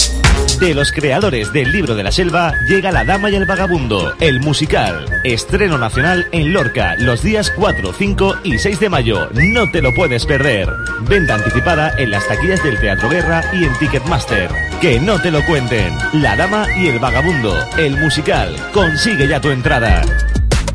De 0.59 0.73
los 0.73 0.91
creadores 0.91 1.53
del 1.53 1.71
libro 1.71 1.95
de 1.95 2.03
la 2.03 2.11
selva 2.11 2.53
llega 2.67 2.91
La 2.91 3.05
Dama 3.05 3.29
y 3.29 3.35
el 3.35 3.45
Vagabundo, 3.45 4.13
el 4.19 4.41
musical. 4.41 5.05
Estreno 5.23 5.77
nacional 5.77 6.27
en 6.33 6.51
Lorca 6.51 6.97
los 6.99 7.23
días 7.23 7.49
4, 7.55 7.93
5 7.93 8.35
y 8.43 8.57
6 8.59 8.77
de 8.81 8.89
mayo. 8.89 9.29
No 9.33 9.71
te 9.71 9.81
lo 9.81 9.93
puedes 9.93 10.25
perder. 10.25 10.67
Venta 11.07 11.35
anticipada 11.35 11.93
en 11.97 12.11
las 12.11 12.27
taquillas 12.27 12.61
del 12.61 12.77
Teatro 12.77 13.07
Guerra 13.07 13.41
y 13.53 13.63
en 13.63 13.73
Ticketmaster. 13.79 14.49
Que 14.81 14.99
no 14.99 15.17
te 15.21 15.31
lo 15.31 15.45
cuenten. 15.45 15.93
La 16.11 16.35
Dama 16.35 16.67
y 16.77 16.87
el 16.87 16.99
Vagabundo, 16.99 17.57
el 17.77 17.95
musical. 17.97 18.53
Consigue 18.73 19.29
ya 19.29 19.39
tu 19.39 19.51
entrada. 19.51 20.01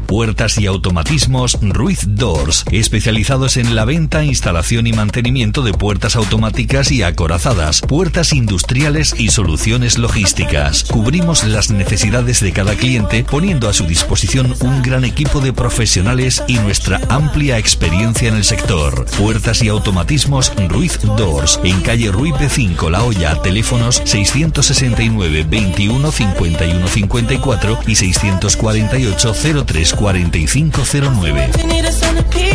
Puertas 0.07 0.59
y 0.59 0.67
automatismos 0.67 1.59
Ruiz 1.63 2.05
Doors, 2.07 2.65
especializados 2.71 3.57
en 3.57 3.75
la 3.75 3.85
venta, 3.85 4.23
instalación 4.23 4.87
y 4.87 4.93
mantenimiento 4.93 5.63
de 5.63 5.73
puertas 5.73 6.15
automáticas 6.15 6.93
y 6.93 7.03
acorazadas, 7.03 7.81
puertas 7.81 8.33
industriales 8.33 9.15
y 9.19 9.31
soluciones 9.31 9.99
logísticas. 9.99 10.85
Cubrimos 10.85 11.45
las 11.45 11.71
necesidades 11.71 12.41
de 12.41 12.53
cada 12.53 12.75
cliente 12.75 13.25
poniendo 13.25 13.69
a 13.69 13.73
su 13.73 13.87
disposición 13.87 14.55
un 14.61 14.83
gran 14.83 15.05
equipo 15.05 15.41
de 15.41 15.53
profesionales 15.53 16.43
y 16.47 16.59
nuestra 16.59 17.01
amplia 17.09 17.59
experiencia 17.59 18.29
en 18.29 18.37
el 18.37 18.45
sector. 18.45 19.07
Puertas 19.19 19.63
y 19.63 19.69
automatismos 19.69 20.53
Ruiz 20.69 21.01
Doors, 21.17 21.61
en 21.65 21.81
calle 21.81 22.11
Ruiz 22.11 22.35
B5 22.35 22.91
La 22.91 23.03
Hoya, 23.03 23.41
teléfonos 23.43 24.03
669 24.05 25.47
21 25.49 26.13
51 26.13 26.89
54 26.89 27.79
y 27.87 27.95
648 27.95 29.35
03 29.67 29.93
4509. 29.97 32.54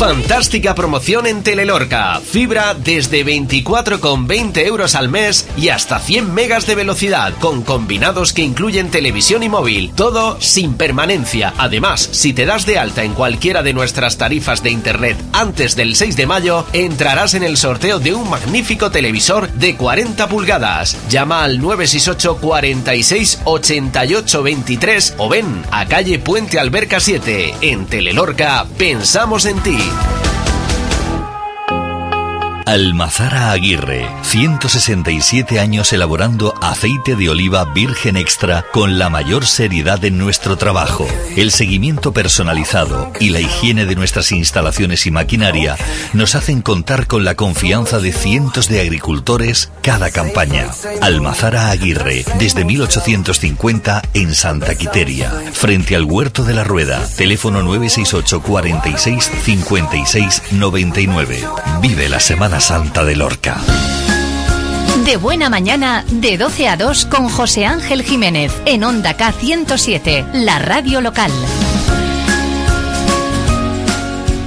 Fantástica 0.00 0.74
promoción 0.74 1.26
en 1.26 1.42
Telelorca. 1.42 2.22
Fibra 2.24 2.72
desde 2.72 3.22
24,20 3.22 4.64
euros 4.64 4.94
al 4.94 5.10
mes 5.10 5.46
y 5.58 5.68
hasta 5.68 5.98
100 5.98 6.32
megas 6.32 6.66
de 6.66 6.74
velocidad 6.74 7.34
con 7.38 7.62
combinados 7.62 8.32
que 8.32 8.40
incluyen 8.40 8.90
televisión 8.90 9.42
y 9.42 9.50
móvil. 9.50 9.92
Todo 9.94 10.40
sin 10.40 10.72
permanencia. 10.72 11.52
Además, 11.58 12.08
si 12.12 12.32
te 12.32 12.46
das 12.46 12.64
de 12.64 12.78
alta 12.78 13.04
en 13.04 13.12
cualquiera 13.12 13.62
de 13.62 13.74
nuestras 13.74 14.16
tarifas 14.16 14.62
de 14.62 14.70
internet 14.70 15.18
antes 15.34 15.76
del 15.76 15.94
6 15.94 16.16
de 16.16 16.26
mayo, 16.26 16.64
entrarás 16.72 17.34
en 17.34 17.42
el 17.42 17.58
sorteo 17.58 17.98
de 17.98 18.14
un 18.14 18.30
magnífico 18.30 18.90
televisor 18.90 19.52
de 19.52 19.76
40 19.76 20.30
pulgadas. 20.30 20.96
Llama 21.10 21.44
al 21.44 21.60
968 21.60 22.38
46 22.40 23.40
88 23.44 24.42
23 24.42 25.14
o 25.18 25.28
ven 25.28 25.62
a 25.70 25.84
calle 25.84 26.18
Puente 26.18 26.58
Alberca 26.58 27.00
7. 27.00 27.56
En 27.60 27.84
Telelorca, 27.84 28.64
pensamos 28.78 29.44
en 29.44 29.60
ti. 29.60 29.89
Thank 29.92 30.24
you. 30.24 30.29
Almazara 32.70 33.50
Aguirre, 33.50 34.08
167 34.22 35.58
años 35.58 35.92
elaborando 35.92 36.54
aceite 36.62 37.16
de 37.16 37.28
oliva 37.28 37.64
virgen 37.64 38.16
extra 38.16 38.64
con 38.70 38.96
la 38.96 39.10
mayor 39.10 39.44
seriedad 39.44 40.04
en 40.04 40.18
nuestro 40.18 40.56
trabajo. 40.56 41.08
El 41.34 41.50
seguimiento 41.50 42.12
personalizado 42.12 43.12
y 43.18 43.30
la 43.30 43.40
higiene 43.40 43.86
de 43.86 43.96
nuestras 43.96 44.30
instalaciones 44.30 45.04
y 45.06 45.10
maquinaria 45.10 45.76
nos 46.12 46.36
hacen 46.36 46.62
contar 46.62 47.08
con 47.08 47.24
la 47.24 47.34
confianza 47.34 47.98
de 47.98 48.12
cientos 48.12 48.68
de 48.68 48.80
agricultores 48.80 49.72
cada 49.82 50.12
campaña. 50.12 50.68
Almazara 51.00 51.70
Aguirre, 51.70 52.24
desde 52.38 52.64
1850 52.64 54.00
en 54.14 54.32
Santa 54.32 54.76
Quiteria, 54.76 55.32
frente 55.52 55.96
al 55.96 56.04
Huerto 56.04 56.44
de 56.44 56.54
la 56.54 56.62
Rueda. 56.62 57.04
Teléfono 57.16 57.64
968 57.64 58.42
46 58.42 59.28
56 59.42 60.42
99. 60.52 61.40
Vive 61.82 62.08
la 62.08 62.20
Semana 62.20 62.59
Santa 62.60 63.04
de 63.04 63.16
Lorca. 63.16 63.58
De 65.04 65.16
buena 65.16 65.48
mañana, 65.48 66.04
de 66.10 66.36
12 66.36 66.68
a 66.68 66.76
2 66.76 67.06
con 67.06 67.28
José 67.28 67.64
Ángel 67.64 68.02
Jiménez 68.02 68.52
en 68.66 68.84
Onda 68.84 69.14
K 69.14 69.32
107, 69.32 70.26
la 70.34 70.58
radio 70.58 71.00
local. 71.00 71.32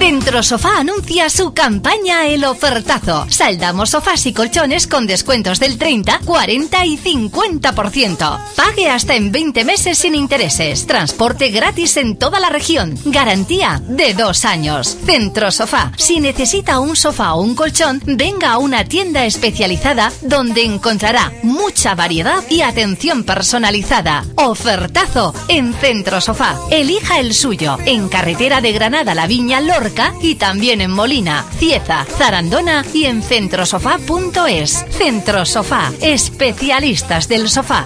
Centro 0.03 0.43
Sofá 0.43 0.79
anuncia 0.79 1.29
su 1.29 1.53
campaña 1.53 2.27
El 2.27 2.43
Ofertazo. 2.43 3.25
Saldamos 3.29 3.91
sofás 3.91 4.25
y 4.25 4.33
colchones 4.33 4.85
con 4.85 5.07
descuentos 5.07 5.61
del 5.61 5.77
30, 5.77 6.19
40 6.25 6.85
y 6.85 6.97
50%. 6.97 8.39
Pague 8.53 8.89
hasta 8.89 9.15
en 9.15 9.31
20 9.31 9.63
meses 9.63 9.97
sin 9.97 10.13
intereses. 10.13 10.87
Transporte 10.87 11.51
gratis 11.51 11.95
en 11.95 12.17
toda 12.17 12.41
la 12.41 12.49
región. 12.49 12.99
Garantía 13.05 13.81
de 13.87 14.13
dos 14.13 14.43
años. 14.43 14.97
Centro 15.05 15.51
Sofá. 15.51 15.93
Si 15.95 16.19
necesita 16.19 16.81
un 16.81 16.97
sofá 16.97 17.35
o 17.35 17.41
un 17.41 17.55
colchón, 17.55 18.03
venga 18.05 18.51
a 18.51 18.57
una 18.57 18.83
tienda 18.83 19.25
especializada 19.25 20.11
donde 20.21 20.65
encontrará 20.65 21.31
mucha 21.43 21.95
variedad 21.95 22.43
y 22.49 22.59
atención 22.59 23.23
personalizada. 23.23 24.25
Ofertazo 24.35 25.33
en 25.47 25.73
Centro 25.73 26.19
Sofá. 26.19 26.59
Elija 26.71 27.21
el 27.21 27.33
suyo. 27.33 27.77
En 27.85 28.09
carretera 28.09 28.59
de 28.59 28.73
Granada 28.73 29.15
La 29.15 29.27
Viña 29.27 29.61
Lorca 29.61 29.92
y 30.21 30.35
también 30.35 30.81
en 30.81 30.91
Molina, 30.91 31.45
Cieza, 31.57 32.05
Zarandona 32.17 32.83
y 32.93 33.05
en 33.05 33.21
centrosofá.es. 33.21 34.85
Centro 34.89 35.45
Sofá, 35.45 35.91
especialistas 36.01 37.27
del 37.27 37.49
sofá. 37.49 37.85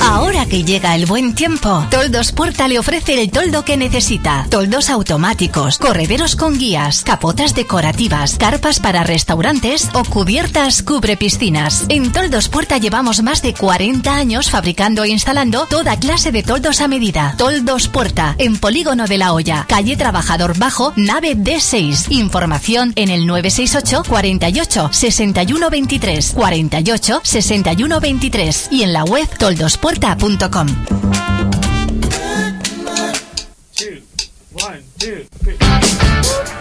Ahora 0.00 0.46
que 0.46 0.64
llega 0.64 0.94
el 0.94 1.06
buen 1.06 1.34
tiempo, 1.34 1.84
Toldos 1.90 2.32
Puerta 2.32 2.68
le 2.68 2.78
ofrece 2.78 3.20
el 3.20 3.30
toldo 3.30 3.64
que 3.64 3.76
necesita. 3.76 4.46
Toldos 4.48 4.90
automáticos, 4.90 5.78
correderos 5.78 6.36
con 6.36 6.58
guías, 6.58 7.02
capotas 7.02 7.54
decorativas, 7.54 8.36
carpas 8.38 8.80
para 8.80 9.04
restaurantes 9.04 9.88
o 9.94 10.04
cubiertas 10.04 10.82
cubre 10.82 11.16
piscinas. 11.16 11.84
En 11.88 12.12
Toldos 12.12 12.48
Puerta 12.48 12.78
llevamos 12.78 13.22
más 13.22 13.42
de 13.42 13.54
40 13.54 14.14
años 14.14 14.50
fabricando 14.50 15.04
e 15.04 15.08
instalando 15.08 15.66
toda 15.66 15.98
clase 15.98 16.32
de 16.32 16.42
toldos 16.42 16.80
a 16.80 16.88
medida. 16.88 17.34
Toldos 17.36 17.88
Puerta, 17.88 18.34
en 18.38 18.56
Polígono 18.56 19.06
de 19.06 19.18
la 19.18 19.32
Hoya, 19.32 19.66
calle 19.68 19.96
Trabajador 19.96 20.56
Bajo, 20.58 20.92
nave 20.96 21.36
D6. 21.36 22.06
Información 22.10 22.92
en 22.96 23.10
el 23.10 23.26
968 23.26 24.08
48 24.08 24.88
61 24.92 25.70
23 25.70 26.32
48 26.32 27.20
61 27.22 28.00
23 28.00 28.68
y 28.70 28.82
en 28.82 28.92
la 28.92 29.04
web 29.04 29.28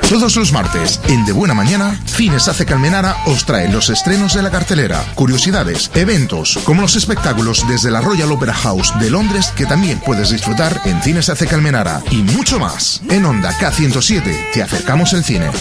Todos 0.08 0.38
los 0.38 0.54
martes, 0.54 1.02
en 1.10 1.26
De 1.26 1.34
Buena 1.34 1.54
Mañana, 1.54 2.00
Cines 2.06 2.48
Hace 2.48 2.66
Calmenara 2.66 3.18
os 3.26 3.46
trae 3.46 3.68
los 3.68 3.90
estrenos 3.90 4.34
de 4.34 4.44
la 4.44 4.50
cartelera, 4.50 5.04
curiosidades, 5.16 5.92
eventos, 5.94 6.58
como 6.64 6.82
los 6.82 6.96
espectáculos 6.96 7.68
desde 7.68 7.92
la 7.92 8.00
Royal 8.00 8.32
Opera 8.32 8.54
House 8.54 8.94
de 9.02 9.10
Londres 9.10 9.52
que 9.58 9.66
también 9.66 10.00
puedes 10.00 10.30
disfrutar 10.30 10.80
en 10.86 11.02
Cines 11.02 11.28
Hace 11.28 11.48
Calmenara 11.48 12.02
y 12.12 12.24
mucho 12.24 12.60
más. 12.60 13.02
En 13.10 13.26
Onda 13.26 13.52
K107 13.60 14.52
te 14.54 14.64
acercamos 14.64 15.12
el 15.12 15.26
cine. 15.26 15.52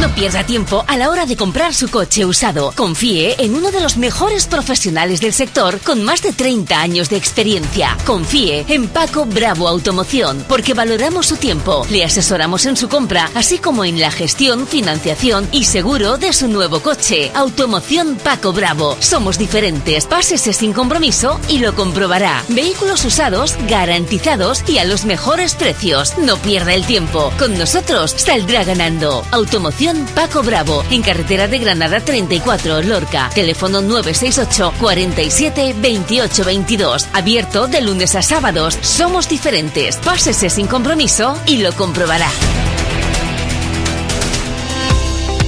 No 0.00 0.08
pierda 0.14 0.44
tiempo 0.44 0.82
a 0.88 0.96
la 0.96 1.10
hora 1.10 1.26
de 1.26 1.36
comprar 1.36 1.74
su 1.74 1.90
coche 1.90 2.24
usado. 2.24 2.72
Confíe 2.74 3.34
en 3.38 3.54
uno 3.54 3.70
de 3.70 3.82
los 3.82 3.98
mejores 3.98 4.46
profesionales 4.46 5.20
del 5.20 5.34
sector 5.34 5.78
con 5.80 6.02
más 6.02 6.22
de 6.22 6.32
30 6.32 6.80
años 6.80 7.10
de 7.10 7.18
experiencia. 7.18 7.98
Confíe 8.06 8.64
en 8.68 8.88
Paco 8.88 9.26
Bravo 9.26 9.68
Automoción 9.68 10.42
porque 10.48 10.72
valoramos 10.72 11.26
su 11.26 11.36
tiempo. 11.36 11.86
Le 11.90 12.02
asesoramos 12.02 12.64
en 12.64 12.78
su 12.78 12.88
compra, 12.88 13.28
así 13.34 13.58
como 13.58 13.84
en 13.84 14.00
la 14.00 14.10
gestión, 14.10 14.66
financiación 14.66 15.46
y 15.52 15.64
seguro 15.64 16.16
de 16.16 16.32
su 16.32 16.48
nuevo 16.48 16.80
coche. 16.80 17.30
Automoción 17.34 18.16
Paco 18.24 18.54
Bravo. 18.54 18.96
Somos 19.00 19.36
diferentes. 19.36 20.06
Pásese 20.06 20.54
sin 20.54 20.72
compromiso 20.72 21.38
y 21.46 21.58
lo 21.58 21.74
comprobará. 21.74 22.42
Vehículos 22.48 23.04
usados, 23.04 23.54
garantizados 23.68 24.64
y 24.66 24.78
a 24.78 24.84
los 24.84 25.04
mejores 25.04 25.54
precios. 25.54 26.16
No 26.16 26.38
pierda 26.38 26.72
el 26.72 26.86
tiempo. 26.86 27.30
Con 27.38 27.58
nosotros 27.58 28.14
saldrá 28.16 28.64
ganando. 28.64 29.22
Automoción 29.30 29.89
Paco 30.14 30.42
Bravo, 30.42 30.84
en 30.90 31.02
carretera 31.02 31.48
de 31.48 31.58
Granada 31.58 32.00
34, 32.00 32.82
Lorca. 32.82 33.30
Teléfono 33.34 33.82
968 33.82 34.74
47 34.80 35.74
28 35.78 36.44
22. 36.44 37.08
Abierto 37.12 37.66
de 37.66 37.80
lunes 37.80 38.14
a 38.14 38.22
sábados. 38.22 38.78
Somos 38.82 39.28
diferentes. 39.28 39.96
Pásese 39.98 40.50
sin 40.50 40.66
compromiso 40.66 41.38
y 41.46 41.58
lo 41.58 41.72
comprobará. 41.72 42.30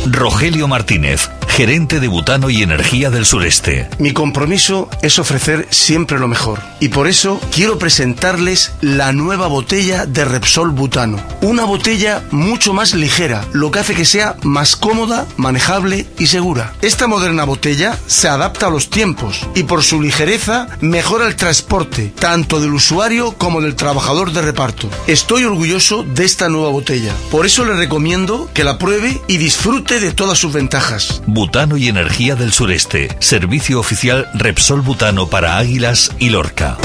Rogelio 0.06 0.66
Martínez, 0.66 1.30
gerente 1.52 2.00
de 2.00 2.08
Butano 2.08 2.48
y 2.48 2.62
Energía 2.62 3.10
del 3.10 3.26
Sureste. 3.26 3.86
Mi 3.98 4.12
compromiso 4.12 4.88
es 5.02 5.18
ofrecer 5.18 5.68
siempre 5.70 6.18
lo 6.18 6.26
mejor 6.26 6.60
y 6.80 6.88
por 6.88 7.08
eso 7.08 7.38
quiero 7.52 7.78
presentarles 7.78 8.72
la 8.80 9.12
nueva 9.12 9.48
botella 9.48 10.06
de 10.06 10.24
Repsol 10.24 10.70
Butano. 10.70 11.18
Una 11.42 11.64
botella 11.64 12.22
mucho 12.30 12.72
más 12.72 12.94
ligera, 12.94 13.44
lo 13.52 13.70
que 13.70 13.80
hace 13.80 13.94
que 13.94 14.06
sea 14.06 14.36
más 14.42 14.76
cómoda, 14.76 15.26
manejable 15.36 16.06
y 16.18 16.28
segura. 16.28 16.72
Esta 16.80 17.06
moderna 17.06 17.44
botella 17.44 17.98
se 18.06 18.28
adapta 18.28 18.68
a 18.68 18.70
los 18.70 18.88
tiempos 18.88 19.46
y 19.54 19.64
por 19.64 19.82
su 19.82 20.00
ligereza 20.00 20.68
mejora 20.80 21.26
el 21.26 21.36
transporte, 21.36 22.14
tanto 22.18 22.60
del 22.60 22.72
usuario 22.72 23.32
como 23.32 23.60
del 23.60 23.76
trabajador 23.76 24.32
de 24.32 24.40
reparto. 24.40 24.88
Estoy 25.06 25.44
orgulloso 25.44 26.02
de 26.02 26.24
esta 26.24 26.48
nueva 26.48 26.70
botella, 26.70 27.12
por 27.30 27.44
eso 27.44 27.66
le 27.66 27.74
recomiendo 27.74 28.48
que 28.54 28.64
la 28.64 28.78
pruebe 28.78 29.20
y 29.28 29.36
disfrute 29.36 30.00
de 30.00 30.12
todas 30.12 30.38
sus 30.38 30.54
ventajas. 30.54 31.20
Butano 31.42 31.76
y 31.76 31.88
Energía 31.88 32.36
del 32.36 32.52
Sureste. 32.52 33.08
Servicio 33.18 33.80
oficial 33.80 34.30
Repsol 34.32 34.80
Butano 34.80 35.26
para 35.26 35.58
Águilas 35.58 36.12
y 36.20 36.30
Lorca. 36.30 36.78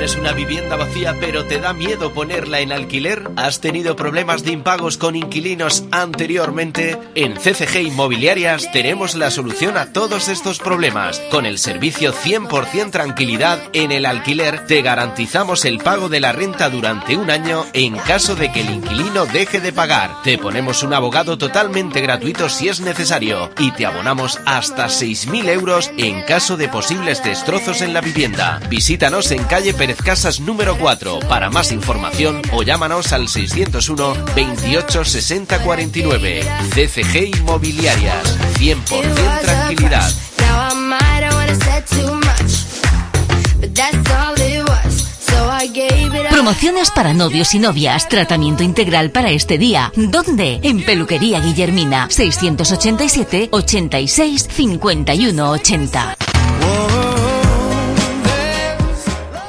¿Tienes 0.00 0.16
una 0.16 0.32
vivienda 0.32 0.76
vacía 0.76 1.14
pero 1.20 1.44
te 1.44 1.60
da 1.60 1.74
miedo 1.74 2.14
ponerla 2.14 2.60
en 2.60 2.72
alquiler? 2.72 3.30
¿Has 3.36 3.60
tenido 3.60 3.96
problemas 3.96 4.42
de 4.42 4.52
impagos 4.52 4.96
con 4.96 5.14
inquilinos 5.14 5.84
anteriormente? 5.90 6.98
En 7.14 7.34
CCG 7.34 7.82
Inmobiliarias 7.82 8.72
tenemos 8.72 9.14
la 9.14 9.30
solución 9.30 9.76
a 9.76 9.92
todos 9.92 10.28
estos 10.28 10.58
problemas. 10.58 11.20
Con 11.30 11.44
el 11.44 11.58
servicio 11.58 12.14
100% 12.14 12.90
tranquilidad 12.90 13.58
en 13.74 13.92
el 13.92 14.06
alquiler 14.06 14.64
te 14.64 14.80
garantizamos 14.80 15.66
el 15.66 15.76
pago 15.76 16.08
de 16.08 16.20
la 16.20 16.32
renta 16.32 16.70
durante 16.70 17.18
un 17.18 17.30
año 17.30 17.66
en 17.74 17.98
caso 17.98 18.34
de 18.34 18.50
que 18.50 18.62
el 18.62 18.70
inquilino 18.70 19.26
deje 19.26 19.60
de 19.60 19.74
pagar. 19.74 20.22
Te 20.22 20.38
ponemos 20.38 20.82
un 20.82 20.94
abogado 20.94 21.36
totalmente 21.36 22.00
gratuito 22.00 22.48
si 22.48 22.70
es 22.70 22.80
necesario 22.80 23.50
y 23.58 23.70
te 23.72 23.84
abonamos 23.84 24.40
hasta 24.46 24.86
6.000 24.86 25.50
euros 25.50 25.90
en 25.98 26.22
caso 26.22 26.56
de 26.56 26.68
posibles 26.68 27.22
destrozos 27.22 27.82
en 27.82 27.92
la 27.92 28.00
vivienda. 28.00 28.60
Visítanos 28.70 29.30
en 29.30 29.44
calle 29.44 29.74
Casas 29.98 30.40
número 30.40 30.76
4 30.78 31.20
para 31.28 31.50
más 31.50 31.72
información 31.72 32.42
o 32.52 32.62
llámanos 32.62 33.12
al 33.12 33.28
601 33.28 34.14
28 34.34 35.04
60 35.04 35.62
49. 35.62 36.42
CCG 36.74 37.36
Inmobiliarias, 37.36 38.38
100% 38.58 39.40
tranquilidad. 39.40 40.10
Promociones 46.30 46.90
para 46.90 47.12
novios 47.12 47.54
y 47.54 47.58
novias. 47.58 48.08
Tratamiento 48.08 48.62
integral 48.62 49.10
para 49.10 49.30
este 49.30 49.58
día. 49.58 49.92
¿Dónde? 49.94 50.60
En 50.62 50.84
Peluquería 50.84 51.40
Guillermina. 51.40 52.08
687 52.10 53.48
86 53.52 54.48
51 54.50 55.50
80. 55.50 56.16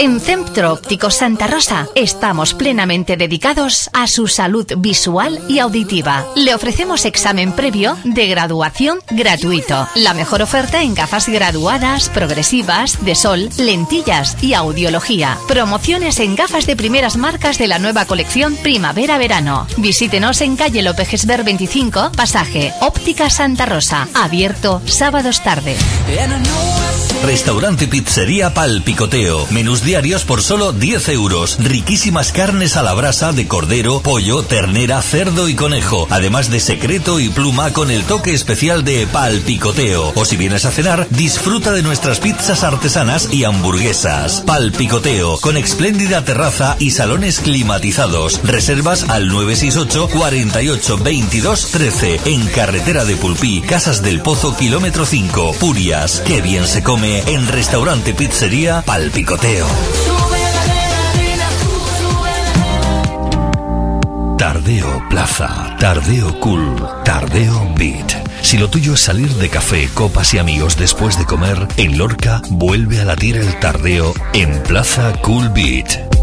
En 0.01 0.19
Centro 0.19 0.73
Óptico 0.73 1.11
Santa 1.11 1.45
Rosa 1.45 1.87
estamos 1.93 2.55
plenamente 2.55 3.17
dedicados 3.17 3.87
a 3.93 4.07
su 4.07 4.27
salud 4.27 4.65
visual 4.79 5.39
y 5.47 5.59
auditiva. 5.59 6.25
Le 6.35 6.55
ofrecemos 6.55 7.05
examen 7.05 7.51
previo 7.51 7.95
de 8.03 8.25
graduación 8.25 8.97
gratuito. 9.11 9.87
La 9.93 10.15
mejor 10.15 10.41
oferta 10.41 10.81
en 10.81 10.95
gafas 10.95 11.29
graduadas, 11.29 12.09
progresivas, 12.09 13.05
de 13.05 13.13
sol, 13.13 13.49
lentillas 13.59 14.41
y 14.41 14.55
audiología. 14.55 15.37
Promociones 15.47 16.19
en 16.19 16.35
gafas 16.35 16.65
de 16.65 16.75
primeras 16.75 17.15
marcas 17.15 17.59
de 17.59 17.67
la 17.67 17.77
nueva 17.77 18.05
colección 18.05 18.55
Primavera-Verano. 18.55 19.67
Visítenos 19.77 20.41
en 20.41 20.55
calle 20.55 20.81
López 20.81 21.09
Gesber 21.09 21.43
25, 21.43 22.13
pasaje 22.13 22.73
Óptica 22.81 23.29
Santa 23.29 23.67
Rosa. 23.67 24.07
Abierto 24.15 24.81
sábados 24.87 25.43
tarde. 25.43 25.75
Restaurante 27.23 27.87
Pizzería 27.87 28.51
Pal 28.51 28.81
Picoteo. 28.81 29.45
Menús 29.51 29.83
diarios 29.91 30.23
por 30.23 30.41
solo 30.41 30.71
10 30.71 31.09
euros. 31.09 31.57
Riquísimas 31.59 32.31
carnes 32.31 32.77
a 32.77 32.81
la 32.81 32.93
brasa 32.93 33.33
de 33.33 33.45
cordero, 33.45 33.99
pollo, 33.99 34.41
ternera, 34.41 35.01
cerdo 35.01 35.49
y 35.49 35.53
conejo. 35.53 36.07
Además 36.09 36.49
de 36.49 36.61
secreto 36.61 37.19
y 37.19 37.27
pluma 37.27 37.73
con 37.73 37.91
el 37.91 38.05
toque 38.05 38.33
especial 38.33 38.85
de 38.85 39.05
Pal 39.05 39.41
Picoteo. 39.41 40.13
O 40.15 40.23
si 40.23 40.37
vienes 40.37 40.63
a 40.63 40.71
cenar, 40.71 41.07
disfruta 41.09 41.73
de 41.73 41.83
nuestras 41.83 42.21
pizzas 42.21 42.63
artesanas 42.63 43.33
y 43.33 43.43
hamburguesas. 43.43 44.43
Pal 44.47 44.71
Picoteo, 44.71 45.37
con 45.41 45.57
espléndida 45.57 46.23
terraza 46.23 46.77
y 46.79 46.91
salones 46.91 47.41
climatizados. 47.41 48.39
Reservas 48.45 49.09
al 49.09 49.27
968 49.27 50.07
48 50.17 50.97
22 50.99 51.65
13 51.65 52.21
en 52.27 52.47
carretera 52.47 53.03
de 53.03 53.17
Pulpí, 53.17 53.59
Casas 53.59 54.01
del 54.01 54.21
Pozo, 54.21 54.55
kilómetro 54.55 55.05
5, 55.05 55.55
Purias. 55.59 56.23
Qué 56.25 56.39
bien 56.39 56.65
se 56.65 56.81
come 56.81 57.19
en 57.27 57.45
restaurante 57.49 58.13
pizzería 58.13 58.83
Pal 58.83 59.11
Picoteo. 59.11 59.80
Tardeo 64.37 65.01
Plaza, 65.09 65.75
Tardeo 65.79 66.39
Cool, 66.39 66.75
Tardeo 67.03 67.73
Beat. 67.75 68.13
Si 68.41 68.57
lo 68.57 68.69
tuyo 68.69 68.95
es 68.95 69.01
salir 69.01 69.29
de 69.35 69.49
café, 69.49 69.89
copas 69.93 70.33
y 70.33 70.39
amigos 70.39 70.77
después 70.77 71.17
de 71.17 71.25
comer, 71.25 71.67
en 71.77 71.97
Lorca 71.97 72.41
vuelve 72.49 72.99
a 73.01 73.05
latir 73.05 73.37
el 73.37 73.59
tardeo 73.59 74.13
en 74.33 74.61
Plaza 74.63 75.13
Cool 75.21 75.49
Beat. 75.49 76.20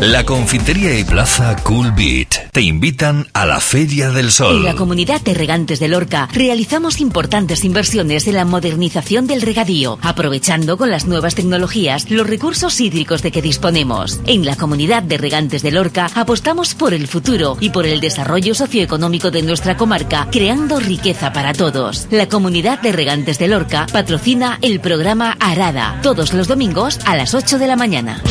La 0.00 0.24
confitería 0.24 0.98
y 0.98 1.04
plaza 1.04 1.54
Cool 1.62 1.92
Beat 1.92 2.50
te 2.52 2.62
invitan 2.62 3.26
a 3.34 3.44
la 3.44 3.60
Feria 3.60 4.08
del 4.08 4.26
En 4.26 4.30
Sol. 4.30 4.64
la 4.64 4.74
comunidad 4.74 5.20
de 5.20 5.34
regantes 5.34 5.78
de 5.78 5.88
Lorca 5.88 6.26
realizamos 6.32 7.02
importantes 7.02 7.66
inversiones 7.66 8.26
en 8.26 8.36
la 8.36 8.46
modernización 8.46 9.26
del 9.26 9.42
regadío, 9.42 9.98
aprovechando 10.00 10.78
con 10.78 10.90
las 10.90 11.04
nuevas 11.04 11.34
tecnologías 11.34 12.10
los 12.10 12.26
recursos 12.26 12.80
hídricos 12.80 13.20
de 13.20 13.30
que 13.30 13.42
disponemos. 13.42 14.20
En 14.24 14.46
la 14.46 14.56
comunidad 14.56 15.02
de 15.02 15.18
regantes 15.18 15.60
de 15.60 15.70
Lorca 15.70 16.10
apostamos 16.14 16.74
por 16.74 16.94
el 16.94 17.06
futuro 17.06 17.58
y 17.60 17.68
por 17.68 17.84
el 17.84 18.00
desarrollo 18.00 18.54
socioeconómico 18.54 19.30
de 19.30 19.42
nuestra 19.42 19.76
comarca, 19.76 20.28
creando 20.32 20.80
riqueza 20.80 21.34
para 21.34 21.52
todos. 21.52 22.08
La 22.10 22.26
comunidad 22.26 22.80
de 22.80 22.92
regantes 22.92 23.38
de 23.38 23.48
Lorca 23.48 23.86
patrocina 23.92 24.58
el 24.62 24.80
programa 24.80 25.36
Arada, 25.40 26.00
todos 26.02 26.32
los 26.32 26.48
domingos 26.48 26.98
a 27.04 27.16
las 27.16 27.34
8 27.34 27.58
de 27.58 27.66
la 27.66 27.76
mañana. 27.76 28.22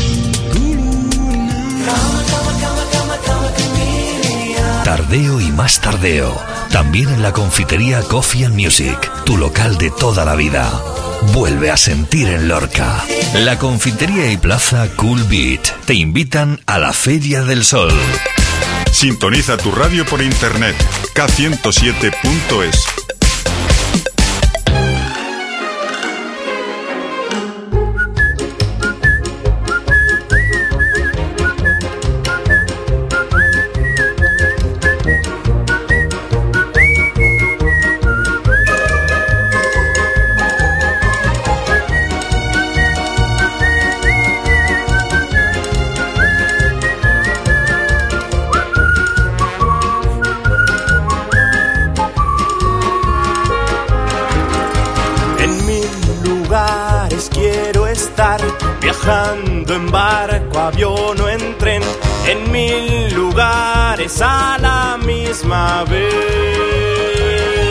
Tardeo 4.84 5.40
y 5.40 5.52
más 5.52 5.82
tardeo. 5.82 6.36
También 6.72 7.10
en 7.10 7.22
la 7.22 7.32
confitería 7.32 8.02
Coffee 8.02 8.46
and 8.46 8.56
Music, 8.56 8.98
tu 9.26 9.38
local 9.38 9.78
de 9.78 9.92
toda 9.92 10.26
la 10.26 10.36
vida. 10.36 10.72
Vuelve 11.34 11.70
a 11.70 11.78
sentir 11.78 12.28
en 12.30 12.48
Lorca. 12.48 13.04
La 13.34 13.60
confitería 13.60 14.32
y 14.32 14.38
plaza 14.38 14.88
Cool 14.96 15.24
Beat 15.24 15.62
te 15.86 15.94
invitan 15.94 16.60
a 16.66 16.80
la 16.80 16.94
Feria 16.94 17.44
del 17.44 17.64
Sol. 17.64 17.92
Sintoniza 18.92 19.58
tu 19.58 19.72
radio 19.72 20.06
por 20.06 20.22
internet 20.22 20.76
k107.es. 21.14 23.09
en 59.10 59.92
barco, 59.92 60.60
avión 60.60 61.20
o 61.20 61.30
en 61.30 61.58
tren, 61.58 61.82
en 62.28 62.52
mil 62.52 63.14
lugares 63.14 64.22
a 64.22 64.58
la 64.60 64.98
misma 65.04 65.84
vez. 65.86 66.59